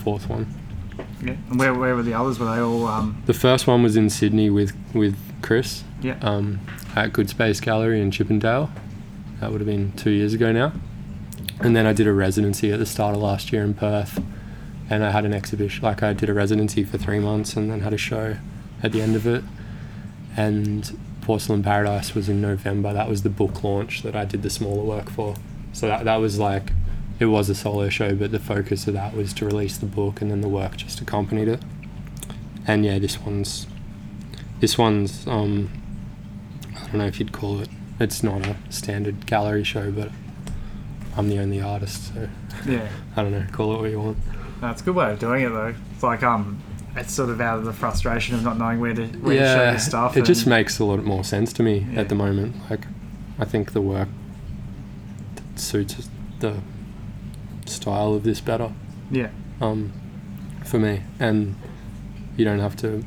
fourth 0.02 0.28
one. 0.28 0.46
Yeah. 1.22 1.36
And 1.50 1.58
where, 1.58 1.74
where 1.74 1.94
were 1.94 2.02
the 2.02 2.14
others? 2.14 2.38
Were 2.38 2.46
they 2.46 2.60
all? 2.60 2.86
Um, 2.86 3.22
The 3.26 3.34
first 3.34 3.66
one 3.66 3.82
was 3.82 3.96
in 3.96 4.10
Sydney 4.10 4.50
with 4.50 4.72
with 4.94 5.16
Chris 5.42 5.84
yeah. 6.02 6.18
um, 6.22 6.60
at 6.96 7.12
Good 7.12 7.28
Space 7.30 7.60
Gallery 7.60 8.00
in 8.00 8.10
Chippendale. 8.10 8.70
That 9.40 9.52
would 9.52 9.60
have 9.60 9.66
been 9.66 9.92
two 9.92 10.10
years 10.10 10.34
ago 10.34 10.52
now. 10.52 10.72
And 11.60 11.74
then 11.74 11.86
I 11.86 11.92
did 11.92 12.06
a 12.06 12.12
residency 12.12 12.72
at 12.72 12.78
the 12.78 12.86
start 12.86 13.16
of 13.16 13.22
last 13.22 13.52
year 13.52 13.62
in 13.62 13.74
Perth, 13.74 14.22
and 14.88 15.04
I 15.04 15.10
had 15.10 15.24
an 15.24 15.34
exhibition. 15.34 15.82
Like 15.82 16.02
I 16.02 16.12
did 16.12 16.28
a 16.28 16.34
residency 16.34 16.84
for 16.84 16.98
three 16.98 17.18
months, 17.18 17.56
and 17.56 17.70
then 17.70 17.80
had 17.80 17.92
a 17.92 17.98
show 17.98 18.36
at 18.82 18.92
the 18.92 19.02
end 19.02 19.16
of 19.16 19.26
it. 19.26 19.42
And 20.36 20.98
Porcelain 21.20 21.62
Paradise 21.62 22.14
was 22.14 22.28
in 22.28 22.40
November. 22.40 22.92
That 22.92 23.08
was 23.08 23.22
the 23.22 23.30
book 23.30 23.62
launch 23.64 24.02
that 24.02 24.14
I 24.14 24.24
did 24.24 24.42
the 24.42 24.50
smaller 24.50 24.84
work 24.84 25.10
for. 25.10 25.34
So 25.72 25.88
that 25.88 26.04
that 26.04 26.16
was 26.16 26.38
like, 26.38 26.72
it 27.18 27.26
was 27.26 27.50
a 27.50 27.54
solo 27.54 27.88
show, 27.88 28.14
but 28.14 28.30
the 28.30 28.38
focus 28.38 28.86
of 28.86 28.94
that 28.94 29.14
was 29.14 29.32
to 29.34 29.44
release 29.44 29.76
the 29.76 29.86
book, 29.86 30.20
and 30.20 30.30
then 30.30 30.40
the 30.40 30.48
work 30.48 30.76
just 30.76 31.00
accompanied 31.00 31.48
it. 31.48 31.62
And 32.66 32.84
yeah, 32.84 32.98
this 32.98 33.20
one's 33.20 33.66
this 34.60 34.78
one's 34.78 35.26
um, 35.26 35.70
I 36.76 36.80
don't 36.86 36.94
know 36.94 37.06
if 37.06 37.18
you'd 37.18 37.32
call 37.32 37.60
it. 37.60 37.68
It's 38.00 38.22
not 38.22 38.46
a 38.46 38.56
standard 38.70 39.26
gallery 39.26 39.64
show, 39.64 39.90
but 39.90 40.10
I'm 41.16 41.28
the 41.28 41.38
only 41.40 41.60
artist, 41.60 42.14
so 42.14 42.28
Yeah. 42.66 42.88
I 43.16 43.22
don't 43.22 43.32
know. 43.32 43.44
Call 43.52 43.74
it 43.74 43.80
what 43.80 43.90
you 43.90 44.00
want. 44.00 44.18
That's 44.60 44.80
a 44.82 44.84
good 44.84 44.94
way 44.94 45.10
of 45.12 45.18
doing 45.18 45.42
it 45.44 45.48
though. 45.50 45.74
It's 45.94 46.02
like 46.02 46.22
um, 46.22 46.60
it's 46.96 47.12
sort 47.12 47.30
of 47.30 47.40
out 47.40 47.58
of 47.58 47.64
the 47.64 47.72
frustration 47.72 48.34
of 48.36 48.42
not 48.44 48.56
knowing 48.58 48.80
where 48.80 48.94
to 48.94 49.06
where 49.06 49.36
to 49.38 49.46
show 49.56 49.70
your 49.70 49.78
stuff. 49.78 50.16
it 50.16 50.24
just 50.24 50.46
makes 50.46 50.78
a 50.78 50.84
lot 50.84 51.02
more 51.04 51.24
sense 51.24 51.52
to 51.54 51.62
me 51.62 51.86
Yeah. 51.92 52.00
at 52.00 52.08
the 52.08 52.14
moment. 52.14 52.54
Like, 52.70 52.86
I 53.38 53.44
think 53.44 53.72
the 53.72 53.80
work 53.80 54.08
suits 55.56 56.08
the 56.40 56.54
style 57.66 58.14
of 58.14 58.22
this 58.24 58.40
better. 58.40 58.72
yeah. 59.10 59.28
um, 59.60 59.92
for 60.64 60.78
me, 60.78 61.02
and 61.18 61.54
you 62.36 62.44
don't 62.44 62.60
have 62.60 62.76
to 62.76 63.04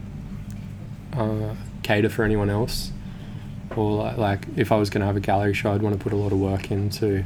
uh, 1.13 1.55
cater 1.83 2.09
for 2.09 2.23
anyone 2.23 2.49
else. 2.49 2.91
Or 3.75 3.91
like, 4.03 4.17
like, 4.17 4.47
if 4.57 4.71
I 4.71 4.75
was 4.77 4.89
going 4.89 5.01
to 5.01 5.07
have 5.07 5.15
a 5.15 5.21
gallery 5.21 5.53
show, 5.53 5.71
I'd 5.73 5.81
want 5.81 5.97
to 5.97 6.03
put 6.03 6.13
a 6.13 6.15
lot 6.17 6.31
of 6.31 6.39
work 6.39 6.71
into 6.71 7.23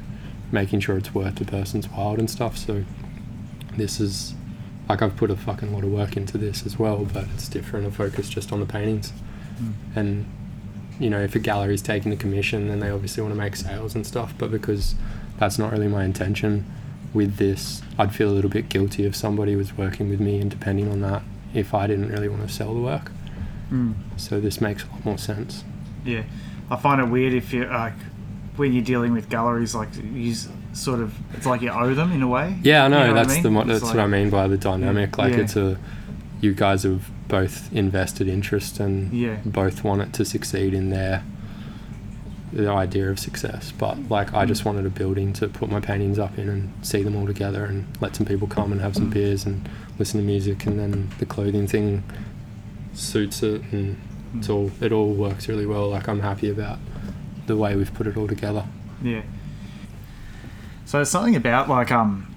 making 0.52 0.80
sure 0.80 0.98
it's 0.98 1.14
worth 1.14 1.36
the 1.36 1.46
person's 1.46 1.88
while 1.90 2.16
and 2.16 2.30
stuff. 2.30 2.58
So 2.58 2.84
this 3.76 4.00
is 4.00 4.36
like 4.88 5.02
I've 5.02 5.16
put 5.18 5.32
a 5.32 5.36
fucking 5.36 5.74
lot 5.74 5.84
of 5.84 5.92
work 5.92 6.16
into 6.16 6.38
this 6.38 6.66
as 6.66 6.78
well, 6.78 7.06
but 7.12 7.26
it's 7.34 7.48
different. 7.50 7.88
I 7.88 7.90
focus 7.90 8.30
just 8.30 8.52
on 8.52 8.60
the 8.60 8.66
paintings, 8.66 9.12
Mm. 9.62 9.74
and 9.96 10.26
you 11.00 11.10
know, 11.10 11.20
if 11.22 11.34
a 11.36 11.40
gallery's 11.40 11.82
taking 11.82 12.12
a 12.12 12.16
commission, 12.18 12.68
then 12.68 12.80
they 12.80 12.90
obviously 12.90 13.22
want 13.24 13.34
to 13.34 13.38
make 13.38 13.56
sales 13.56 13.96
and 13.96 14.06
stuff. 14.06 14.34
But 14.38 14.52
because 14.52 14.96
that's 15.38 15.58
not 15.58 15.72
really 15.72 15.88
my 15.88 16.04
intention 16.06 16.66
with 17.14 17.38
this, 17.38 17.82
I'd 17.98 18.14
feel 18.14 18.30
a 18.30 18.36
little 18.36 18.50
bit 18.50 18.70
guilty 18.70 19.06
if 19.06 19.16
somebody 19.16 19.56
was 19.56 19.78
working 19.78 20.10
with 20.10 20.20
me 20.20 20.40
and 20.40 20.50
depending 20.52 20.90
on 20.92 21.02
that 21.02 21.24
if 21.54 21.74
I 21.74 21.88
didn't 21.88 22.10
really 22.10 22.28
want 22.30 22.48
to 22.48 22.54
sell 22.54 22.74
the 22.74 22.80
work. 22.82 23.12
Mm. 23.72 23.96
So 24.18 24.40
this 24.40 24.62
makes 24.62 24.84
a 24.84 24.88
lot 24.88 25.06
more 25.06 25.18
sense. 25.18 25.64
Yeah, 26.06 26.24
I 26.70 26.76
find 26.78 27.02
it 27.02 27.06
weird 27.10 27.34
if 27.34 27.52
you're 27.54 27.68
like 27.68 27.94
when 28.56 28.72
you're 28.74 28.84
dealing 28.84 29.12
with 29.14 29.28
galleries, 29.30 29.76
like 29.76 29.90
you 30.14 30.34
sort 30.74 31.00
of 31.00 31.14
it's 31.34 31.46
like 31.46 31.62
you 31.62 31.70
owe 31.70 31.94
them 31.94 32.12
in 32.14 32.22
a 32.22 32.28
way. 32.28 32.56
Yeah, 32.64 32.86
I 32.86 32.88
know. 32.88 33.00
You 33.02 33.08
know 33.08 33.14
what 33.14 33.20
I 33.20 33.24
that's 33.24 33.34
mean? 33.36 33.44
the 33.44 33.52
mo- 33.52 33.60
It's 33.62 33.70
that's 33.70 33.84
what 33.84 34.00
I 34.00 34.08
mean 34.08 34.30
by 34.30 34.48
the 34.48 34.58
dynamic. 34.58 35.18
Like 35.18 35.34
Yeah. 35.34 35.40
it's 35.42 35.56
a 35.56 35.78
you 36.42 36.54
guys 36.54 36.84
have 36.84 37.10
both 37.28 37.74
invested 37.74 38.28
interest 38.28 38.80
and 38.80 39.12
Yeah. 39.12 39.38
both 39.46 39.84
want 39.84 40.02
it 40.02 40.14
to 40.14 40.26
succeed 40.26 40.74
in 40.74 40.90
their 40.92 41.24
the 42.54 42.70
idea 42.70 43.10
of 43.10 43.20
success. 43.20 43.74
But 43.78 44.10
like 44.10 44.34
I 44.34 44.46
just 44.46 44.64
wanted 44.64 44.86
a 44.86 44.90
building 44.90 45.34
to 45.34 45.48
put 45.50 45.70
my 45.70 45.80
paintings 45.80 46.18
up 46.20 46.38
in 46.38 46.48
and 46.48 46.72
see 46.82 47.04
them 47.04 47.16
all 47.16 47.26
together 47.26 47.66
and 47.66 47.86
let 48.00 48.16
some 48.16 48.26
people 48.26 48.48
come 48.48 48.72
and 48.72 48.80
have 48.80 48.96
some 48.96 49.10
beers 49.10 49.46
and 49.46 49.68
listen 50.00 50.20
to 50.22 50.26
music 50.26 50.66
and 50.66 50.80
then 50.80 51.10
the 51.20 51.26
clothing 51.26 51.68
thing 51.68 52.04
suits 52.94 53.44
it 53.44 53.62
and 53.72 53.98
it's 54.38 54.50
all 54.50 54.72
it 54.82 54.92
all 54.92 55.14
works 55.14 55.48
really 55.48 55.66
well. 55.66 55.90
Like 55.90 56.08
I'm 56.08 56.20
happy 56.20 56.50
about 56.50 56.80
the 57.48 57.56
way 57.56 57.76
we've 57.76 57.94
put 57.94 58.08
it 58.08 58.18
all 58.18 58.28
together. 58.28 58.66
Yeah. 59.02 59.22
So 60.86 60.98
there's 61.00 61.10
something 61.10 61.36
about 61.36 61.68
like 61.70 61.92
um, 61.92 62.34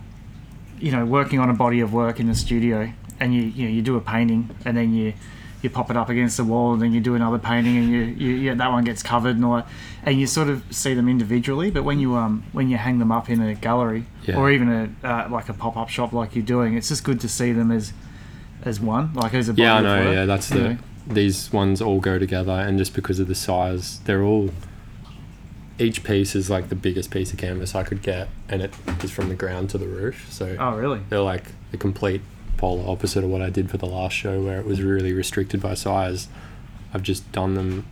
you 0.79 0.91
know, 0.93 1.05
working 1.05 1.39
on 1.39 1.51
a 1.51 1.55
body 1.55 1.81
of 1.81 1.93
work 1.93 2.19
in 2.21 2.29
the 2.29 2.35
studio, 2.35 2.91
and 3.21 3.35
you 3.35 3.43
you 3.43 3.65
know 3.67 3.71
you 3.71 3.83
do 3.83 3.97
a 3.97 4.01
painting, 4.01 4.51
and 4.65 4.77
then 4.77 4.95
you 4.95 5.13
you 5.61 5.69
pop 5.69 5.91
it 5.91 5.97
up 5.97 6.09
against 6.09 6.37
the 6.37 6.45
wall, 6.45 6.73
and 6.73 6.81
then 6.81 6.93
you 6.93 7.01
do 7.01 7.15
another 7.15 7.39
painting, 7.39 7.77
and 7.77 7.89
you, 7.91 7.99
you 8.01 8.35
yeah, 8.37 8.55
that 8.55 8.71
one 8.71 8.85
gets 8.85 9.03
covered 9.03 9.37
and 9.37 9.45
all 9.45 9.57
that, 9.57 9.67
and 10.05 10.19
you 10.21 10.27
sort 10.27 10.49
of 10.49 10.63
see 10.71 10.95
them 10.95 11.09
individually. 11.09 11.71
But 11.71 11.83
when 11.85 11.99
you 11.99 12.15
um 12.17 12.45
when 12.53 12.69
you 12.71 12.77
hang 12.77 12.99
them 12.99 13.13
up 13.13 13.29
in 13.29 13.43
a 13.43 13.55
gallery 13.55 14.05
Yeah. 14.27 14.37
or 14.37 14.51
even 14.51 14.69
a 15.03 15.07
uh, 15.07 15.29
like 15.31 15.49
a 15.49 15.55
pop 15.55 15.77
up 15.77 15.89
shop 15.89 16.13
like 16.13 16.35
you're 16.35 16.45
doing, 16.45 16.75
it's 16.77 16.89
just 16.89 17.05
good 17.05 17.21
to 17.21 17.29
see 17.29 17.53
them 17.53 17.71
as 17.71 17.93
as 18.65 18.81
one, 18.81 19.13
like 19.15 19.35
as 19.35 19.49
a 19.49 19.53
body 19.53 19.63
Yeah, 19.63 19.75
I 19.75 19.79
of 19.79 19.85
know. 19.85 20.13
Yeah, 20.13 20.25
that's 20.25 20.49
the. 20.49 20.79
These 21.09 21.53
ones 21.53 21.81
all 21.83 22.01
go 22.01 22.19
together, 22.19 22.53
and 22.53 22.79
just 22.79 22.95
because 22.95 23.19
of 23.19 23.29
the 23.29 23.35
size, 23.35 24.01
they're 24.01 24.23
all. 24.23 24.51
Each 25.81 26.03
piece 26.03 26.35
is 26.35 26.51
like 26.51 26.71
the 26.71 26.75
biggest 26.75 27.11
piece 27.13 27.33
of 27.33 27.39
canvas 27.39 27.75
I 27.77 27.85
could 27.85 28.03
get, 28.03 28.29
and 28.49 28.63
it 28.63 28.75
is 29.05 29.13
from 29.13 29.29
the 29.29 29.37
ground 29.37 29.71
to 29.71 29.79
the 29.79 29.87
roof. 29.87 30.27
So 30.31 30.57
Oh 30.59 30.77
really? 30.77 31.01
they're 31.09 31.21
like 31.21 31.45
the 31.71 31.77
complete 31.77 32.21
polar 32.57 32.91
opposite 32.91 33.23
of 33.23 33.31
what 33.31 33.43
I 33.43 33.51
did 33.51 33.71
for 33.71 33.77
the 33.77 33.87
last 33.87 34.13
show, 34.15 34.43
where 34.43 34.59
it 34.59 34.67
was 34.67 34.83
really 34.83 35.13
restricted 35.13 35.63
by 35.63 35.75
size. 35.75 36.27
I've 36.93 37.05
just 37.05 37.31
done 37.31 37.55
them 37.55 37.87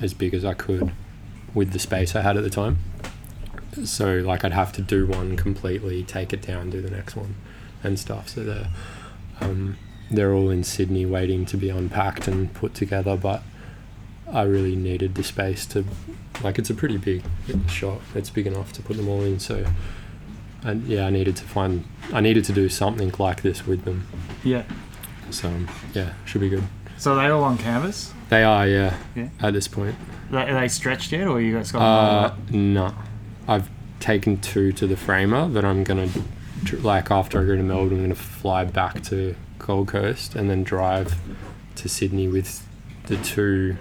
as 0.00 0.14
big 0.14 0.32
as 0.32 0.42
I 0.44 0.54
could 0.54 0.90
with 1.52 1.72
the 1.72 1.78
space 1.78 2.16
I 2.16 2.22
had 2.22 2.38
at 2.38 2.44
the 2.44 2.50
time. 2.50 2.78
So 3.84 4.14
like 4.20 4.42
I'd 4.42 4.52
have 4.52 4.72
to 4.72 4.80
do 4.82 5.06
one 5.06 5.36
completely, 5.36 6.02
take 6.04 6.32
it 6.32 6.40
down, 6.40 6.70
do 6.70 6.80
the 6.80 6.90
next 6.90 7.14
one, 7.14 7.34
and 7.84 7.98
stuff. 7.98 8.30
So 8.30 8.42
they're 8.42 8.68
um, 9.42 9.76
they're 10.10 10.32
all 10.32 10.50
in 10.50 10.64
Sydney 10.64 11.04
waiting 11.06 11.44
to 11.46 11.56
be 11.56 11.68
unpacked 11.70 12.28
and 12.28 12.52
put 12.54 12.74
together, 12.74 13.16
but 13.16 13.42
I 14.32 14.42
really 14.42 14.76
needed 14.76 15.14
the 15.14 15.22
space 15.24 15.66
to 15.66 15.84
like 16.42 16.58
it's 16.58 16.70
a 16.70 16.74
pretty 16.74 16.96
big 16.98 17.22
shop. 17.68 18.00
It's 18.14 18.30
big 18.30 18.46
enough 18.46 18.72
to 18.74 18.82
put 18.82 18.96
them 18.96 19.08
all 19.08 19.22
in. 19.22 19.38
So 19.38 19.64
and 20.64 20.86
yeah, 20.86 21.06
I 21.06 21.10
needed 21.10 21.36
to 21.36 21.44
find 21.44 21.84
I 22.12 22.20
needed 22.20 22.44
to 22.46 22.52
do 22.52 22.68
something 22.68 23.12
like 23.18 23.42
this 23.42 23.66
with 23.66 23.84
them. 23.84 24.06
Yeah. 24.44 24.64
So 25.30 25.48
um, 25.48 25.68
yeah, 25.94 26.12
should 26.24 26.40
be 26.40 26.48
good. 26.48 26.64
So 26.96 27.12
are 27.12 27.22
they 27.22 27.28
all 27.30 27.44
on 27.44 27.58
canvas? 27.58 28.12
They 28.28 28.44
are 28.44 28.66
yeah, 28.66 28.96
Yeah. 29.14 29.28
at 29.40 29.52
this 29.52 29.68
point. 29.68 29.94
Are 30.32 30.60
they- 30.60 30.68
stretched 30.68 31.12
yet, 31.12 31.26
or 31.26 31.40
you 31.40 31.54
guys 31.56 31.72
got? 31.72 31.80
Uh, 31.80 32.34
no, 32.50 32.92
I've 33.46 33.70
taken 34.00 34.40
two 34.40 34.72
to 34.72 34.86
the 34.86 34.96
framer 34.96 35.48
that 35.48 35.64
I'm 35.64 35.84
gonna 35.84 36.08
like 36.82 37.10
after 37.10 37.40
I 37.40 37.44
go 37.44 37.56
to 37.56 37.62
Melbourne, 37.62 37.98
I'm 37.98 38.02
gonna 38.04 38.14
fly 38.14 38.64
back 38.64 39.02
to 39.04 39.34
Gold 39.58 39.88
Coast 39.88 40.34
and 40.34 40.48
then 40.48 40.64
drive 40.64 41.16
to 41.76 41.88
Sydney 41.88 42.28
with 42.28 42.66
the 43.06 43.16
two. 43.16 43.76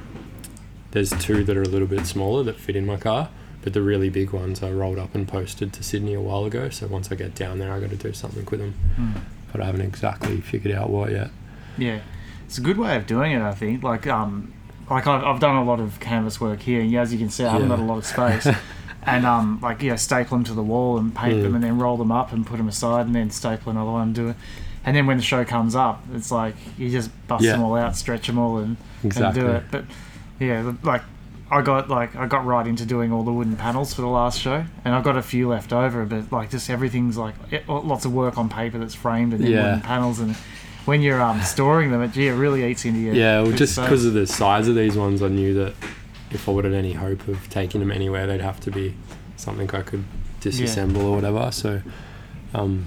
There's 0.91 1.09
two 1.11 1.43
that 1.43 1.57
are 1.57 1.61
a 1.63 1.67
little 1.67 1.87
bit 1.87 2.05
smaller 2.05 2.43
that 2.43 2.57
fit 2.59 2.75
in 2.75 2.85
my 2.85 2.97
car, 2.97 3.29
but 3.61 3.73
the 3.73 3.81
really 3.81 4.09
big 4.09 4.31
ones 4.31 4.63
I 4.63 4.71
rolled 4.71 4.97
up 4.97 5.13
and 5.15 5.27
posted 5.27 5.73
to 5.73 5.83
Sydney 5.83 6.13
a 6.13 6.21
while 6.21 6.45
ago. 6.45 6.69
So 6.69 6.87
once 6.87 7.11
I 7.11 7.15
get 7.15 7.35
down 7.35 7.59
there, 7.59 7.71
I 7.71 7.79
got 7.79 7.89
to 7.89 7.95
do 7.95 8.13
something 8.13 8.45
with 8.45 8.59
them, 8.59 8.73
Hmm. 8.95 9.11
but 9.51 9.61
I 9.61 9.65
haven't 9.65 9.81
exactly 9.81 10.39
figured 10.41 10.73
out 10.75 10.89
what 10.89 11.11
yet. 11.11 11.29
Yeah, 11.77 11.99
it's 12.45 12.57
a 12.57 12.61
good 12.61 12.77
way 12.77 12.95
of 12.95 13.05
doing 13.05 13.33
it. 13.33 13.41
I 13.41 13.51
think. 13.53 13.83
Like, 13.83 14.07
um, 14.07 14.53
like 14.89 15.05
I've, 15.05 15.23
I've 15.23 15.39
done 15.39 15.55
a 15.57 15.63
lot 15.63 15.79
of 15.79 15.99
canvas 15.99 16.39
work 16.41 16.61
here, 16.61 16.81
and 16.81 16.95
as 16.95 17.11
you 17.13 17.19
can 17.19 17.29
see, 17.29 17.43
I 17.43 17.51
haven't 17.51 17.69
Yeah. 17.69 17.75
got 17.75 17.83
a 17.83 17.85
lot 17.85 17.97
of 17.97 18.05
space. 18.05 18.47
and 19.03 19.25
um, 19.25 19.59
like 19.61 19.81
yeah, 19.83 19.95
staple 19.95 20.37
them 20.37 20.43
to 20.45 20.53
the 20.53 20.63
wall 20.63 20.97
and 20.97 21.13
paint 21.13 21.35
Mm. 21.35 21.43
them, 21.43 21.55
and 21.55 21.63
then 21.63 21.77
roll 21.77 21.97
them 21.97 22.11
up 22.11 22.31
and 22.31 22.45
put 22.47 22.57
them 22.57 22.67
aside, 22.69 23.05
and 23.05 23.13
then 23.13 23.29
staple 23.29 23.69
another 23.71 23.91
one 23.91 24.01
and 24.03 24.15
do 24.15 24.29
it. 24.29 24.35
And 24.87 24.95
then 24.95 25.05
when 25.05 25.17
the 25.17 25.23
show 25.23 25.43
comes 25.43 25.75
up, 25.75 26.01
it's 26.15 26.31
like 26.31 26.55
you 26.77 26.89
just 26.89 27.11
bust 27.27 27.43
Yeah. 27.43 27.51
them 27.51 27.61
all 27.63 27.75
out, 27.75 27.95
stretch 27.97 28.25
them 28.27 28.39
all, 28.39 28.57
and, 28.59 28.77
Exactly. 29.03 29.41
and 29.41 29.49
do 29.49 29.55
it. 29.55 29.63
But 29.69 29.83
yeah, 30.39 30.71
like 30.81 31.01
I 31.51 31.61
got 31.61 31.89
like 31.89 32.15
I 32.15 32.25
got 32.25 32.45
right 32.45 32.65
into 32.65 32.85
doing 32.85 33.11
all 33.11 33.23
the 33.23 33.31
wooden 33.33 33.57
panels 33.57 33.93
for 33.93 34.01
the 34.01 34.07
last 34.07 34.39
show, 34.39 34.63
and 34.85 34.95
I've 34.95 35.03
got 35.03 35.17
a 35.17 35.21
few 35.21 35.49
left 35.49 35.73
over. 35.73 36.05
But 36.05 36.31
like 36.31 36.49
just 36.51 36.69
everything's 36.69 37.17
like 37.17 37.35
it, 37.51 37.67
lots 37.67 38.05
of 38.05 38.13
work 38.13 38.37
on 38.37 38.47
paper 38.47 38.77
that's 38.79 38.95
framed 38.95 39.33
and 39.33 39.43
then 39.43 39.51
Yeah. 39.51 39.63
wooden 39.63 39.81
panels, 39.81 40.19
and 40.19 40.35
when 40.85 41.01
you're 41.01 41.21
um 41.21 41.41
storing 41.41 41.91
them, 41.91 42.01
it, 42.01 42.13
gee, 42.13 42.27
it 42.29 42.33
really 42.35 42.63
eats 42.63 42.85
into 42.85 42.99
your 43.01 43.13
Yeah, 43.13 43.41
well, 43.41 43.51
just 43.51 43.75
because 43.75 44.05
of 44.05 44.13
the 44.13 44.25
size 44.25 44.69
of 44.69 44.75
these 44.75 44.95
ones, 44.95 45.21
I 45.21 45.27
knew 45.27 45.53
that 45.55 45.73
if 46.31 46.47
I 46.47 46.51
wanted 46.53 46.73
any 46.73 46.93
hope 46.93 47.27
of 47.27 47.49
taking 47.49 47.81
them 47.81 47.91
anywhere, 47.91 48.25
they'd 48.25 48.39
have 48.41 48.61
to 48.61 48.71
be 48.71 48.95
something 49.35 49.69
I 49.75 49.81
could 49.81 50.05
disassemble 50.39 51.03
or 51.03 51.15
whatever. 51.15 51.49
So, 51.51 51.81
um, 52.53 52.85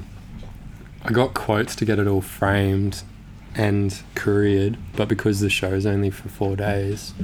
I 1.05 1.13
got 1.13 1.35
quotes 1.35 1.75
to 1.77 1.85
get 1.85 1.99
it 1.99 2.07
all 2.07 2.21
framed 2.21 3.03
and 3.55 4.01
couriered, 4.15 4.77
but 4.95 5.09
because 5.09 5.41
the 5.41 5.51
show's 5.51 5.87
only 5.87 6.11
for 6.11 6.29
four 6.29 6.57
days, 6.57 7.15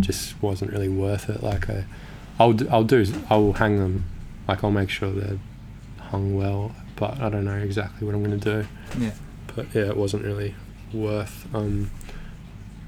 just 0.00 0.40
wasn't 0.42 0.72
really 0.72 0.88
worth 0.88 1.28
it. 1.28 1.42
Like 1.42 1.68
I, 1.68 1.84
I'll 2.38 2.52
do, 2.52 2.68
I'll 2.70 2.84
do 2.84 3.04
I'll 3.30 3.52
hang 3.52 3.78
them, 3.78 4.04
like 4.46 4.64
I'll 4.64 4.70
make 4.70 4.90
sure 4.90 5.10
they're 5.10 5.38
hung 6.00 6.36
well, 6.36 6.74
but 6.96 7.20
I 7.20 7.28
don't 7.28 7.44
know 7.44 7.58
exactly 7.58 8.06
what 8.06 8.14
I'm 8.14 8.22
gonna 8.22 8.36
do. 8.36 8.66
Yeah. 8.98 9.12
But 9.54 9.66
yeah, 9.74 9.86
it 9.86 9.96
wasn't 9.96 10.24
really 10.24 10.54
worth 10.92 11.46
um, 11.54 11.90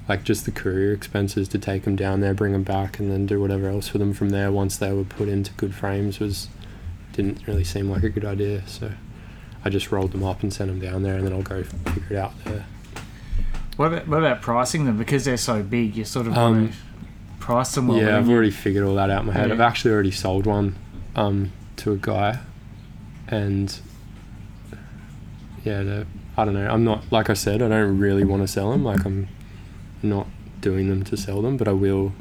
like 0.08 0.24
just 0.24 0.44
the 0.44 0.50
courier 0.50 0.92
expenses 0.92 1.48
to 1.48 1.58
take 1.58 1.84
them 1.84 1.94
down 1.94 2.20
there, 2.20 2.34
bring 2.34 2.52
them 2.52 2.64
back, 2.64 2.98
and 2.98 3.10
then 3.10 3.26
do 3.26 3.40
whatever 3.40 3.68
else 3.68 3.88
for 3.88 3.98
them 3.98 4.12
from 4.12 4.30
there. 4.30 4.50
Once 4.50 4.76
they 4.76 4.92
were 4.92 5.04
put 5.04 5.28
into 5.28 5.52
good 5.54 5.74
frames, 5.74 6.18
was 6.18 6.48
didn't 7.12 7.46
really 7.46 7.64
seem 7.64 7.90
like 7.90 8.02
a 8.02 8.08
good 8.08 8.24
idea. 8.24 8.66
So 8.66 8.92
I 9.64 9.68
just 9.70 9.92
rolled 9.92 10.12
them 10.12 10.24
up 10.24 10.42
and 10.42 10.52
sent 10.52 10.70
them 10.70 10.80
down 10.80 11.02
there, 11.02 11.14
and 11.16 11.26
then 11.26 11.32
I'll 11.32 11.42
go 11.42 11.62
figure 11.62 12.02
it 12.10 12.16
out 12.16 12.32
there. 12.44 12.64
What 13.76 13.92
about, 13.92 14.08
what 14.08 14.18
about 14.18 14.40
pricing 14.42 14.84
them? 14.86 14.96
Because 14.98 15.24
they're 15.24 15.36
so 15.36 15.62
big, 15.62 15.96
you 15.96 16.04
sort 16.04 16.26
of 16.26 16.36
Um, 16.36 16.60
want 16.62 16.72
to 16.72 16.78
price 17.40 17.74
them 17.74 17.88
well. 17.88 17.98
yeah, 17.98 18.18
I've 18.18 18.28
you? 18.28 18.34
already 18.34 18.50
figured 18.50 18.84
all 18.84 18.94
that 18.96 19.10
out 19.10 19.20
in 19.22 19.26
my 19.28 19.32
head. 19.32 19.48
Yeah. 19.48 19.54
I've 19.54 19.60
actually 19.60 19.92
already 19.92 20.10
sold 20.10 20.46
one 20.46 20.76
um, 21.16 21.52
to 21.76 21.92
a 21.92 21.96
guy, 21.96 22.38
and 23.28 23.78
yeah, 25.64 25.82
the, 25.82 26.06
I 26.36 26.44
don't 26.44 26.54
know. 26.54 26.68
I'm 26.68 26.84
not 26.84 27.10
like 27.10 27.28
I 27.30 27.34
said. 27.34 27.62
I 27.62 27.68
don't 27.68 27.98
really 27.98 28.24
want 28.24 28.42
to 28.42 28.48
sell 28.48 28.70
them. 28.70 28.84
Like 28.84 29.04
I'm 29.04 29.28
not 30.02 30.26
doing 30.60 30.88
them 30.88 31.02
to 31.04 31.16
sell 31.16 31.42
them, 31.42 31.56
but 31.56 31.68
I 31.68 31.72
will 31.72 32.12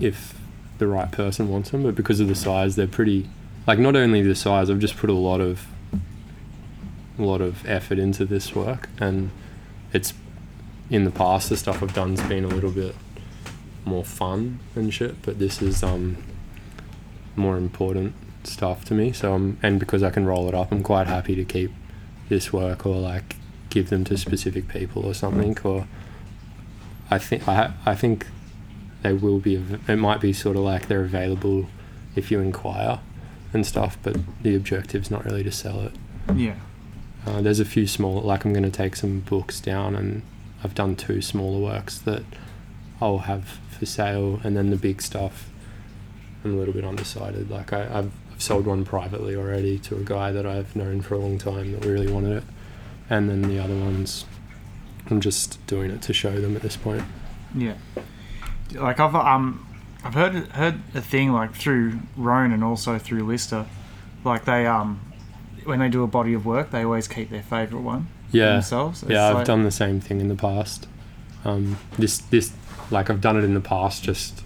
if 0.00 0.38
the 0.78 0.86
right 0.86 1.10
person 1.12 1.48
wants 1.48 1.70
them. 1.70 1.82
But 1.82 1.94
because 1.94 2.20
of 2.20 2.28
the 2.28 2.34
size, 2.34 2.76
they're 2.76 2.86
pretty. 2.86 3.28
Like 3.66 3.78
not 3.78 3.96
only 3.96 4.22
the 4.22 4.34
size, 4.34 4.68
I've 4.70 4.78
just 4.78 4.96
put 4.96 5.08
a 5.10 5.14
lot 5.14 5.40
of 5.40 5.66
a 7.18 7.22
lot 7.22 7.40
of 7.40 7.66
effort 7.68 7.98
into 7.98 8.24
this 8.24 8.54
work, 8.54 8.88
and 8.98 9.30
it's 9.92 10.12
in 10.90 11.04
the 11.04 11.10
past 11.10 11.48
the 11.48 11.56
stuff 11.56 11.82
I've 11.82 11.94
done's 11.94 12.22
been 12.22 12.44
a 12.44 12.48
little 12.48 12.70
bit 12.70 12.94
more 13.84 14.04
fun 14.04 14.60
and 14.74 14.92
shit, 14.92 15.22
but 15.22 15.38
this 15.38 15.60
is 15.62 15.82
um 15.82 16.16
more 17.36 17.56
important 17.56 18.14
stuff 18.44 18.84
to 18.86 18.94
me. 18.94 19.12
So 19.12 19.34
I'm 19.34 19.58
and 19.62 19.78
because 19.80 20.02
I 20.02 20.10
can 20.10 20.26
roll 20.26 20.48
it 20.48 20.54
up, 20.54 20.72
I'm 20.72 20.82
quite 20.82 21.06
happy 21.06 21.34
to 21.34 21.44
keep 21.44 21.72
this 22.28 22.52
work 22.52 22.86
or 22.86 22.96
like 22.96 23.36
give 23.70 23.90
them 23.90 24.04
to 24.04 24.16
specific 24.16 24.68
people 24.68 25.04
or 25.04 25.14
something. 25.14 25.56
Or 25.64 25.86
I 27.10 27.18
think 27.18 27.48
I 27.48 27.72
I 27.84 27.94
think 27.94 28.26
they 29.02 29.12
will 29.12 29.38
be. 29.38 29.62
It 29.88 29.96
might 29.96 30.20
be 30.20 30.32
sort 30.32 30.56
of 30.56 30.62
like 30.62 30.88
they're 30.88 31.04
available 31.04 31.66
if 32.16 32.30
you 32.30 32.40
inquire 32.40 33.00
and 33.52 33.66
stuff, 33.66 33.98
but 34.02 34.16
the 34.42 34.54
objective's 34.56 35.10
not 35.10 35.24
really 35.24 35.44
to 35.44 35.52
sell 35.52 35.80
it. 35.80 35.92
Yeah. 36.34 36.56
Uh, 37.26 37.40
there's 37.40 37.60
a 37.60 37.64
few 37.64 37.86
small, 37.86 38.20
like 38.20 38.44
I'm 38.44 38.52
going 38.52 38.64
to 38.64 38.70
take 38.70 38.96
some 38.96 39.20
books 39.20 39.60
down, 39.60 39.96
and 39.96 40.22
I've 40.62 40.74
done 40.74 40.94
two 40.96 41.22
smaller 41.22 41.58
works 41.58 41.98
that 42.00 42.22
I'll 43.00 43.18
have 43.18 43.58
for 43.78 43.86
sale, 43.86 44.40
and 44.44 44.56
then 44.56 44.70
the 44.70 44.76
big 44.76 45.00
stuff. 45.00 45.50
I'm 46.44 46.54
a 46.54 46.56
little 46.58 46.74
bit 46.74 46.84
undecided. 46.84 47.50
Like 47.50 47.72
I, 47.72 47.84
I've, 47.84 48.12
I've 48.32 48.42
sold 48.42 48.66
one 48.66 48.84
privately 48.84 49.34
already 49.34 49.78
to 49.80 49.96
a 49.96 50.00
guy 50.00 50.32
that 50.32 50.44
I've 50.44 50.76
known 50.76 51.00
for 51.00 51.14
a 51.14 51.18
long 51.18 51.38
time 51.38 51.72
that 51.72 51.84
really 51.86 52.10
wanted 52.10 52.38
it, 52.38 52.44
and 53.08 53.30
then 53.30 53.42
the 53.42 53.58
other 53.58 53.76
ones, 53.76 54.26
I'm 55.10 55.20
just 55.20 55.64
doing 55.66 55.90
it 55.90 56.02
to 56.02 56.12
show 56.12 56.38
them 56.38 56.56
at 56.56 56.62
this 56.62 56.76
point. 56.76 57.04
Yeah. 57.54 57.76
Like 58.74 59.00
I've 59.00 59.14
um 59.14 59.66
I've 60.02 60.14
heard 60.14 60.34
heard 60.48 60.80
a 60.94 61.00
thing 61.00 61.32
like 61.32 61.54
through 61.54 62.00
Rone 62.16 62.52
and 62.52 62.62
also 62.62 62.98
through 62.98 63.24
Lister, 63.24 63.66
like 64.24 64.44
they 64.44 64.66
um 64.66 65.00
when 65.66 65.78
they 65.80 65.88
do 65.88 66.02
a 66.02 66.06
body 66.06 66.34
of 66.34 66.44
work 66.46 66.70
they 66.70 66.82
always 66.84 67.08
keep 67.08 67.30
their 67.30 67.42
favourite 67.42 67.82
one 67.82 68.06
Yeah, 68.32 68.52
themselves. 68.54 69.02
It's 69.02 69.12
yeah, 69.12 69.28
I've 69.28 69.34
like- 69.36 69.46
done 69.46 69.62
the 69.64 69.70
same 69.70 70.00
thing 70.00 70.20
in 70.20 70.28
the 70.28 70.34
past. 70.34 70.86
Um, 71.44 71.78
this 71.98 72.18
this 72.18 72.52
like 72.90 73.10
I've 73.10 73.20
done 73.20 73.36
it 73.36 73.44
in 73.44 73.54
the 73.54 73.60
past, 73.60 74.02
just 74.02 74.42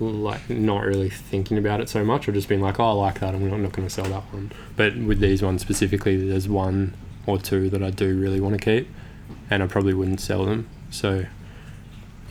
like 0.00 0.48
not 0.50 0.82
really 0.84 1.08
thinking 1.10 1.56
about 1.58 1.80
it 1.80 1.88
so 1.88 2.04
much, 2.04 2.28
or 2.28 2.32
just 2.32 2.48
being 2.48 2.60
like, 2.60 2.80
oh, 2.80 2.84
I 2.84 2.92
like 2.92 3.20
that, 3.20 3.34
I'm 3.34 3.48
not, 3.48 3.60
not 3.60 3.72
going 3.72 3.86
to 3.86 3.92
sell 3.94 4.04
that 4.06 4.22
one. 4.32 4.50
But 4.76 4.96
with 4.96 5.20
these 5.20 5.42
ones 5.42 5.62
specifically, 5.62 6.28
there's 6.28 6.48
one 6.48 6.94
or 7.26 7.38
two 7.38 7.70
that 7.70 7.82
I 7.82 7.90
do 7.90 8.18
really 8.18 8.40
want 8.40 8.58
to 8.58 8.64
keep, 8.64 8.88
and 9.48 9.62
I 9.62 9.66
probably 9.66 9.94
wouldn't 9.94 10.20
sell 10.20 10.44
them. 10.44 10.68
So 10.90 11.24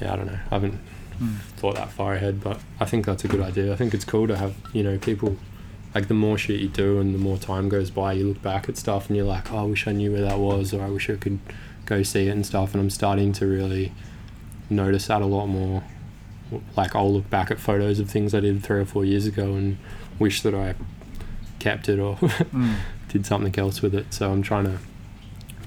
yeah, 0.02 0.14
I 0.14 0.16
don't 0.18 0.28
know. 0.28 0.40
I 0.50 0.56
haven't 0.56 0.80
Hmm. 1.18 1.36
thought 1.58 1.76
that 1.76 1.92
far 1.92 2.14
ahead, 2.16 2.42
but 2.44 2.60
I 2.80 2.86
think 2.86 3.06
that's 3.06 3.24
a 3.24 3.28
good 3.28 3.42
idea. 3.42 3.72
I 3.72 3.76
think 3.76 3.94
it's 3.94 4.06
cool 4.06 4.28
to 4.28 4.38
have 4.38 4.56
you 4.74 4.84
know 4.84 4.98
people. 4.98 5.38
Like 5.94 6.08
the 6.08 6.14
more 6.14 6.38
shit 6.38 6.60
you 6.62 6.70
do 6.70 7.00
and 7.00 7.14
the 7.14 7.20
more 7.20 7.38
time 7.38 7.68
goes 7.68 7.90
by, 7.92 8.14
you 8.14 8.28
look 8.30 8.42
back 8.42 8.70
at 8.70 8.78
stuff 8.78 9.08
and 9.08 9.18
you're 9.18 9.26
like, 9.26 9.52
oh, 9.52 9.58
I 9.58 9.64
wish 9.64 9.88
I 9.88 9.92
knew 9.92 10.12
where 10.14 10.22
that 10.22 10.40
was, 10.40 10.74
or 10.74 10.82
I 10.82 10.90
wish 10.90 11.10
I 11.10 11.16
could 11.16 11.40
go 11.86 12.02
see 12.04 12.28
it 12.28 12.32
and 12.32 12.46
stuff. 12.46 12.74
And 12.74 12.82
I'm 12.82 12.90
starting 12.90 13.34
to 13.34 13.46
really 13.46 13.92
notice 14.70 15.08
that 15.08 15.22
a 15.22 15.26
lot 15.26 15.48
more. 15.48 15.84
Like 16.78 16.96
I'll 16.96 17.12
look 17.12 17.30
back 17.30 17.52
at 17.52 17.60
photos 17.60 18.00
of 18.00 18.10
things 18.10 18.34
I 18.34 18.40
did 18.40 18.64
three 18.64 18.80
or 18.80 18.86
four 18.86 19.04
years 19.06 19.26
ago 19.26 19.54
and 19.56 19.78
wish 20.20 20.42
that 20.44 20.54
I 20.56 20.76
kept 21.60 21.90
it 21.90 22.00
or 22.00 22.16
Mm. 22.16 22.76
did 23.10 23.26
something 23.26 23.58
else 23.60 23.82
with 23.82 23.94
it. 23.94 24.14
So 24.14 24.32
I'm 24.32 24.42
trying 24.42 24.66
to 24.66 24.78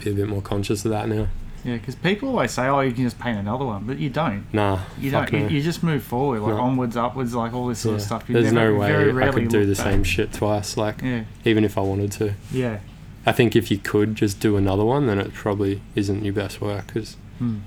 be 0.02 0.10
a 0.10 0.14
bit 0.14 0.28
more 0.28 0.40
conscious 0.42 0.84
of 0.86 0.90
that 0.90 1.08
now. 1.08 1.28
Yeah, 1.64 1.76
because 1.76 1.94
people 1.94 2.28
always 2.28 2.50
say, 2.50 2.66
"Oh, 2.68 2.80
you 2.80 2.92
can 2.92 3.04
just 3.04 3.18
paint 3.18 3.38
another 3.38 3.64
one," 3.64 3.84
but 3.86 3.98
you 3.98 4.10
don't. 4.10 4.44
Nah, 4.52 4.80
You 5.00 5.10
don't. 5.10 5.32
You, 5.32 5.40
no. 5.40 5.46
you 5.48 5.62
just 5.62 5.82
move 5.82 6.02
forward, 6.02 6.40
like 6.42 6.54
No. 6.56 6.60
onwards, 6.60 6.96
upwards, 6.96 7.34
like 7.34 7.54
all 7.54 7.66
this 7.68 7.78
sort 7.78 7.94
of 7.96 8.02
stuff. 8.02 8.28
You 8.28 8.34
There's 8.34 8.52
never, 8.52 8.72
no 8.72 8.78
way 8.78 8.88
very 8.88 9.24
I 9.28 9.32
could 9.32 9.48
do 9.48 9.64
the 9.64 9.74
back. 9.74 9.84
same 9.84 10.04
shit 10.04 10.32
twice. 10.34 10.76
Like 10.76 11.00
Yeah, 11.02 11.24
even 11.44 11.64
if 11.64 11.78
I 11.78 11.80
wanted 11.80 12.12
to. 12.12 12.34
yeah. 12.52 12.80
I 13.26 13.32
think 13.32 13.56
if 13.56 13.70
you 13.70 13.78
could 13.78 14.14
just 14.16 14.38
do 14.40 14.58
another 14.58 14.84
one, 14.84 15.06
then 15.06 15.18
it 15.18 15.32
probably 15.32 15.80
isn't 15.94 16.22
your 16.22 16.34
best 16.34 16.60
work. 16.60 16.88
Because 16.88 17.16
Hmm. 17.38 17.60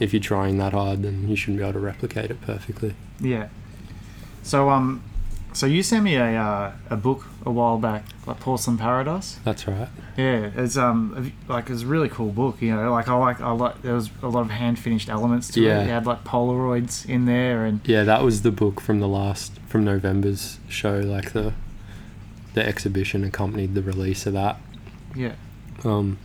if 0.00 0.12
you're 0.12 0.20
trying 0.20 0.58
that 0.58 0.72
hard, 0.72 1.02
then 1.04 1.28
you 1.28 1.36
shouldn't 1.36 1.58
be 1.58 1.62
able 1.62 1.74
to 1.74 1.78
replicate 1.78 2.32
it 2.32 2.40
perfectly. 2.40 2.94
Yeah. 3.20 3.46
So 4.42 4.68
um, 4.70 5.02
so 5.54 5.66
you 5.66 5.82
sent 5.82 6.04
me 6.04 6.16
a 6.16 6.24
uh, 6.36 6.72
a 6.90 6.96
book 6.96 7.24
a 7.46 7.50
while 7.50 7.78
back, 7.78 8.04
like 8.26 8.40
Porcelain 8.40 8.76
Paradise. 8.76 9.38
That's 9.44 9.66
right. 9.66 9.88
Yeah, 10.18 10.50
it's 10.56 10.76
um 10.76 11.32
like 11.48 11.70
it's 11.70 11.82
a 11.82 11.86
really 11.86 12.08
cool 12.10 12.30
book. 12.30 12.60
You 12.60 12.74
know, 12.76 12.90
like 12.92 13.08
I 13.08 13.14
like 13.14 13.40
I 13.40 13.50
like 13.52 13.80
there 13.82 13.94
was 13.94 14.10
a 14.22 14.28
lot 14.28 14.42
of 14.42 14.50
hand 14.50 14.78
finished 14.78 15.08
elements 15.08 15.48
to 15.52 15.60
Yeah. 15.62 15.80
it. 15.80 15.86
You 15.86 15.90
had 15.92 16.04
like 16.06 16.24
Polaroids 16.24 17.08
in 17.08 17.24
there, 17.24 17.64
and 17.64 17.80
Yeah, 17.84 18.04
that 18.04 18.22
was 18.22 18.42
the 18.42 18.50
book 18.52 18.80
from 18.80 19.00
the 19.00 19.08
last 19.08 19.58
from 19.66 19.84
November's 19.84 20.58
show. 20.68 20.98
Like 21.00 21.32
the 21.32 21.52
the 22.54 22.64
exhibition 22.66 23.24
accompanied 23.24 23.74
the 23.74 23.82
release 23.82 24.26
of 24.26 24.32
that. 24.34 24.60
yeah. 25.16 25.32
Um, 25.84 26.18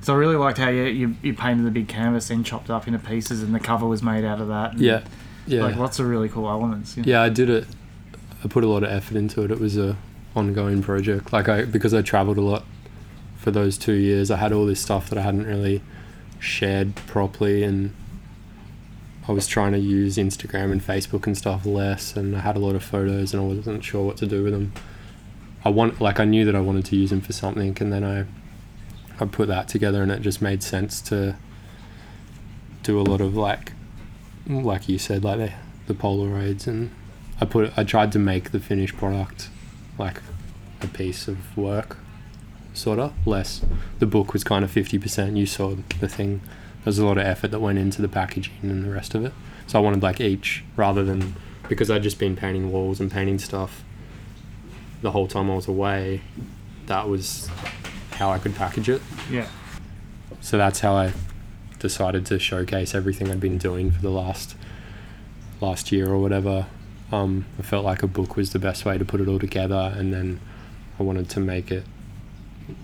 So 0.00 0.14
I 0.14 0.16
really 0.16 0.36
liked 0.36 0.56
how 0.58 0.70
you, 0.70 0.84
you 0.84 1.16
you 1.22 1.34
painted 1.34 1.66
the 1.66 1.70
big 1.70 1.88
canvas 1.88 2.30
and 2.30 2.44
chopped 2.46 2.70
it 2.70 2.72
up 2.72 2.86
into 2.86 2.98
pieces, 2.98 3.42
and 3.42 3.54
the 3.54 3.60
cover 3.60 3.86
was 3.86 4.02
made 4.02 4.24
out 4.24 4.40
of 4.40 4.48
that. 4.48 4.78
yeah, 4.78 5.02
yeah, 5.46 5.62
Like 5.64 5.76
lots 5.76 5.98
of 5.98 6.06
really 6.06 6.28
cool 6.30 6.48
elements. 6.48 6.96
you 6.96 7.02
know. 7.02 7.10
yeah. 7.10 7.22
I 7.22 7.28
did 7.28 7.50
it. 7.50 7.66
I 8.44 8.48
put 8.48 8.64
a 8.64 8.68
lot 8.68 8.82
of 8.82 8.90
effort 8.90 9.16
into 9.16 9.42
it. 9.42 9.50
It 9.50 9.60
was 9.60 9.76
a 9.76 9.96
ongoing 10.34 10.82
project. 10.82 11.32
Like 11.32 11.48
I 11.48 11.64
because 11.64 11.94
I 11.94 12.02
traveled 12.02 12.38
a 12.38 12.42
lot 12.42 12.64
for 13.36 13.50
those 13.50 13.78
two 13.78 13.94
years. 13.94 14.30
I 14.30 14.36
had 14.36 14.52
all 14.52 14.66
this 14.66 14.80
stuff 14.80 15.08
that 15.10 15.18
I 15.18 15.22
hadn't 15.22 15.46
really 15.46 15.82
shared 16.38 16.94
properly, 16.94 17.62
and 17.62 17.94
I 19.28 19.32
was 19.32 19.46
trying 19.46 19.72
to 19.72 19.78
use 19.78 20.16
Instagram 20.16 20.72
and 20.72 20.82
Facebook 20.82 21.26
and 21.26 21.36
stuff 21.36 21.66
less. 21.66 22.16
And 22.16 22.36
I 22.36 22.40
had 22.40 22.56
a 22.56 22.60
lot 22.60 22.74
of 22.74 22.82
photos, 22.82 23.32
and 23.32 23.42
I 23.42 23.46
wasn't 23.46 23.84
sure 23.84 24.04
what 24.04 24.16
to 24.18 24.26
do 24.26 24.44
with 24.44 24.52
them. 24.52 24.72
I 25.64 25.68
want 25.68 26.00
like 26.00 26.20
I 26.20 26.24
knew 26.24 26.44
that 26.44 26.54
I 26.54 26.60
wanted 26.60 26.84
to 26.86 26.96
use 26.96 27.10
them 27.10 27.20
for 27.20 27.32
something, 27.32 27.76
and 27.80 27.92
then 27.92 28.04
I 28.04 28.26
I 29.22 29.26
put 29.26 29.48
that 29.48 29.68
together, 29.68 30.02
and 30.02 30.10
it 30.10 30.22
just 30.22 30.40
made 30.40 30.62
sense 30.62 31.00
to 31.02 31.36
do 32.82 32.98
a 32.98 33.02
lot 33.02 33.20
of 33.20 33.36
like 33.36 33.72
like 34.46 34.88
you 34.88 34.98
said, 34.98 35.22
like 35.22 35.38
the, 35.38 35.52
the 35.86 35.94
Polaroids, 35.94 36.66
and 36.66 36.90
I 37.40 37.44
put 37.46 37.72
I 37.76 37.84
tried 37.84 38.12
to 38.12 38.18
make 38.18 38.50
the 38.50 38.60
finished 38.60 38.96
product 38.96 39.48
like 39.98 40.20
a 40.82 40.86
piece 40.86 41.28
of 41.28 41.56
work, 41.56 41.96
sort 42.74 42.98
of 42.98 43.12
less. 43.26 43.62
The 43.98 44.06
book 44.06 44.32
was 44.32 44.44
kind 44.44 44.64
of 44.64 44.70
fifty 44.70 44.98
percent. 44.98 45.36
You 45.36 45.46
saw 45.46 45.74
the 46.00 46.08
thing. 46.08 46.40
There's 46.84 46.98
a 46.98 47.04
lot 47.06 47.18
of 47.18 47.26
effort 47.26 47.50
that 47.50 47.60
went 47.60 47.78
into 47.78 48.00
the 48.00 48.08
packaging 48.08 48.54
and 48.62 48.84
the 48.84 48.90
rest 48.90 49.14
of 49.14 49.24
it. 49.24 49.32
So 49.66 49.78
I 49.78 49.82
wanted 49.82 50.02
like 50.02 50.20
each 50.20 50.64
rather 50.76 51.04
than 51.04 51.36
because 51.68 51.90
I'd 51.90 52.02
just 52.02 52.18
been 52.18 52.36
painting 52.36 52.72
walls 52.72 53.00
and 53.00 53.10
painting 53.10 53.38
stuff 53.38 53.84
the 55.02 55.12
whole 55.12 55.26
time 55.28 55.50
I 55.50 55.54
was 55.54 55.68
away. 55.68 56.22
That 56.86 57.08
was 57.08 57.48
how 58.12 58.30
I 58.30 58.38
could 58.38 58.54
package 58.54 58.88
it. 58.88 59.00
yeah. 59.30 59.46
So 60.40 60.56
that's 60.56 60.80
how 60.80 60.94
I 60.94 61.12
decided 61.78 62.26
to 62.26 62.38
showcase 62.38 62.94
everything 62.94 63.30
I'd 63.30 63.40
been 63.40 63.58
doing 63.58 63.90
for 63.90 64.00
the 64.00 64.10
last 64.10 64.56
last 65.60 65.92
year 65.92 66.08
or 66.08 66.18
whatever. 66.18 66.66
Um, 67.12 67.46
I 67.58 67.62
felt 67.62 67.84
like 67.84 68.02
a 68.02 68.06
book 68.06 68.36
was 68.36 68.52
the 68.52 68.58
best 68.58 68.84
way 68.84 68.96
to 68.96 69.04
put 69.04 69.20
it 69.20 69.28
all 69.28 69.38
together, 69.38 69.92
and 69.96 70.12
then 70.12 70.40
I 70.98 71.02
wanted 71.02 71.28
to 71.30 71.40
make 71.40 71.70
it. 71.70 71.84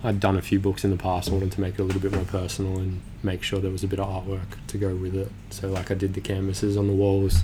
I'd 0.03 0.19
done 0.19 0.37
a 0.37 0.43
few 0.43 0.59
books 0.59 0.85
in 0.85 0.91
the 0.91 0.97
past. 0.97 1.29
I 1.29 1.33
wanted 1.33 1.53
to 1.53 1.61
make 1.61 1.75
it 1.75 1.81
a 1.81 1.85
little 1.85 2.01
bit 2.01 2.13
more 2.13 2.25
personal 2.25 2.79
and 2.79 3.01
make 3.23 3.45
sure 3.45 3.61
there 3.61 3.71
was 3.71 3.85
a 3.85 3.87
bit 3.87 4.01
of 4.01 4.09
artwork 4.09 4.67
to 4.67 4.79
go 4.79 4.97
with 4.97 5.15
it. 5.15 5.31
So 5.51 5.69
like 5.69 5.93
I 5.93 5.95
did 5.95 6.15
the 6.15 6.21
canvases 6.21 6.77
on 6.77 6.89
the 6.89 6.93
walls 6.93 7.43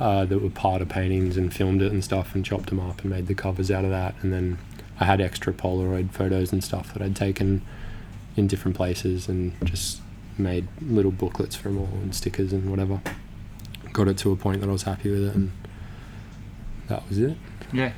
uh, 0.00 0.24
that 0.24 0.40
were 0.40 0.50
part 0.50 0.82
of 0.82 0.88
paintings 0.88 1.36
and 1.36 1.54
filmed 1.54 1.82
it 1.82 1.92
and 1.92 2.02
stuff 2.02 2.34
and 2.34 2.44
chopped 2.44 2.70
them 2.70 2.80
up 2.80 3.02
and 3.02 3.10
made 3.10 3.28
the 3.28 3.34
covers 3.34 3.70
out 3.70 3.84
of 3.84 3.90
that. 3.90 4.16
And 4.22 4.32
then 4.32 4.58
I 4.98 5.04
had 5.04 5.20
extra 5.20 5.52
Polaroid 5.52 6.10
photos 6.10 6.52
and 6.52 6.64
stuff 6.64 6.92
that 6.94 7.00
I'd 7.02 7.14
taken 7.14 7.62
in 8.36 8.48
different 8.48 8.76
places 8.76 9.28
and 9.28 9.52
just 9.64 10.00
made 10.36 10.66
little 10.82 11.12
booklets 11.12 11.54
for 11.54 11.68
them 11.68 11.78
all 11.78 11.98
and 12.02 12.12
stickers 12.12 12.52
and 12.52 12.70
whatever. 12.70 13.00
got 13.92 14.08
it 14.08 14.18
to 14.18 14.32
a 14.32 14.36
point 14.36 14.60
that 14.60 14.68
I 14.68 14.72
was 14.72 14.82
happy 14.82 15.10
with 15.10 15.24
it, 15.24 15.34
and 15.34 15.52
that 16.88 17.08
was 17.08 17.18
it. 17.18 17.36
Yeah. 17.72 17.92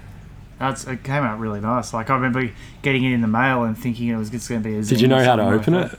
That's, 0.59 0.85
it 0.89 1.05
came 1.05 1.23
out 1.23 1.39
really 1.39 1.61
nice. 1.61 1.93
Like 1.95 2.11
I 2.11 2.15
remember 2.15 2.51
getting 2.83 3.05
it 3.05 3.13
in 3.13 3.21
the 3.21 3.29
mail 3.29 3.63
and 3.63 3.79
thinking 3.79 4.09
it 4.09 4.17
was 4.17 4.29
just 4.31 4.49
going 4.49 4.63
to 4.63 4.69
be 4.69 4.75
a. 4.77 4.83
Did 4.83 5.01
you 5.01 5.07
know 5.09 5.23
how 5.23 5.37
to 5.37 5.45
like 5.45 5.61
open 5.61 5.75
it? 5.75 5.93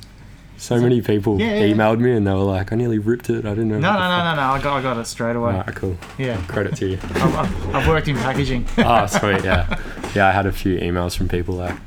So 0.58 0.78
many 0.82 1.02
people 1.02 1.40
Yeah, 1.40 1.54
yeah, 1.56 1.66
yeah. 1.68 1.74
emailed 1.74 2.00
me 2.02 2.12
and 2.12 2.28
they 2.28 2.34
were 2.34 2.40
like, 2.40 2.74
"I 2.74 2.76
nearly 2.76 3.00
ripped 3.00 3.30
it. 3.30 3.46
I 3.46 3.52
didn't 3.52 3.70
know." 3.70 3.80
No, 3.80 3.94
no, 3.94 4.00
no, 4.00 4.24
no, 4.26 4.36
no. 4.36 4.42
I 4.42 4.62
got, 4.62 4.76
I 4.78 4.82
got 4.82 4.98
it 4.98 5.06
straight 5.08 5.38
away. 5.38 5.54
fuck." 5.54 5.60
Alright, 5.68 5.76
cool. 5.78 5.98
Yeah. 6.18 6.36
Credit 6.48 6.76
to 6.76 6.88
you. 6.90 7.00
I've, 7.16 7.36
I've, 7.36 7.76
I've 7.76 7.88
worked 7.88 8.10
in 8.10 8.18
packaging. 8.18 8.66
oh, 8.80 9.06
sweet. 9.06 9.46
Yeah, 9.46 9.80
yeah. 10.14 10.28
I 10.28 10.32
had 10.32 10.46
a 10.46 10.52
few 10.52 10.78
emails 10.78 11.16
from 11.16 11.30
people 11.30 11.56
like, 11.56 11.78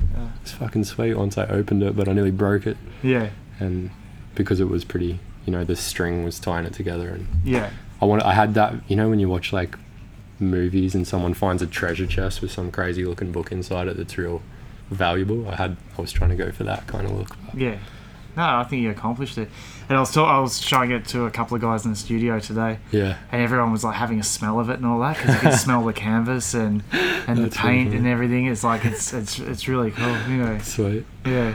"It's 0.40 0.53
fucking 0.53 0.84
sweet." 0.84 1.12
Once 1.18 1.36
I 1.36 1.44
opened 1.48 1.82
it, 1.82 1.94
but 1.94 2.09
I 2.09 2.14
nearly 2.14 2.30
broke 2.30 2.66
it, 2.66 2.78
Yeah. 3.03 3.28
and 3.61 3.90
because 4.34 4.59
it 4.59 4.70
was 4.70 4.82
pretty, 4.86 5.20
you 5.44 5.53
know, 5.53 5.64
the 5.64 5.76
string 5.76 6.24
was 6.24 6.40
tying 6.40 6.64
it 6.64 6.72
together, 6.72 7.11
and 7.11 7.26
Yeah. 7.44 7.68
I 8.00 8.07
want. 8.07 8.22
I 8.22 8.32
had 8.32 8.55
that. 8.55 8.72
You 8.88 8.96
know, 8.96 9.11
when 9.11 9.18
you 9.18 9.28
watch 9.28 9.53
like 9.53 9.76
movies 10.43 10.95
and 10.95 11.07
someone 11.07 11.34
finds 11.34 11.62
a 11.62 11.66
treasure 11.66 12.07
chest 12.07 12.43
with 12.43 12.51
some 12.53 12.70
crazy 12.70 13.05
looking 13.05 13.32
book 13.32 13.51
inside 13.53 13.88
it 13.88 13.97
that's 13.97 14.16
real 14.18 14.43
valuable. 14.90 15.49
I 15.49 15.57
had. 15.57 15.76
I 15.97 16.01
was 16.01 16.12
trying 16.12 16.30
to 16.30 16.36
go 16.36 16.51
for 16.53 16.64
that 16.64 16.86
kind 16.86 17.07
of 17.07 17.12
look. 17.12 17.36
but- 17.47 17.59
Yeah. 17.61 17.76
No, 18.34 18.43
I 18.45 18.64
think 18.64 18.80
you 18.82 18.88
accomplished 18.90 19.36
it. 19.36 19.51
And 19.90 19.97
I 19.99 20.01
was 20.01 20.11
ta- 20.11 20.24
I 20.24 20.38
was 20.40 20.59
showing 20.59 20.90
it 20.90 21.05
to 21.09 21.26
a 21.26 21.30
couple 21.30 21.55
of 21.55 21.61
guys 21.61 21.84
in 21.84 21.90
the 21.90 21.97
studio 21.99 22.38
today, 22.40 22.78
Yeah. 22.90 23.18
and 23.30 23.43
everyone 23.43 23.72
was 23.72 23.84
like 23.84 23.95
having 23.97 24.18
a 24.20 24.22
smell 24.22 24.59
of 24.59 24.70
it 24.70 24.76
and 24.78 24.86
all 24.86 24.99
that 25.01 25.18
because 25.18 25.34
you 25.34 25.40
can 25.40 25.53
smell 25.66 25.84
the 25.84 25.93
canvas 25.93 26.55
and 26.55 26.82
and 27.26 27.36
the 27.38 27.43
That's 27.43 27.57
paint 27.59 27.93
and 27.93 28.07
everything. 28.07 28.47
It's 28.47 28.64
like 28.64 28.86
it's 28.86 29.12
it's 29.12 29.38
it's 29.38 29.68
really 29.68 29.90
cool, 29.90 30.16
you 30.30 30.38
know. 30.38 30.59
Sweet. 30.61 31.05
Yeah, 31.26 31.53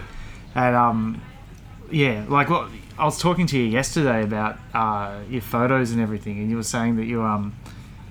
and 0.53 0.75
um, 0.75 1.21
yeah, 1.89 2.25
like 2.29 2.47
what 2.51 2.69
I 2.99 3.05
was 3.05 3.17
talking 3.19 3.47
to 3.47 3.57
you 3.57 3.65
yesterday 3.65 4.21
about 4.23 4.59
uh, 4.75 5.15
your 5.31 5.41
photos 5.41 5.89
and 5.89 5.99
everything, 5.99 6.37
and 6.37 6.49
you 6.51 6.57
were 6.57 6.63
saying 6.63 6.97
that 6.97 7.05
you 7.05 7.23
um, 7.23 7.55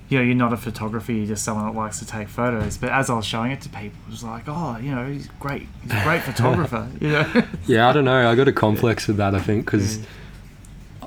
you 0.09 0.17
know, 0.17 0.23
you're 0.23 0.35
not 0.35 0.53
a 0.53 0.57
photographer, 0.57 1.11
you're 1.11 1.27
just 1.27 1.43
someone 1.43 1.65
that 1.65 1.77
likes 1.77 1.99
to 1.99 2.05
take 2.05 2.29
photos. 2.29 2.77
But 2.77 2.91
as 2.91 3.09
I 3.09 3.15
was 3.15 3.25
showing 3.25 3.51
it 3.51 3.61
to 3.61 3.69
people, 3.69 3.99
it 4.07 4.11
was 4.11 4.23
like, 4.23 4.43
oh, 4.47 4.77
you 4.77 4.95
know, 4.95 5.05
he's 5.05 5.27
great, 5.39 5.67
he's 5.83 5.91
a 5.91 6.03
great 6.03 6.21
photographer, 6.29 6.89
you 7.01 7.09
know. 7.09 7.43
Yeah, 7.67 7.89
I 7.89 7.93
don't 7.93 8.05
know. 8.05 8.29
I 8.29 8.35
got 8.35 8.47
a 8.47 8.53
complex 8.53 9.07
with 9.07 9.17
that. 9.17 9.35
I 9.35 9.39
think 9.39 9.65
because, 9.65 9.99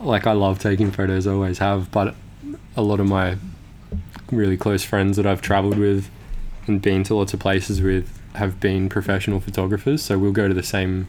like, 0.01 0.26
I 0.26 0.32
love 0.32 0.59
taking 0.59 0.90
photos. 0.90 1.26
I 1.26 1.32
always 1.32 1.59
have. 1.59 1.90
But 1.90 2.14
a 2.76 2.82
lot 2.82 3.01
of 3.01 3.07
my 3.07 3.36
really 4.30 4.57
close 4.57 4.84
friends 4.84 5.16
that 5.16 5.26
I've 5.26 5.40
travelled 5.42 5.78
with 5.78 6.11
and 6.66 6.82
been 6.82 7.03
to 7.05 7.14
lots 7.14 7.32
of 7.32 7.40
places 7.40 7.80
with 7.80 8.20
have 8.34 8.61
been 8.61 8.88
professional 8.88 9.40
photographers. 9.40 10.03
So 10.03 10.18
we'll 10.18 10.32
go 10.32 10.46
to 10.48 10.55
the 10.55 10.62
same, 10.62 11.09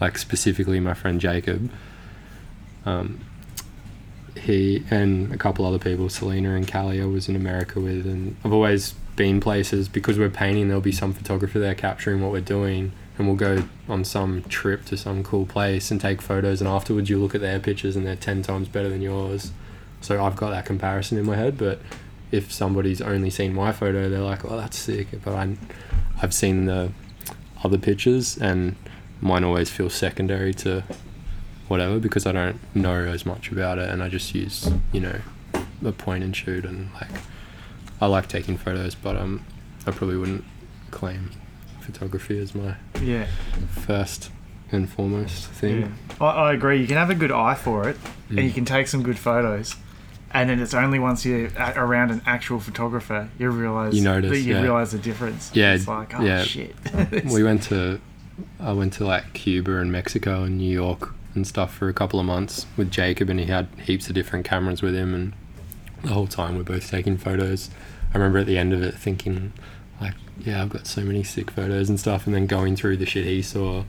like 0.00 0.18
specifically 0.18 0.78
my 0.80 0.94
friend 0.94 1.20
Jacob. 1.20 1.70
Um, 2.84 3.20
he 4.42 4.84
and 4.90 5.32
a 5.32 5.36
couple 5.36 5.64
other 5.64 5.78
people, 5.78 6.08
Selena 6.08 6.54
and 6.54 6.70
Callie, 6.70 7.00
I 7.00 7.04
was 7.04 7.28
in 7.28 7.36
America 7.36 7.78
with, 7.78 8.06
and 8.06 8.36
I've 8.44 8.52
always 8.52 8.92
been 9.14 9.40
places 9.40 9.88
because 9.88 10.18
we're 10.18 10.30
painting. 10.30 10.66
There'll 10.66 10.80
be 10.80 10.92
some 10.92 11.12
photographer 11.12 11.60
there 11.60 11.76
capturing 11.76 12.20
what 12.20 12.32
we're 12.32 12.40
doing, 12.40 12.92
and 13.16 13.28
we'll 13.28 13.36
go 13.36 13.64
on 13.88 14.04
some 14.04 14.42
trip 14.44 14.84
to 14.86 14.96
some 14.96 15.22
cool 15.22 15.46
place 15.46 15.92
and 15.92 16.00
take 16.00 16.20
photos. 16.20 16.60
And 16.60 16.68
afterwards, 16.68 17.08
you 17.08 17.18
look 17.20 17.36
at 17.36 17.40
their 17.40 17.60
pictures, 17.60 17.94
and 17.94 18.04
they're 18.04 18.16
ten 18.16 18.42
times 18.42 18.66
better 18.66 18.88
than 18.88 19.00
yours. 19.00 19.52
So 20.00 20.22
I've 20.22 20.34
got 20.34 20.50
that 20.50 20.66
comparison 20.66 21.18
in 21.18 21.24
my 21.24 21.36
head. 21.36 21.56
But 21.56 21.80
if 22.32 22.50
somebody's 22.52 23.00
only 23.00 23.30
seen 23.30 23.54
my 23.54 23.70
photo, 23.70 24.08
they're 24.08 24.20
like, 24.20 24.44
"Oh, 24.44 24.56
that's 24.56 24.76
sick," 24.76 25.06
but 25.24 25.34
I, 25.34 25.56
I've 26.20 26.34
seen 26.34 26.64
the 26.64 26.90
other 27.62 27.78
pictures, 27.78 28.36
and 28.38 28.74
mine 29.20 29.44
always 29.44 29.70
feels 29.70 29.94
secondary 29.94 30.52
to 30.54 30.82
whatever 31.68 31.98
because 31.98 32.26
I 32.26 32.32
don't 32.32 32.58
know 32.74 32.94
as 33.06 33.24
much 33.24 33.50
about 33.50 33.78
it 33.78 33.88
and 33.88 34.02
I 34.02 34.08
just 34.08 34.34
use, 34.34 34.70
you 34.92 35.00
know, 35.00 35.20
a 35.84 35.92
point 35.92 36.22
and 36.24 36.34
shoot 36.34 36.64
and 36.64 36.92
like 36.94 37.10
I 38.00 38.06
like 38.06 38.28
taking 38.28 38.56
photos 38.56 38.94
but 38.94 39.16
um 39.16 39.44
I 39.86 39.90
probably 39.90 40.16
wouldn't 40.16 40.44
claim 40.90 41.30
photography 41.80 42.38
as 42.38 42.54
my 42.54 42.76
yeah, 43.02 43.26
first 43.70 44.30
and 44.70 44.88
foremost 44.88 45.48
yeah. 45.48 45.58
thing. 45.58 45.94
I, 46.20 46.26
I 46.26 46.52
agree. 46.52 46.80
You 46.80 46.86
can 46.86 46.96
have 46.96 47.10
a 47.10 47.14
good 47.14 47.32
eye 47.32 47.54
for 47.54 47.88
it, 47.88 47.96
and 48.28 48.38
Mm. 48.38 48.44
you 48.44 48.50
can 48.52 48.64
take 48.64 48.86
some 48.88 49.02
good 49.02 49.18
photos. 49.18 49.74
And 50.34 50.48
then 50.48 50.60
it's 50.60 50.72
only 50.72 50.98
once 50.98 51.26
you're 51.26 51.48
a- 51.58 51.74
around 51.76 52.10
an 52.10 52.22
actual 52.24 52.58
photographer 52.58 53.28
you 53.38 53.50
realize 53.50 53.94
You 53.94 54.02
notice, 54.02 54.30
that 54.30 54.38
you 54.40 54.54
yeah. 54.54 54.62
realize 54.62 54.92
the 54.92 54.98
difference. 54.98 55.50
Yeah, 55.52 55.74
it's 55.74 55.86
like 55.88 56.18
oh 56.18 56.22
yeah. 56.22 56.44
shit. 56.44 56.74
we 57.26 57.42
went 57.42 57.64
to 57.64 58.00
I 58.58 58.72
went 58.72 58.94
to 58.94 59.04
like 59.04 59.32
Cuba 59.34 59.78
and 59.78 59.92
Mexico 59.92 60.44
and 60.44 60.56
New 60.56 60.72
York 60.72 61.14
and 61.34 61.46
stuff 61.46 61.72
for 61.74 61.88
a 61.88 61.94
couple 61.94 62.20
of 62.20 62.26
months 62.26 62.66
with 62.76 62.90
Jacob 62.90 63.28
and 63.30 63.40
he 63.40 63.46
had 63.46 63.68
heaps 63.84 64.08
of 64.08 64.14
different 64.14 64.44
cameras 64.44 64.82
with 64.82 64.94
him 64.94 65.14
and 65.14 65.32
the 66.02 66.08
whole 66.08 66.26
time 66.26 66.56
we're 66.56 66.62
both 66.62 66.90
taking 66.90 67.16
photos. 67.16 67.70
I 68.12 68.18
remember 68.18 68.38
at 68.38 68.46
the 68.46 68.58
end 68.58 68.72
of 68.72 68.82
it 68.82 68.94
thinking 68.94 69.52
like, 70.00 70.14
yeah, 70.38 70.62
I've 70.62 70.70
got 70.70 70.86
so 70.86 71.02
many 71.02 71.22
sick 71.22 71.50
photos 71.50 71.88
and 71.88 71.98
stuff 71.98 72.26
and 72.26 72.34
then 72.34 72.46
going 72.46 72.76
through 72.76 72.98
the 72.98 73.06
shit 73.06 73.24
he 73.24 73.42
saw 73.42 73.84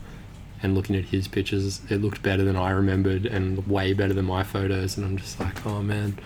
and 0.61 0.75
looking 0.75 0.95
at 0.95 1.05
his 1.05 1.27
pictures, 1.27 1.81
it 1.89 2.01
looked 2.01 2.21
better 2.23 2.43
than 2.43 2.55
I 2.55 2.69
remembered 2.71 3.25
and 3.25 3.67
way 3.67 3.93
better 3.93 4.13
than 4.13 4.25
my 4.25 4.43
photos 4.43 4.97
and 4.97 5.05
I'm 5.05 5.17
just 5.17 5.39
like, 5.39 5.65
oh 5.65 5.81
man, 5.81 6.17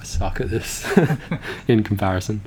I 0.00 0.04
suck 0.04 0.40
at 0.40 0.50
this 0.50 0.86
in 1.68 1.82
comparison. 1.82 2.42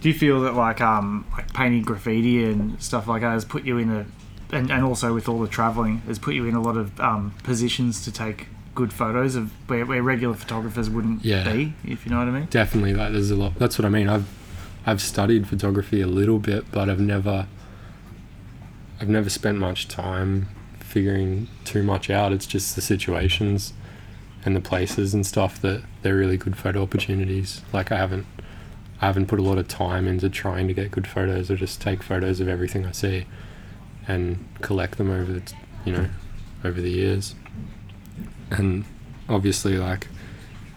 Do 0.00 0.08
you 0.08 0.14
feel 0.14 0.40
that 0.42 0.54
like 0.54 0.80
um 0.80 1.26
like 1.32 1.52
painting 1.52 1.82
graffiti 1.82 2.44
and 2.44 2.80
stuff 2.82 3.08
like 3.08 3.22
that 3.22 3.32
has 3.32 3.44
put 3.44 3.64
you 3.64 3.78
in 3.78 3.90
a 3.90 4.06
and, 4.52 4.70
and 4.70 4.84
also 4.84 5.12
with 5.14 5.28
all 5.28 5.38
the 5.40 5.48
traveling 5.48 5.98
has 6.06 6.18
put 6.18 6.34
you 6.34 6.46
in 6.46 6.54
a 6.54 6.62
lot 6.62 6.76
of 6.76 6.98
um, 7.00 7.34
positions 7.42 8.02
to 8.04 8.12
take 8.12 8.46
good 8.74 8.92
photos 8.92 9.34
of 9.34 9.50
where, 9.68 9.84
where 9.84 10.02
regular 10.02 10.34
photographers 10.34 10.88
wouldn't 10.88 11.24
Yeah. 11.24 11.50
be 11.52 11.74
if 11.84 12.04
you 12.06 12.10
know 12.12 12.18
what 12.18 12.28
I 12.28 12.30
mean. 12.32 12.46
Definitely 12.50 12.94
like 12.94 13.12
there's 13.12 13.30
a 13.30 13.36
lot 13.36 13.56
that's 13.58 13.78
what 13.78 13.84
i 13.84 13.88
mean. 13.88 14.08
I've 14.08 14.26
i've 14.86 15.02
studied 15.02 15.48
photography 15.48 16.00
a 16.00 16.06
little 16.06 16.38
bit 16.38 16.70
but 16.70 16.88
i've 16.88 17.00
never 17.00 17.46
i've 19.00 19.08
never 19.08 19.28
spent 19.30 19.58
much 19.58 19.88
time 19.88 20.48
figuring 20.80 21.48
too 21.64 21.82
much 21.82 22.08
out. 22.08 22.32
It's 22.32 22.46
just 22.46 22.74
the 22.74 22.80
situations 22.80 23.74
and 24.44 24.56
the 24.56 24.60
places 24.60 25.12
and 25.12 25.26
stuff 25.26 25.60
that 25.60 25.82
they're 26.02 26.16
really 26.16 26.36
good 26.38 26.56
photo 26.56 26.82
opportunities. 26.82 27.62
Like 27.72 27.92
i 27.92 27.96
haven't 27.96 28.26
i 29.00 29.06
haven't 29.06 29.26
put 29.26 29.38
a 29.38 29.42
lot 29.42 29.58
of 29.58 29.68
time 29.68 30.08
into 30.08 30.28
trying 30.30 30.66
to 30.68 30.74
get 30.74 30.90
good 30.90 31.06
photos 31.06 31.50
i 31.50 31.54
just 31.54 31.80
take 31.80 32.02
photos 32.02 32.40
of 32.40 32.48
everything 32.48 32.84
i 32.86 32.90
see 32.92 33.26
and 34.08 34.44
collect 34.62 34.96
them 34.98 35.10
over 35.10 35.32
the 35.32 35.52
you 35.84 35.92
know 35.92 36.08
over 36.64 36.80
the 36.80 36.90
years 36.90 37.34
and 38.50 38.84
obviously 39.28 39.76
like 39.76 40.08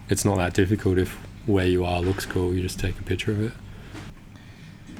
it's 0.08 0.24
not 0.24 0.36
that 0.36 0.52
difficult 0.54 0.98
if 0.98 1.16
where 1.46 1.66
you 1.66 1.84
are 1.84 2.00
looks 2.00 2.24
cool. 2.26 2.54
You 2.54 2.62
just 2.62 2.78
take 2.78 2.98
a 3.00 3.02
picture 3.02 3.32
of 3.32 3.40
it. 3.42 3.52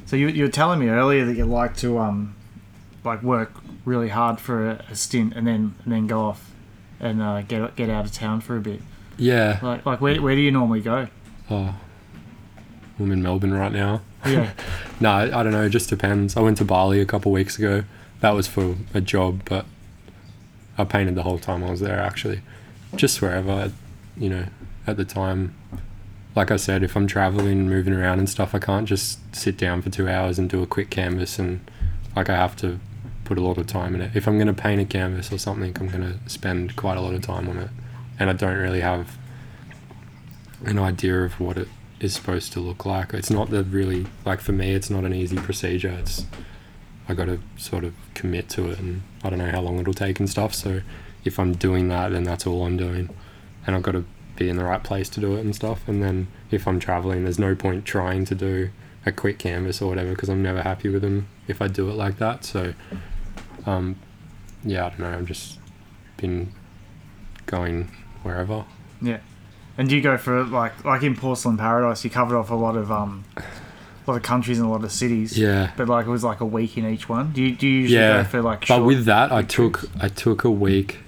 so 0.07 0.16
you, 0.16 0.26
you 0.28 0.43
were 0.45 0.51
telling 0.51 0.80
me 0.80 0.89
earlier 0.89 1.24
that 1.24 1.37
you 1.37 1.45
like 1.45 1.76
to 1.78 1.99
um 1.99 2.35
like 3.05 3.22
work 3.22 3.53
really 3.85 4.09
hard 4.09 4.41
for 4.41 4.70
a, 4.70 4.85
a 4.91 4.95
stint 4.97 5.35
and 5.35 5.47
then 5.47 5.74
and 5.85 5.93
then 5.93 6.07
go 6.07 6.20
off 6.22 6.51
and 6.99 7.20
uh, 7.22 7.43
get 7.43 7.76
get 7.76 7.91
out 7.91 8.05
of 8.05 8.12
town 8.12 8.41
for 8.41 8.57
a 8.57 8.61
bit 8.61 8.80
Yeah. 9.18 9.59
like 9.62 9.85
like 9.87 10.01
where, 10.01 10.20
where 10.22 10.35
do 10.35 10.41
you 10.41 10.51
normally 10.51 10.80
go 10.80 11.09
Oh, 11.51 11.74
I'm 12.99 13.12
in 13.12 13.22
Melbourne 13.22 13.53
right 13.53 13.72
now. 13.72 14.01
yeah 14.24 14.53
No, 15.01 15.11
I, 15.11 15.41
I 15.41 15.43
don't 15.43 15.51
know. 15.53 15.64
It 15.64 15.70
just 15.70 15.91
depends. 15.91 16.37
I 16.37 16.41
went 16.41 16.57
to 16.59 16.64
Bali 16.64 17.01
a 17.01 17.05
couple 17.05 17.33
weeks 17.33 17.59
ago. 17.59 17.83
That 18.23 18.31
was 18.31 18.47
for 18.47 18.77
a 18.95 19.01
job, 19.01 19.43
but 19.45 19.66
I 20.79 20.85
painted 20.85 21.16
the 21.16 21.25
whole 21.25 21.41
time 21.41 21.64
I 21.64 21.70
was 21.70 21.81
there. 21.81 21.99
Actually, 21.99 22.41
just 22.95 23.20
wherever, 23.20 23.73
you 24.16 24.31
know, 24.31 24.47
at 24.87 24.97
the 24.97 25.05
time. 25.05 25.55
Like 26.35 26.51
I 26.51 26.57
said, 26.57 26.83
if 26.83 26.97
I'm 26.97 27.07
traveling, 27.07 27.68
moving 27.68 27.93
around 27.93 28.20
and 28.20 28.31
stuff, 28.31 28.55
I 28.55 28.59
can't 28.59 28.89
just 28.89 29.18
sit 29.35 29.59
down 29.59 29.83
for 29.83 29.91
two 29.91 30.09
hours 30.09 30.39
and 30.39 30.49
do 30.49 30.62
a 30.62 30.66
quick 30.66 30.89
canvas. 30.89 31.39
And 31.39 31.61
like 32.16 32.31
I 32.31 32.37
have 32.37 32.57
to 32.57 32.79
put 33.25 33.39
a 33.39 33.43
lot 33.43 33.59
of 33.59 33.66
time 33.66 33.95
in 33.95 34.01
it. 34.01 34.12
If 34.14 34.27
I'm 34.27 34.39
going 34.39 34.47
to 34.47 34.55
paint 34.55 34.81
a 34.81 34.85
canvas 34.85 35.31
or 35.31 35.37
something, 35.39 35.77
I'm 35.79 35.89
going 35.89 36.03
to 36.03 36.31
spend 36.31 36.77
quite 36.77 36.97
a 36.97 37.01
lot 37.01 37.14
of 37.14 37.23
time 37.23 37.49
on 37.49 37.59
it. 37.59 37.70
And 38.18 38.31
I 38.31 38.35
don't 38.35 38.57
really 38.57 38.81
have 38.81 39.18
an 40.64 40.79
idea 40.79 41.23
of 41.23 41.41
what 41.41 41.59
it 41.59 41.68
is 42.01 42.14
supposed 42.14 42.53
to 42.53 42.61
look 42.61 42.87
like. 42.87 43.12
It's 43.12 43.31
not 43.31 43.51
the 43.51 43.64
really 43.64 44.07
like 44.25 44.41
for 44.41 44.53
me. 44.53 44.75
It's 44.75 44.91
not 44.91 45.05
an 45.05 45.12
easy 45.12 45.37
procedure. 45.37 45.91
It's 45.99 46.25
I 47.09 47.14
got 47.14 47.26
to 47.26 47.40
sort 47.57 47.84
of 47.84 47.94
commit 48.14 48.48
to 48.50 48.70
it, 48.70 48.78
and 48.78 49.03
I 49.24 49.30
don't 49.30 49.38
know 49.38 49.50
how 49.50 49.61
long 49.61 49.78
it'll 49.78 49.94
take 49.94 50.20
and 50.20 50.28
stuff. 50.28 50.55
So 50.55 50.80
if 51.24 51.38
I'm 51.38 51.53
doing 51.55 51.88
that, 51.88 52.11
then 52.11 52.24
that's 52.24 52.46
all 52.46 52.64
I'm 52.64 52.76
doing, 52.76 53.11
and 53.66 53.76
I've 53.76 53.82
got 53.82 53.92
to 53.92 54.05
be 54.36 54.48
in 54.48 54.57
the 54.57 54.64
right 54.64 54.82
place 54.82 55.09
to 55.11 55.20
do 55.20 55.36
it 55.36 55.40
and 55.40 55.55
stuff. 55.55 55.86
And 55.86 56.03
then 56.03 56.28
if 56.50 56.66
I'm 56.66 56.80
traveling, 56.80 57.24
there's 57.24 57.38
no 57.38 57.55
point 57.55 57.84
trying 57.84 58.24
to 58.26 58.34
do 58.34 58.70
a 59.05 59.12
quick 59.12 59.38
canvas 59.38 59.82
or 59.82 59.88
whatever 59.88 60.11
because 60.11 60.28
I'm 60.28 60.42
never 60.42 60.62
happy 60.62 60.88
with 60.88 61.03
them 61.03 61.28
if 61.48 61.61
I 61.61 61.68
do 61.68 61.88
it 61.90 61.94
like 61.94 62.18
that. 62.18 62.44
So 62.44 62.74
um, 63.66 63.96
yeah, 64.64 64.86
I 64.86 64.88
don't 64.90 65.00
know. 65.00 65.18
I've 65.18 65.26
just 65.26 65.59
been 66.16 66.53
going 67.46 67.90
wherever. 68.22 68.64
Yeah. 69.00 69.18
And 69.76 69.88
do 69.88 69.96
you 69.96 70.03
go 70.03 70.16
for 70.16 70.44
like 70.44 70.84
like 70.84 71.03
in 71.03 71.16
Porcelain 71.16 71.57
Paradise? 71.57 72.05
You 72.05 72.11
covered 72.11 72.36
off 72.36 72.50
a 72.50 72.55
lot 72.55 72.76
of 72.76 72.92
um, 72.92 73.24
a 74.07 74.11
lot 74.11 74.16
of 74.16 74.22
countries 74.22 74.59
and 74.59 74.66
a 74.66 74.70
lot 74.70 74.82
of 74.84 74.90
cities. 74.92 75.38
Yeah. 75.38 75.72
But 75.76 75.88
like 75.88 76.07
it 76.07 76.11
was 76.11 76.24
like 76.24 76.40
a 76.40 76.46
week 76.46 76.76
in 76.76 76.86
each 76.86 77.09
one. 77.09 77.32
Do 77.32 77.42
you 77.42 77.55
do 77.55 77.66
you 77.66 77.80
usually 77.82 78.00
Yeah, 78.00 78.22
go 78.22 78.28
for 78.28 78.42
like? 78.42 78.61
But 78.61 78.66
short 78.66 78.84
with 78.84 79.05
that, 79.07 79.30
I 79.32 79.42
took 79.42 79.78
trips? 79.80 79.94
I 80.00 80.09
took 80.09 80.44
a 80.44 80.50
week 80.50 80.98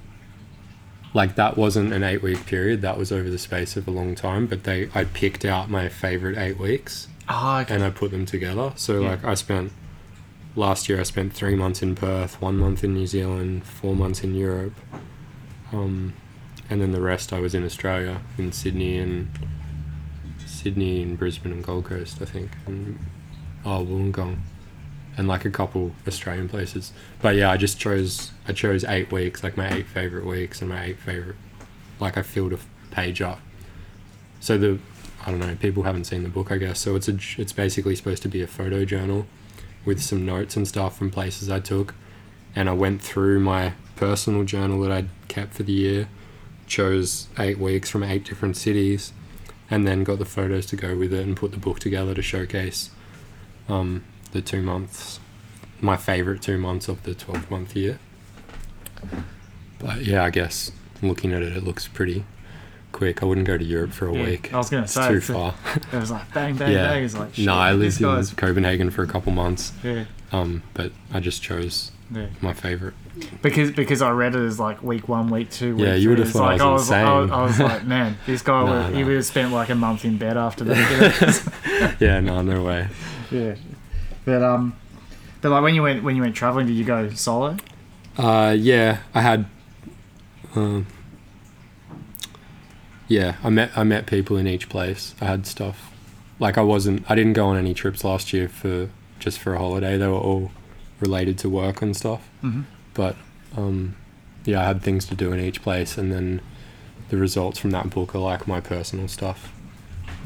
like 1.13 1.37
that 1.37 1.57
wasn't 1.57 1.93
an 1.93 2.03
eight 2.03 2.23
week 2.23 2.45
period. 2.47 2.83
That 2.83 2.99
was 2.99 3.13
over 3.13 3.31
the 3.31 3.39
space 3.39 3.77
of 3.77 3.87
a 3.87 3.91
long 3.91 4.15
time. 4.15 4.47
But 4.47 4.65
they, 4.65 4.89
I 4.95 5.05
picked 5.05 5.45
out 5.45 5.71
my 5.71 5.89
favorite 5.89 6.37
eight 6.39 6.59
weeks 6.59 7.09
Oh, 7.29 7.59
okay. 7.59 7.75
and 7.75 7.83
I 7.85 7.91
put 7.91 8.11
them 8.11 8.27
together. 8.27 8.73
So 8.77 9.01
Yeah. 9.01 9.11
like 9.11 9.25
I 9.25 9.35
spent 9.35 9.73
last 10.57 10.89
year 10.89 11.01
I 11.01 11.05
spent 11.05 11.33
three 11.33 11.55
months 11.57 11.83
in 11.83 11.95
Perth, 11.95 12.41
one 12.41 12.57
month 12.57 12.85
in 12.85 12.95
New 12.95 13.07
Zealand, 13.07 13.65
four 13.65 13.95
months 13.97 14.23
in 14.23 14.35
Europe, 14.35 14.75
um, 15.73 16.15
and 16.71 16.81
then 16.81 16.93
the 16.93 17.01
rest 17.01 17.33
I 17.33 17.41
was 17.41 17.55
in 17.55 17.65
Australia, 17.65 18.21
in 18.39 18.53
Sydney 18.53 18.99
and 18.99 19.29
Sydney 20.65 21.03
and 21.03 21.19
Brisbane 21.19 21.53
and 21.53 21.63
Gold 21.63 21.85
Coast, 21.85 22.23
I 22.23 22.25
think, 22.25 22.53
and 22.67 22.99
oh 23.67 23.85
Wollongong, 23.85 24.39
and 25.15 25.29
like 25.29 25.45
a 25.45 25.51
couple 25.51 25.93
Australian 26.09 26.49
places. 26.49 26.91
But 27.21 27.37
yeah, 27.37 27.51
I 27.51 27.59
just 27.59 27.79
chose 27.79 28.33
I 28.49 28.53
chose 28.55 28.83
eight 28.83 29.13
weeks, 29.13 29.45
like 29.45 29.59
my 29.59 29.71
eight 29.71 29.87
favorite 29.87 30.25
weeks 30.25 30.63
and 30.63 30.71
my 30.71 30.83
eight 30.83 30.99
favorite, 30.99 31.37
like 32.01 32.17
I 32.17 32.23
filled 32.23 32.55
a 32.55 32.59
page 32.91 33.21
up. 33.21 33.41
So 34.41 34.57
the 34.57 34.79
I 35.27 35.31
don't 35.31 35.41
know. 35.41 35.55
People 35.55 35.83
haven't 35.83 36.05
seen 36.05 36.23
the 36.23 36.31
book, 36.31 36.51
I 36.51 36.57
guess. 36.57 36.81
So 36.81 36.97
it's 36.97 37.09
a 37.09 37.19
it's 37.37 37.53
basically 37.53 37.95
supposed 37.95 38.23
to 38.23 38.29
be 38.29 38.41
a 38.41 38.47
photo 38.47 38.87
journal 38.87 39.27
with 39.85 40.01
some 40.01 40.25
notes 40.25 40.57
and 40.57 40.67
stuff 40.67 40.97
from 40.97 41.11
places 41.11 41.51
I 41.51 41.61
took, 41.61 41.95
and 42.57 42.71
I 42.71 42.73
went 42.73 43.03
through 43.03 43.39
my 43.39 43.75
personal 43.97 44.45
journal 44.45 44.81
that 44.81 44.91
I'd 44.91 45.11
kept 45.29 45.53
for 45.53 45.63
the 45.63 45.75
year, 45.75 46.09
chose 46.67 47.29
eight 47.39 47.59
weeks 47.59 47.91
from 47.91 48.03
eight 48.03 48.25
different 48.25 48.57
cities, 48.57 49.13
and 49.75 49.89
then 49.89 50.05
got 50.05 50.19
the 50.21 50.25
photos 50.25 50.67
to 50.67 50.77
go 50.77 50.97
with 50.97 51.13
it 51.13 51.27
and 51.27 51.37
put 51.37 51.51
the 51.51 51.57
book 51.59 51.81
together 51.81 52.15
to 52.15 52.23
showcase 52.23 52.91
um, 53.69 54.05
the 54.31 54.41
two 54.41 54.63
months, 54.63 55.19
my 55.81 55.97
favorite 55.97 56.41
two 56.43 56.59
months 56.59 56.87
of 56.89 57.03
the 57.03 57.13
twelve 57.15 57.51
month 57.51 57.75
year. 57.75 57.99
But 59.81 60.05
yeah, 60.05 60.23
I 60.23 60.31
guess 60.31 60.71
looking 61.03 61.33
at 61.33 61.43
it, 61.43 61.57
it 61.57 61.65
looks 61.65 61.89
pretty 61.89 62.25
quick. 62.93 63.21
I 63.23 63.27
wouldn't 63.27 63.49
go 63.49 63.59
to 63.59 63.65
Europe 63.65 63.91
for 63.93 64.07
a 64.09 64.15
Yeah, 64.15 64.25
week. 64.25 64.55
I 64.55 64.59
was 64.59 64.71
gonna 64.71 64.85
It's 64.85 64.93
say 64.93 65.09
too 65.09 65.21
far. 65.21 65.55
It 65.93 65.97
was 65.97 66.13
like 66.13 66.33
bang, 66.33 66.57
bang, 66.57 66.73
Yeah. 66.73 66.87
bang. 66.91 67.05
It's 67.05 67.17
like 67.17 67.35
shit, 67.35 67.47
no, 67.47 67.55
I 67.55 67.73
lived 67.73 68.01
in 68.01 68.27
Copenhagen 68.37 68.91
for 68.91 69.03
a 69.03 69.09
couple 69.09 69.33
months, 69.33 69.73
Yeah, 69.83 70.05
um, 70.31 70.63
but 70.73 70.93
I 71.13 71.19
just 71.19 71.43
chose 71.43 71.91
yeah. 72.15 72.27
my 72.41 72.53
favorite. 72.53 72.95
Because 73.43 73.71
because 73.71 74.03
I 74.03 74.11
read 74.11 74.35
it 74.35 74.45
as 74.45 74.59
like 74.59 74.83
week 74.83 75.09
one, 75.09 75.29
week 75.29 75.51
two. 75.51 75.77
Week 75.77 75.85
Yeah, 75.85 75.95
you 75.95 76.11
would've 76.11 76.27
It's 76.27 76.37
thought 76.37 76.61
I 76.61 76.73
was 76.73 76.91
I 76.91 77.13
was, 77.15 77.29
insane. 77.29 77.31
I 77.31 77.43
was 77.45 77.61
like, 77.61 77.85
man, 77.85 78.19
this 78.27 78.43
guy 78.43 78.53
Nah, 78.65 78.87
would, 78.87 78.95
he 78.95 79.01
nah. 79.03 79.07
would 79.07 79.17
have 79.17 79.27
spent 79.27 79.53
like 79.53 79.69
a 79.69 79.75
month 79.75 80.05
in 80.05 80.19
bed 80.19 80.37
after 80.37 80.65
that. 80.65 81.97
Yeah, 82.01 82.21
no, 82.21 82.43
no 82.43 82.63
way. 82.65 82.89
yeah, 83.31 83.55
but 84.25 84.43
um, 84.43 84.77
but 85.41 85.51
like 85.51 85.63
when 85.63 85.75
you 85.75 85.83
went 85.83 86.03
when 86.03 86.17
you 86.17 86.23
went 86.23 86.35
traveling, 86.35 86.67
did 86.67 86.75
you 86.75 86.85
go 86.85 87.11
solo? 87.11 87.57
Uh, 88.17 88.55
yeah, 88.59 88.99
I 89.15 89.21
had. 89.21 89.47
Um, 90.55 90.87
yeah, 93.09 93.37
I 93.45 93.51
met 93.51 93.71
I 93.77 93.85
met 93.85 94.07
people 94.07 94.37
in 94.37 94.47
each 94.47 94.69
place. 94.69 95.15
I 95.21 95.27
had 95.27 95.47
stuff, 95.47 95.93
like 96.39 96.57
I 96.59 96.63
wasn't. 96.63 97.09
I 97.09 97.15
didn't 97.15 97.35
go 97.35 97.47
on 97.47 97.57
any 97.57 97.75
trips 97.75 98.03
last 98.05 98.33
year 98.33 98.49
for 98.49 98.89
just 99.21 99.39
for 99.39 99.55
a 99.55 99.59
holiday. 99.59 99.97
They 99.97 100.07
were 100.07 100.15
all 100.15 100.51
related 101.01 101.39
to 101.39 101.49
work 101.51 101.83
and 101.83 101.97
stuff. 101.97 102.29
Mm-hmm. 102.43 102.63
But 102.95 103.17
um, 103.57 103.97
yeah, 104.45 104.61
I 104.61 104.65
had 104.65 104.83
things 104.83 105.05
to 105.07 105.15
do 105.15 105.33
in 105.33 105.41
each 105.41 105.63
place, 105.63 105.99
and 105.99 106.13
then 106.13 106.41
the 107.09 107.17
results 107.17 107.59
from 107.59 107.71
that 107.71 107.91
book 107.91 108.15
are 108.15 108.21
like 108.21 108.49
my 108.49 108.61
personal 108.61 109.09
stuff. 109.09 109.53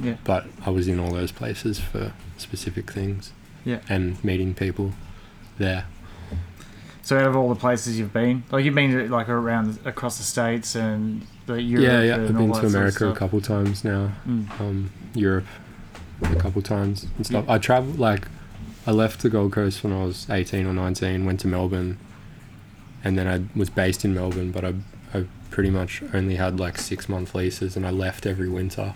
Yeah. 0.02 0.16
But 0.24 0.46
I 0.64 0.70
was 0.70 0.86
in 0.86 1.00
all 1.00 1.12
those 1.12 1.32
places 1.32 1.80
for 1.80 2.12
specific 2.36 2.90
things. 2.90 3.32
Yeah. 3.64 3.80
And 3.88 4.22
meeting 4.24 4.54
people 4.54 4.92
there. 5.58 5.86
So 7.02 7.18
out 7.18 7.26
of 7.26 7.36
all 7.36 7.48
the 7.48 7.58
places 7.58 7.98
you've 7.98 8.12
been, 8.12 8.44
like 8.50 8.64
you've 8.64 8.74
been 8.74 9.10
like 9.10 9.28
around 9.28 9.78
across 9.84 10.18
the 10.18 10.24
states 10.24 10.74
and 10.74 11.26
the 11.46 11.60
Europe. 11.60 11.84
yeah, 11.84 12.02
yeah. 12.02 12.14
and 12.14 12.28
I've 12.28 12.36
been 12.36 12.48
to 12.48 12.54
sort 12.54 12.64
of 12.66 12.74
America 12.74 13.08
a 13.08 13.14
couple 13.14 13.40
times 13.40 13.82
now. 13.82 14.12
Mm. 14.26 14.60
Um, 14.60 14.90
Europe 15.14 15.46
a 16.22 16.36
couple 16.36 16.62
times 16.62 17.06
and 17.16 17.26
stuff. 17.26 17.44
Yeah. 17.46 17.54
I 17.54 17.58
traveled 17.58 17.98
like 17.98 18.28
I 18.86 18.90
left 18.90 19.22
the 19.22 19.30
Gold 19.30 19.52
Coast 19.52 19.82
when 19.84 19.92
I 19.92 20.04
was 20.04 20.28
18 20.28 20.66
or 20.66 20.72
19, 20.72 21.24
went 21.24 21.40
to 21.40 21.48
Melbourne, 21.48 21.98
and 23.05 23.18
then 23.18 23.26
I 23.26 23.59
was 23.59 23.70
based 23.70 24.05
in 24.05 24.14
Melbourne, 24.14 24.51
but 24.51 24.64
I, 24.64 24.74
I 25.14 25.26
pretty 25.51 25.70
much 25.70 26.03
only 26.12 26.36
had 26.36 26.59
like 26.59 26.78
six 26.78 27.09
month 27.09 27.34
leases, 27.34 27.76
and 27.76 27.86
I 27.86 27.90
left 27.90 28.26
every 28.26 28.49
winter 28.49 28.94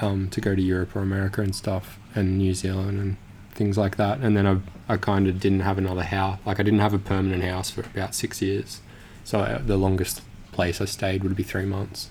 um, 0.00 0.28
to 0.30 0.40
go 0.40 0.54
to 0.54 0.62
Europe 0.62 0.96
or 0.96 1.00
America 1.00 1.42
and 1.42 1.54
stuff, 1.54 1.98
and 2.14 2.38
New 2.38 2.54
Zealand 2.54 2.98
and 2.98 3.16
things 3.52 3.76
like 3.76 3.96
that. 3.96 4.20
And 4.20 4.36
then 4.36 4.46
I, 4.46 4.92
I 4.92 4.96
kind 4.96 5.28
of 5.28 5.38
didn't 5.40 5.60
have 5.60 5.78
another 5.78 6.02
house. 6.02 6.38
Like 6.46 6.60
I 6.60 6.62
didn't 6.62 6.80
have 6.80 6.94
a 6.94 6.98
permanent 6.98 7.44
house 7.44 7.70
for 7.70 7.82
about 7.82 8.14
six 8.14 8.40
years, 8.40 8.80
so 9.24 9.40
I, 9.40 9.58
the 9.58 9.76
longest 9.76 10.22
place 10.52 10.80
I 10.80 10.86
stayed 10.86 11.22
would 11.22 11.36
be 11.36 11.42
three 11.42 11.66
months 11.66 12.10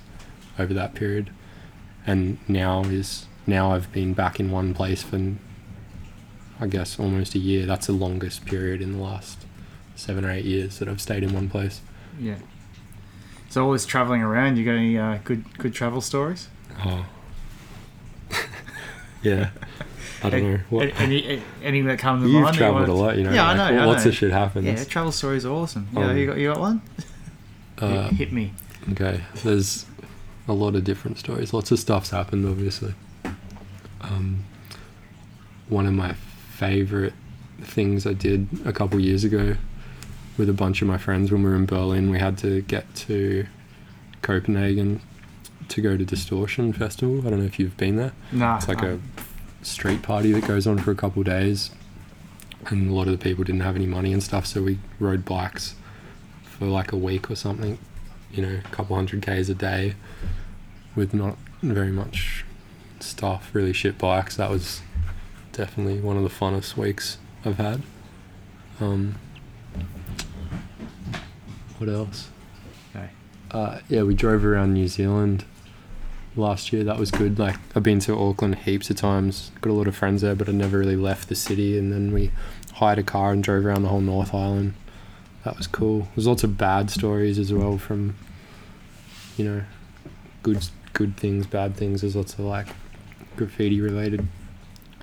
over 0.57 0.73
that 0.73 0.93
period. 0.93 1.31
And 2.05 2.37
now 2.47 2.83
is 2.83 3.25
now 3.45 3.71
I've 3.71 3.91
been 3.91 4.13
back 4.13 4.39
in 4.39 4.51
one 4.51 4.73
place 4.73 5.03
for 5.03 5.35
I 6.61 6.67
guess 6.67 6.99
almost 6.99 7.35
a 7.35 7.39
year. 7.39 7.65
That's 7.65 7.87
the 7.87 7.93
longest 7.93 8.45
period 8.45 8.81
in 8.81 8.93
the 8.93 9.03
last 9.03 9.45
seven 9.99 10.25
or 10.25 10.31
eight 10.31 10.45
years 10.45 10.79
that 10.79 10.87
I've 10.87 11.01
stayed 11.01 11.23
in 11.23 11.33
one 11.33 11.49
place. 11.49 11.81
Yeah. 12.19 12.35
So 13.49 13.63
always 13.63 13.85
traveling 13.85 14.21
around, 14.21 14.57
you 14.57 14.65
got 14.65 14.71
any 14.73 14.97
uh, 14.97 15.19
good 15.23 15.43
good 15.57 15.73
travel 15.73 16.01
stories? 16.01 16.47
Oh. 16.85 17.05
yeah. 19.23 19.49
I 20.21 20.29
don't 20.29 20.43
know. 20.43 20.59
What, 20.69 20.91
Any, 20.99 21.41
any, 21.63 21.81
that 21.83 21.97
come 21.97 22.21
to 22.21 22.27
you've 22.27 22.41
mind? 22.43 22.47
that 22.47 22.53
you 22.55 22.59
travelled 22.59 22.89
a 22.89 22.93
lot, 22.93 23.17
you 23.17 23.23
know. 23.23 23.31
Yeah, 23.31 23.45
I 23.47 23.55
like, 23.55 23.73
know, 23.73 23.81
I 23.83 23.85
Lots 23.85 24.03
know. 24.03 24.09
of 24.09 24.15
shit 24.15 24.31
happens. 24.31 24.65
Yeah, 24.65 24.83
travel 24.83 25.13
stories 25.13 25.45
are 25.45 25.53
awesome. 25.53 25.87
Yeah, 25.93 26.07
Um, 26.09 26.17
you 26.17 26.25
got 26.27 26.37
you 26.37 26.47
got 26.49 26.59
one? 26.59 26.81
Uh, 27.77 28.09
Hit 28.09 28.33
me. 28.33 28.51
Okay, 28.91 29.21
there's 29.43 29.85
a 30.49 30.53
lot 30.53 30.75
of 30.75 30.83
different 30.83 31.19
stories. 31.19 31.53
Lots 31.53 31.71
of 31.71 31.79
stuff's 31.79 32.09
happened, 32.09 32.45
obviously. 32.45 32.93
Um, 34.01 34.43
one 35.69 35.85
of 35.85 35.93
my 35.93 36.13
favorite 36.49 37.13
things 37.61 38.05
I 38.05 38.13
did 38.13 38.47
a 38.65 38.73
couple 38.73 38.99
years 38.99 39.23
ago 39.23 39.55
with 40.39 40.49
a 40.49 40.53
bunch 40.53 40.81
of 40.81 40.87
my 40.87 40.97
friends 40.97 41.31
when 41.31 41.43
we 41.43 41.49
were 41.49 41.55
in 41.55 41.65
Berlin, 41.65 42.09
we 42.09 42.17
had 42.17 42.37
to 42.39 42.61
get 42.61 42.95
to 42.95 43.45
Copenhagen 44.21 45.01
to 45.67 45.81
go 45.81 45.97
to 45.97 46.05
Distortion 46.05 46.71
Festival. 46.71 47.19
I 47.27 47.29
don't 47.29 47.39
know 47.39 47.45
if 47.45 47.59
you've 47.59 47.75
been 47.75 47.97
there. 47.97 48.13
Nah, 48.31 48.55
It's 48.55 48.67
like 48.69 48.81
nah. 48.81 48.93
a 48.95 48.99
street 49.65 50.01
party 50.01 50.31
that 50.31 50.47
goes 50.47 50.65
on 50.65 50.79
for 50.79 50.91
a 50.91 50.95
couple 50.95 51.21
days, 51.23 51.71
and 52.67 52.89
a 52.89 52.93
lot 52.93 53.07
of 53.07 53.11
the 53.11 53.17
people 53.23 53.43
didn't 53.43 53.61
have 53.61 53.75
any 53.75 53.85
money 53.85 54.13
and 54.13 54.23
stuff, 54.23 54.45
so 54.45 54.63
we 54.63 54.79
rode 54.97 55.25
bikes 55.25 55.75
for 56.43 56.65
like 56.65 56.93
a 56.93 56.97
week 56.97 57.29
or 57.29 57.35
something. 57.35 57.77
You 58.31 58.43
know, 58.45 58.59
a 58.63 58.69
couple 58.69 58.95
hundred 58.95 59.21
k's 59.21 59.49
a 59.49 59.53
day 59.55 59.95
with 60.95 61.13
not 61.13 61.37
very 61.61 61.91
much 61.91 62.45
stuff, 63.01 63.49
really 63.53 63.73
shit 63.73 63.97
bikes. 63.97 64.37
That 64.37 64.49
was 64.49 64.81
definitely 65.51 65.99
one 65.99 66.15
of 66.15 66.23
the 66.23 66.29
funnest 66.29 66.77
weeks 66.77 67.17
I've 67.43 67.57
had. 67.57 67.81
Um, 68.79 69.15
what 71.79 71.89
else? 71.89 72.29
Okay. 72.95 73.09
Uh, 73.51 73.79
yeah, 73.89 74.03
we 74.03 74.13
drove 74.13 74.45
around 74.45 74.73
New 74.73 74.87
Zealand 74.87 75.45
last 76.35 76.71
year. 76.71 76.83
That 76.83 76.99
was 76.99 77.09
good. 77.09 77.39
Like 77.39 77.55
I've 77.75 77.83
been 77.83 77.99
to 78.01 78.17
Auckland 78.17 78.55
heaps 78.55 78.89
of 78.89 78.97
times. 78.97 79.51
Got 79.61 79.71
a 79.71 79.73
lot 79.73 79.87
of 79.87 79.95
friends 79.95 80.21
there, 80.21 80.35
but 80.35 80.47
I 80.47 80.51
never 80.51 80.77
really 80.77 80.95
left 80.95 81.29
the 81.29 81.35
city. 81.35 81.77
And 81.77 81.91
then 81.91 82.13
we 82.13 82.31
hired 82.73 82.99
a 82.99 83.03
car 83.03 83.31
and 83.31 83.43
drove 83.43 83.65
around 83.65 83.83
the 83.83 83.89
whole 83.89 84.01
North 84.01 84.33
Island. 84.33 84.73
That 85.43 85.57
was 85.57 85.67
cool. 85.67 86.07
There's 86.15 86.27
lots 86.27 86.43
of 86.43 86.57
bad 86.57 86.89
stories 86.89 87.39
as 87.39 87.53
well 87.53 87.77
from, 87.77 88.15
you 89.37 89.45
know, 89.45 89.63
good 90.43 90.67
good 90.93 91.15
things, 91.17 91.47
bad 91.47 91.75
things. 91.75 92.01
There's 92.01 92.15
lots 92.15 92.33
of 92.33 92.41
like 92.41 92.67
graffiti 93.35 93.79
related 93.79 94.27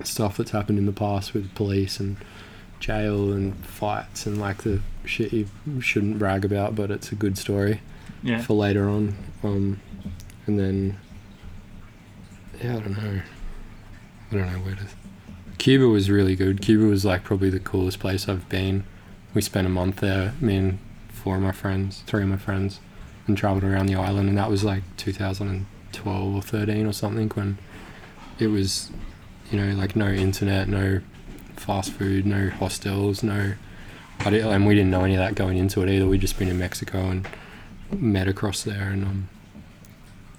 stuff 0.05 0.37
that's 0.37 0.51
happened 0.51 0.79
in 0.79 0.85
the 0.85 0.93
past 0.93 1.33
with 1.33 1.55
police 1.55 1.99
and 1.99 2.19
jail 2.81 3.33
and 3.33 3.57
fights 3.65 4.27
and 4.27 4.39
like 4.39 4.63
the 4.63 4.81
shit 5.07 5.33
you 5.33 5.47
shouldn't 5.81 6.19
brag 6.19 6.45
about, 6.45 6.75
but 6.75 6.91
it's 6.91 7.13
a 7.13 7.15
good 7.15 7.39
story 7.39 7.81
yeah. 8.23 8.43
for 8.43 8.55
later 8.55 8.89
on. 8.89 9.17
Um, 9.43 9.81
and 10.47 10.59
then, 10.59 10.99
yeah, 12.63 12.77
I 12.77 12.81
don't 12.81 12.97
know. 12.97 13.21
I 14.31 14.35
don't 14.35 14.53
know 14.53 14.59
where 14.59 14.75
to. 14.75 14.87
Cuba 15.59 15.89
was 15.89 16.11
really 16.11 16.37
good. 16.37 16.61
Cuba 16.61 16.85
was 16.85 17.05
like 17.05 17.25
probably 17.25 17.51
the 17.51 17.61
coolest 17.61 17.99
place 17.99 18.29
I've 18.29 18.49
been. 18.49 18.85
We 19.35 19.43
spent 19.43 19.67
a 19.67 19.71
month 19.71 19.97
there, 19.97 20.35
me 20.41 20.57
and 20.57 20.79
four 21.09 21.37
of 21.37 21.43
my 21.43 21.53
friends, 21.53 22.03
three 22.07 22.23
of 22.23 22.29
my 22.29 22.37
friends, 22.37 22.81
and 23.27 23.37
traveled 23.37 23.65
around 23.65 23.87
the 23.87 23.95
island. 23.95 24.29
And 24.29 24.39
that 24.39 24.51
was 24.51 24.65
like 24.65 24.83
2012 24.97 26.35
or 26.35 26.43
13 26.43 26.87
or 26.87 26.93
something 26.93 27.29
when 27.31 27.59
it 28.39 28.49
was, 28.49 28.91
you 29.51 29.61
know, 29.61 29.75
like 29.75 29.97
no 29.97 30.09
internet, 30.09 30.69
no 30.69 31.01
fast 31.57 31.93
food, 31.93 32.27
no 32.27 32.51
hostels, 32.51 33.23
no. 33.23 33.55
I 34.21 34.31
did, 34.31 34.45
and 34.45 34.67
we 34.67 34.75
didn't 34.75 34.91
know 34.91 35.05
any 35.05 35.15
of 35.15 35.21
that 35.21 35.35
going 35.35 35.59
into 35.59 35.83
it 35.83 35.89
either. 35.89 36.07
We'd 36.07 36.21
just 36.21 36.39
been 36.39 36.49
in 36.49 36.59
Mexico 36.59 36.99
and 36.99 37.29
met 37.91 38.29
across 38.29 38.63
there, 38.63 38.89
and 38.89 39.05
um, 39.05 39.29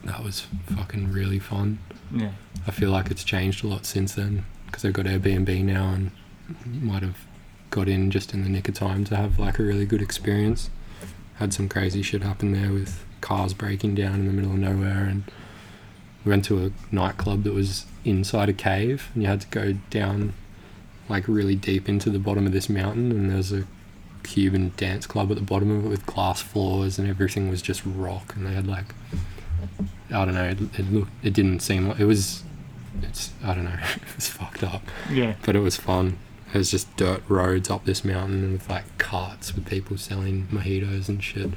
that 0.03 0.23
was 0.23 0.47
fucking 0.75 1.11
really 1.11 1.39
fun. 1.39 1.79
Yeah. 2.11 2.31
I 2.65 2.71
feel 2.71 2.91
like 2.91 3.11
it's 3.11 3.23
changed 3.23 3.63
a 3.63 3.67
lot 3.67 3.85
since 3.85 4.15
then 4.15 4.45
because 4.65 4.83
I've 4.83 4.93
got 4.93 5.05
Airbnb 5.05 5.63
now 5.63 5.93
and 5.93 6.11
might 6.65 7.03
have 7.03 7.25
got 7.69 7.87
in 7.87 8.11
just 8.11 8.33
in 8.33 8.43
the 8.43 8.49
nick 8.49 8.67
of 8.67 8.75
time 8.75 9.03
to 9.05 9.15
have 9.15 9.39
like 9.39 9.59
a 9.59 9.63
really 9.63 9.85
good 9.85 10.01
experience. 10.01 10.69
Had 11.35 11.53
some 11.53 11.69
crazy 11.69 12.01
shit 12.01 12.23
happen 12.23 12.51
there 12.51 12.71
with 12.71 13.05
cars 13.21 13.53
breaking 13.53 13.95
down 13.95 14.15
in 14.15 14.25
the 14.25 14.33
middle 14.33 14.51
of 14.51 14.57
nowhere, 14.57 15.05
and 15.05 15.23
we 16.25 16.29
went 16.29 16.45
to 16.45 16.65
a 16.65 16.71
nightclub 16.93 17.43
that 17.43 17.53
was 17.53 17.85
inside 18.03 18.49
a 18.49 18.53
cave, 18.53 19.09
and 19.13 19.23
you 19.23 19.29
had 19.29 19.41
to 19.41 19.47
go 19.47 19.73
down 19.89 20.33
like 21.09 21.27
really 21.27 21.55
deep 21.55 21.87
into 21.89 22.09
the 22.09 22.19
bottom 22.19 22.45
of 22.45 22.51
this 22.53 22.69
mountain, 22.69 23.11
and 23.11 23.29
there 23.29 23.37
was 23.37 23.51
a 23.51 23.63
Cuban 24.23 24.73
dance 24.77 25.05
club 25.07 25.31
at 25.31 25.35
the 25.37 25.43
bottom 25.43 25.71
of 25.71 25.85
it 25.85 25.89
with 25.89 26.05
glass 26.05 26.41
floors, 26.41 26.99
and 26.99 27.07
everything 27.09 27.49
was 27.49 27.61
just 27.61 27.81
rock, 27.85 28.35
and 28.35 28.45
they 28.45 28.53
had 28.53 28.67
like 28.67 28.93
I 30.11 30.23
don't 30.25 30.33
know, 30.35 30.43
it, 30.45 30.59
it 30.79 30.91
looked, 30.91 31.11
it 31.23 31.33
didn't 31.33 31.59
seem 31.61 31.87
like 31.87 31.99
it 31.99 32.05
was. 32.05 32.43
It's 33.01 33.31
I 33.43 33.53
don't 33.53 33.65
know, 33.65 33.71
it 33.95 34.15
was 34.15 34.27
fucked 34.27 34.63
up 34.63 34.81
Yeah. 35.11 35.35
but 35.45 35.55
it 35.55 35.59
was 35.59 35.77
fun. 35.77 36.17
It 36.53 36.57
was 36.57 36.71
just 36.71 36.95
dirt 36.97 37.21
roads 37.27 37.69
up 37.69 37.85
this 37.85 38.03
mountain 38.05 38.53
with 38.53 38.69
like 38.69 38.97
carts 38.97 39.53
with 39.53 39.65
people 39.65 39.97
selling 39.97 40.47
mojitos 40.51 41.09
and 41.09 41.23
shit. 41.23 41.51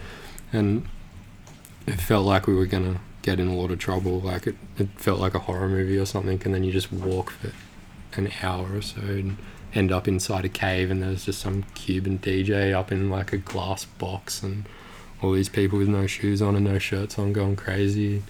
And 0.52 0.86
it 1.86 2.00
felt 2.00 2.26
like 2.26 2.46
we 2.46 2.54
were 2.54 2.66
gonna 2.66 3.00
get 3.22 3.38
in 3.40 3.46
a 3.48 3.54
lot 3.54 3.70
of 3.70 3.78
trouble. 3.78 4.20
Like 4.20 4.46
it, 4.48 4.56
it 4.78 4.88
felt 4.96 5.20
like 5.20 5.34
a 5.34 5.38
horror 5.38 5.68
movie 5.68 5.96
or 5.96 6.04
something. 6.06 6.42
And 6.44 6.52
then 6.52 6.64
you 6.64 6.72
just 6.72 6.92
walk 6.92 7.30
for 7.30 7.52
an 8.18 8.30
hour 8.42 8.76
or 8.76 8.82
so 8.82 9.00
and 9.00 9.36
end 9.74 9.92
up 9.92 10.08
inside 10.08 10.44
a 10.44 10.48
cave 10.48 10.90
and 10.90 11.02
there's 11.02 11.26
just 11.26 11.40
some 11.40 11.62
Cuban 11.74 12.18
DJ 12.18 12.72
up 12.74 12.90
in 12.90 13.10
like 13.10 13.32
a 13.32 13.38
glass 13.38 13.84
box 13.84 14.42
and 14.42 14.66
all 15.22 15.32
these 15.32 15.48
people 15.48 15.78
with 15.78 15.88
no 15.88 16.06
shoes 16.06 16.40
on 16.40 16.56
and 16.56 16.64
no 16.64 16.78
shirts 16.78 17.18
on 17.18 17.32
going 17.32 17.56
crazy. 17.56 18.22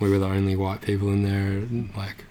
We 0.00 0.10
were 0.10 0.18
the 0.18 0.26
only 0.26 0.56
white 0.56 0.80
people 0.80 1.08
in 1.08 1.22
there. 1.22 1.86
Like, 1.96 2.24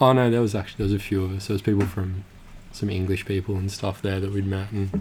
oh 0.00 0.12
no, 0.12 0.30
there 0.30 0.40
was 0.40 0.54
actually 0.54 0.78
there 0.78 0.92
was 0.92 1.02
a 1.02 1.04
few 1.04 1.24
of 1.24 1.36
us. 1.36 1.48
There 1.48 1.54
was 1.54 1.62
people 1.62 1.86
from 1.86 2.24
some 2.72 2.90
English 2.90 3.26
people 3.26 3.56
and 3.56 3.70
stuff 3.70 4.00
there 4.02 4.20
that 4.20 4.32
we'd 4.32 4.46
met, 4.46 4.70
and 4.72 4.90
there 4.90 5.00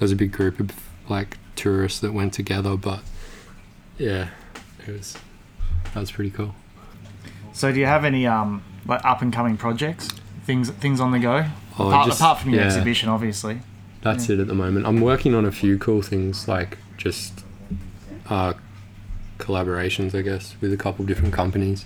was 0.00 0.12
a 0.12 0.16
big 0.16 0.32
group 0.32 0.60
of 0.60 0.70
like 1.08 1.38
tourists 1.56 2.00
that 2.00 2.12
went 2.12 2.32
together. 2.32 2.76
But 2.76 3.00
yeah, 3.96 4.28
it 4.86 4.92
was 4.92 5.16
that 5.94 6.00
was 6.00 6.10
pretty 6.10 6.30
cool. 6.30 6.54
So 7.52 7.72
do 7.72 7.80
you 7.80 7.86
have 7.86 8.04
any 8.04 8.26
um 8.26 8.62
like 8.86 9.04
up 9.04 9.22
and 9.22 9.32
coming 9.32 9.56
projects? 9.56 10.08
Things 10.48 10.70
things 10.70 10.98
on 10.98 11.10
the 11.10 11.18
go? 11.18 11.44
Oh, 11.78 11.88
apart, 11.88 12.06
just- 12.06 12.20
apart 12.20 12.38
from 12.38 12.52
your 12.52 12.60
yeah. 12.60 12.66
exhibition, 12.68 13.10
obviously. 13.10 13.60
That's 14.00 14.30
it 14.30 14.40
at 14.40 14.46
the 14.46 14.54
moment. 14.54 14.86
I'm 14.86 15.02
working 15.02 15.34
on 15.34 15.44
a 15.44 15.52
few 15.52 15.76
cool 15.76 16.00
things, 16.00 16.48
like 16.48 16.78
just 16.96 17.44
uh, 18.30 18.54
collaborations, 19.36 20.14
I 20.18 20.22
guess, 20.22 20.54
with 20.62 20.72
a 20.72 20.78
couple 20.78 21.02
of 21.02 21.06
different 21.06 21.34
companies. 21.34 21.84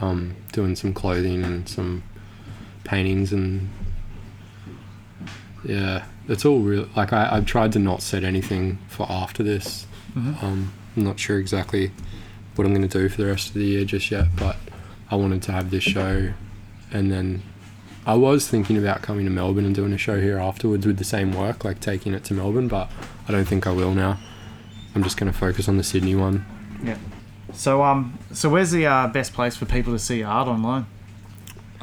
Um, 0.00 0.36
doing 0.52 0.76
some 0.76 0.94
clothing 0.94 1.42
and 1.42 1.68
some 1.68 2.04
paintings 2.84 3.32
and 3.32 3.68
yeah, 5.64 6.04
it's 6.28 6.44
all 6.44 6.60
real. 6.60 6.88
Like 6.94 7.12
I, 7.12 7.30
I've 7.32 7.46
tried 7.46 7.72
to 7.72 7.80
not 7.80 8.00
set 8.00 8.22
anything 8.22 8.78
for 8.86 9.10
after 9.10 9.42
this. 9.42 9.88
Mhm. 10.14 10.40
Um, 10.40 10.72
I'm 10.96 11.02
not 11.02 11.18
sure 11.18 11.40
exactly 11.40 11.90
what 12.54 12.64
I'm 12.64 12.72
going 12.72 12.88
to 12.88 12.98
do 12.98 13.08
for 13.08 13.20
the 13.22 13.26
rest 13.26 13.48
of 13.48 13.54
the 13.54 13.64
year 13.64 13.84
just 13.84 14.12
yet, 14.12 14.26
but 14.36 14.54
I 15.10 15.16
wanted 15.16 15.42
to 15.44 15.52
have 15.52 15.72
this 15.72 15.82
show, 15.82 16.32
and 16.92 17.10
then 17.10 17.42
I 18.06 18.14
was 18.14 18.48
thinking 18.48 18.78
about 18.78 19.02
coming 19.02 19.24
to 19.24 19.30
Melbourne 19.30 19.64
and 19.64 19.74
doing 19.74 19.92
a 19.92 19.98
show 19.98 20.20
here 20.20 20.38
afterwards 20.38 20.86
with 20.86 20.96
the 20.96 21.04
same 21.04 21.32
work, 21.32 21.64
like 21.64 21.80
taking 21.80 22.14
it 22.14 22.22
to 22.24 22.34
Melbourne, 22.34 22.68
but 22.68 22.88
I 23.28 23.32
don't 23.32 23.46
think 23.46 23.66
I 23.66 23.72
will 23.72 23.94
now. 23.94 24.18
I'm 24.94 25.02
just 25.02 25.16
going 25.16 25.30
to 25.30 25.36
focus 25.36 25.68
on 25.68 25.76
the 25.76 25.82
Sydney 25.82 26.14
one. 26.14 26.46
Yeah. 26.84 26.98
So 27.52 27.82
um 27.82 28.18
so 28.32 28.48
where's 28.48 28.70
the 28.70 28.86
uh, 28.86 29.08
best 29.08 29.32
place 29.32 29.56
for 29.56 29.66
people 29.66 29.92
to 29.92 29.98
see 29.98 30.22
art 30.22 30.46
online? 30.46 30.86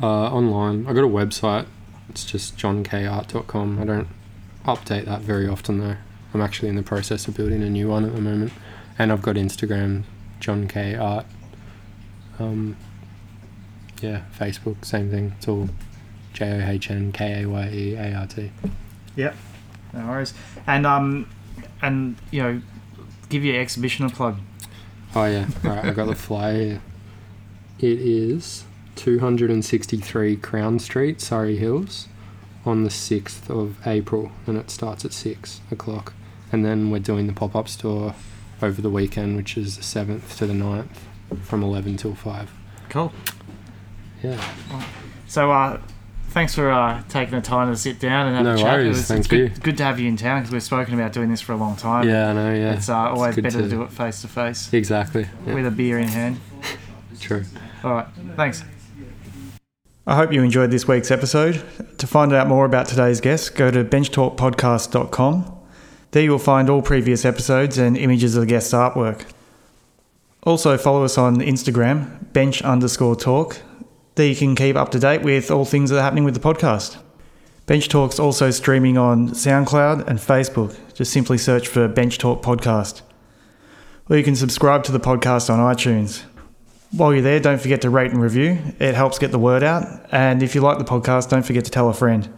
Uh, 0.01 0.31
online, 0.33 0.87
I 0.87 0.93
got 0.93 1.03
a 1.03 1.07
website. 1.07 1.67
It's 2.09 2.25
just 2.25 2.57
johnkayeart.com. 2.57 3.79
I 3.79 3.85
don't 3.85 4.07
update 4.65 5.05
that 5.05 5.21
very 5.21 5.47
often 5.47 5.79
though. 5.79 5.97
I'm 6.33 6.41
actually 6.41 6.69
in 6.69 6.75
the 6.75 6.83
process 6.83 7.27
of 7.27 7.35
building 7.35 7.61
a 7.61 7.69
new 7.69 7.89
one 7.89 8.05
at 8.05 8.15
the 8.15 8.21
moment, 8.21 8.53
and 8.97 9.11
I've 9.11 9.21
got 9.21 9.35
Instagram, 9.35 10.03
John 10.39 10.67
Kaye 10.67 10.95
Art. 10.95 11.25
Um, 12.39 12.75
yeah, 14.01 14.23
Facebook, 14.37 14.83
same 14.83 15.11
thing. 15.11 15.33
It's 15.37 15.47
all 15.47 15.69
J 16.33 16.51
O 16.51 16.67
H 16.69 16.89
N 16.91 17.11
K 17.11 17.43
A 17.43 17.49
Y 17.49 17.69
E 17.71 17.95
A 17.95 18.13
R 18.15 18.27
T. 18.27 18.51
Yep, 19.15 19.35
no 19.93 20.07
worries. 20.07 20.33
And 20.67 20.85
um 20.85 21.29
and 21.81 22.15
you 22.31 22.41
know 22.43 22.61
give 23.29 23.43
your 23.43 23.59
exhibition 23.59 24.05
a 24.05 24.09
plug. 24.09 24.37
Oh 25.15 25.25
yeah, 25.25 25.47
all 25.63 25.71
right. 25.71 25.85
I 25.85 25.91
got 25.91 26.07
the 26.07 26.15
flyer. 26.15 26.57
here. 26.63 26.81
It 27.79 27.99
is 27.99 28.63
263 28.95 30.37
Crown 30.37 30.79
Street, 30.79 31.19
Surry 31.21 31.57
Hills, 31.57 32.07
on 32.65 32.83
the 32.83 32.89
6th 32.89 33.49
of 33.49 33.85
April, 33.85 34.31
and 34.47 34.57
it 34.57 34.69
starts 34.69 35.03
at 35.03 35.11
six 35.13 35.59
o'clock. 35.71 36.13
And 36.51 36.63
then 36.63 36.91
we're 36.91 36.99
doing 36.99 37.27
the 37.27 37.33
pop-up 37.33 37.67
store 37.67 38.15
over 38.61 38.81
the 38.81 38.89
weekend, 38.89 39.35
which 39.35 39.57
is 39.57 39.75
the 39.75 39.83
7th 39.83 40.37
to 40.37 40.45
the 40.45 40.53
9th, 40.53 40.97
from 41.41 41.63
11 41.63 41.97
till 41.97 42.15
5. 42.15 42.51
Cool. 42.89 43.11
Yeah. 44.21 44.41
So 45.27 45.51
uh 45.51 45.81
thanks 46.33 46.53
for 46.55 46.69
uh, 46.71 47.01
taking 47.09 47.35
the 47.35 47.41
time 47.41 47.71
to 47.71 47.77
sit 47.77 47.99
down 47.99 48.27
and 48.27 48.35
have 48.35 48.45
No 48.45 48.53
a 48.53 48.57
chat. 48.57 48.73
worries, 48.73 48.85
It 48.85 48.89
was, 48.89 49.07
thank 49.07 49.19
it's 49.19 49.27
good, 49.27 49.39
you. 49.39 49.49
good 49.61 49.77
to 49.77 49.83
have 49.83 49.99
you 49.99 50.07
in 50.09 50.17
town 50.17 50.41
because 50.41 50.51
we've 50.51 50.63
spoken 50.63 50.93
about 50.93 51.13
doing 51.13 51.29
this 51.29 51.41
for 51.41 51.53
a 51.53 51.57
long 51.57 51.75
time. 51.75 52.07
Yeah, 52.07 52.29
I 52.29 52.33
know. 52.33 52.53
Yeah. 52.53 52.73
It's 52.73 52.89
uh, 52.89 52.95
always 52.97 53.35
good 53.35 53.43
better 53.43 53.59
to, 53.59 53.63
to- 53.63 53.69
do 53.69 53.81
it 53.83 53.91
face 53.91 54.21
to 54.21 54.27
face 54.27 54.73
Exactly. 54.73 55.27
Yeah, 55.45 55.53
with 55.53 55.65
a 55.65 55.71
beer 55.71 55.99
in 55.99 56.07
hand. 56.09 56.39
true. 57.19 57.43
All 57.83 57.91
right. 57.93 58.07
Thanks. 58.35 58.63
I 60.05 60.15
hope 60.17 60.33
you 60.33 60.43
enjoyed 60.43 60.69
this 60.71 60.85
week's 60.87 61.11
episode. 61.11 61.63
To 61.99 62.07
find 62.07 62.33
out 62.33 62.47
more 62.47 62.65
about 62.65 62.87
today's 62.87 63.21
guest, 63.21 63.55
go 63.55 63.71
to 63.71 63.83
benchtalkpodcast.com. 63.85 65.59
There 66.11 66.23
you 66.23 66.31
will 66.31 66.39
find 66.39 66.69
all 66.69 66.81
previous 66.81 67.23
episodes 67.25 67.77
and 67.77 67.95
images 67.97 68.35
of 68.35 68.41
the 68.41 68.47
guest's 68.47 68.73
artwork. 68.73 69.25
Also, 70.43 70.77
follow 70.77 71.05
us 71.05 71.17
on 71.17 71.37
Instagram, 71.37 72.31
bench 72.33 72.61
underscore 72.63 73.15
talk. 73.15 73.61
There 74.15 74.27
you 74.27 74.35
can 74.35 74.55
keep 74.55 74.75
up 74.75 74.91
to 74.91 74.99
date 74.99 75.23
with 75.23 75.49
all 75.49 75.65
things 75.65 75.89
that 75.89 75.97
are 75.97 76.03
happening 76.03 76.23
with 76.23 76.35
the 76.35 76.39
podcast. 76.39 76.97
Bench 77.65 77.87
Talk's 77.89 78.19
also 78.19 78.51
streaming 78.51 78.97
on 78.97 79.29
SoundCloud 79.29 80.05
and 80.07 80.19
Facebook. 80.19 80.77
Just 80.93 81.11
simply 81.11 81.37
search 81.37 81.67
for 81.67 81.87
Bench 81.87 82.17
Talk 82.17 82.43
Podcast. 82.43 83.01
Or 84.09 84.17
you 84.17 84.23
can 84.23 84.35
subscribe 84.35 84.83
to 84.83 84.91
the 84.91 84.99
podcast 84.99 85.49
on 85.49 85.59
iTunes. 85.59 86.23
While 86.91 87.13
you're 87.13 87.23
there, 87.23 87.39
don't 87.39 87.59
forget 87.59 87.81
to 87.81 87.89
rate 87.89 88.11
and 88.11 88.21
review. 88.21 88.59
It 88.79 88.93
helps 88.93 89.17
get 89.17 89.31
the 89.31 89.39
word 89.39 89.63
out. 89.63 89.85
And 90.11 90.43
if 90.43 90.53
you 90.53 90.61
like 90.61 90.77
the 90.77 90.83
podcast, 90.83 91.29
don't 91.29 91.43
forget 91.43 91.65
to 91.65 91.71
tell 91.71 91.89
a 91.89 91.93
friend. 91.93 92.29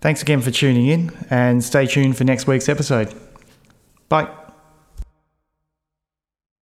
Thanks 0.00 0.22
again 0.22 0.40
for 0.40 0.50
tuning 0.50 0.86
in 0.86 1.12
and 1.28 1.62
stay 1.62 1.86
tuned 1.86 2.16
for 2.16 2.24
next 2.24 2.46
week's 2.46 2.68
episode. 2.68 3.12
Bye. 4.08 4.45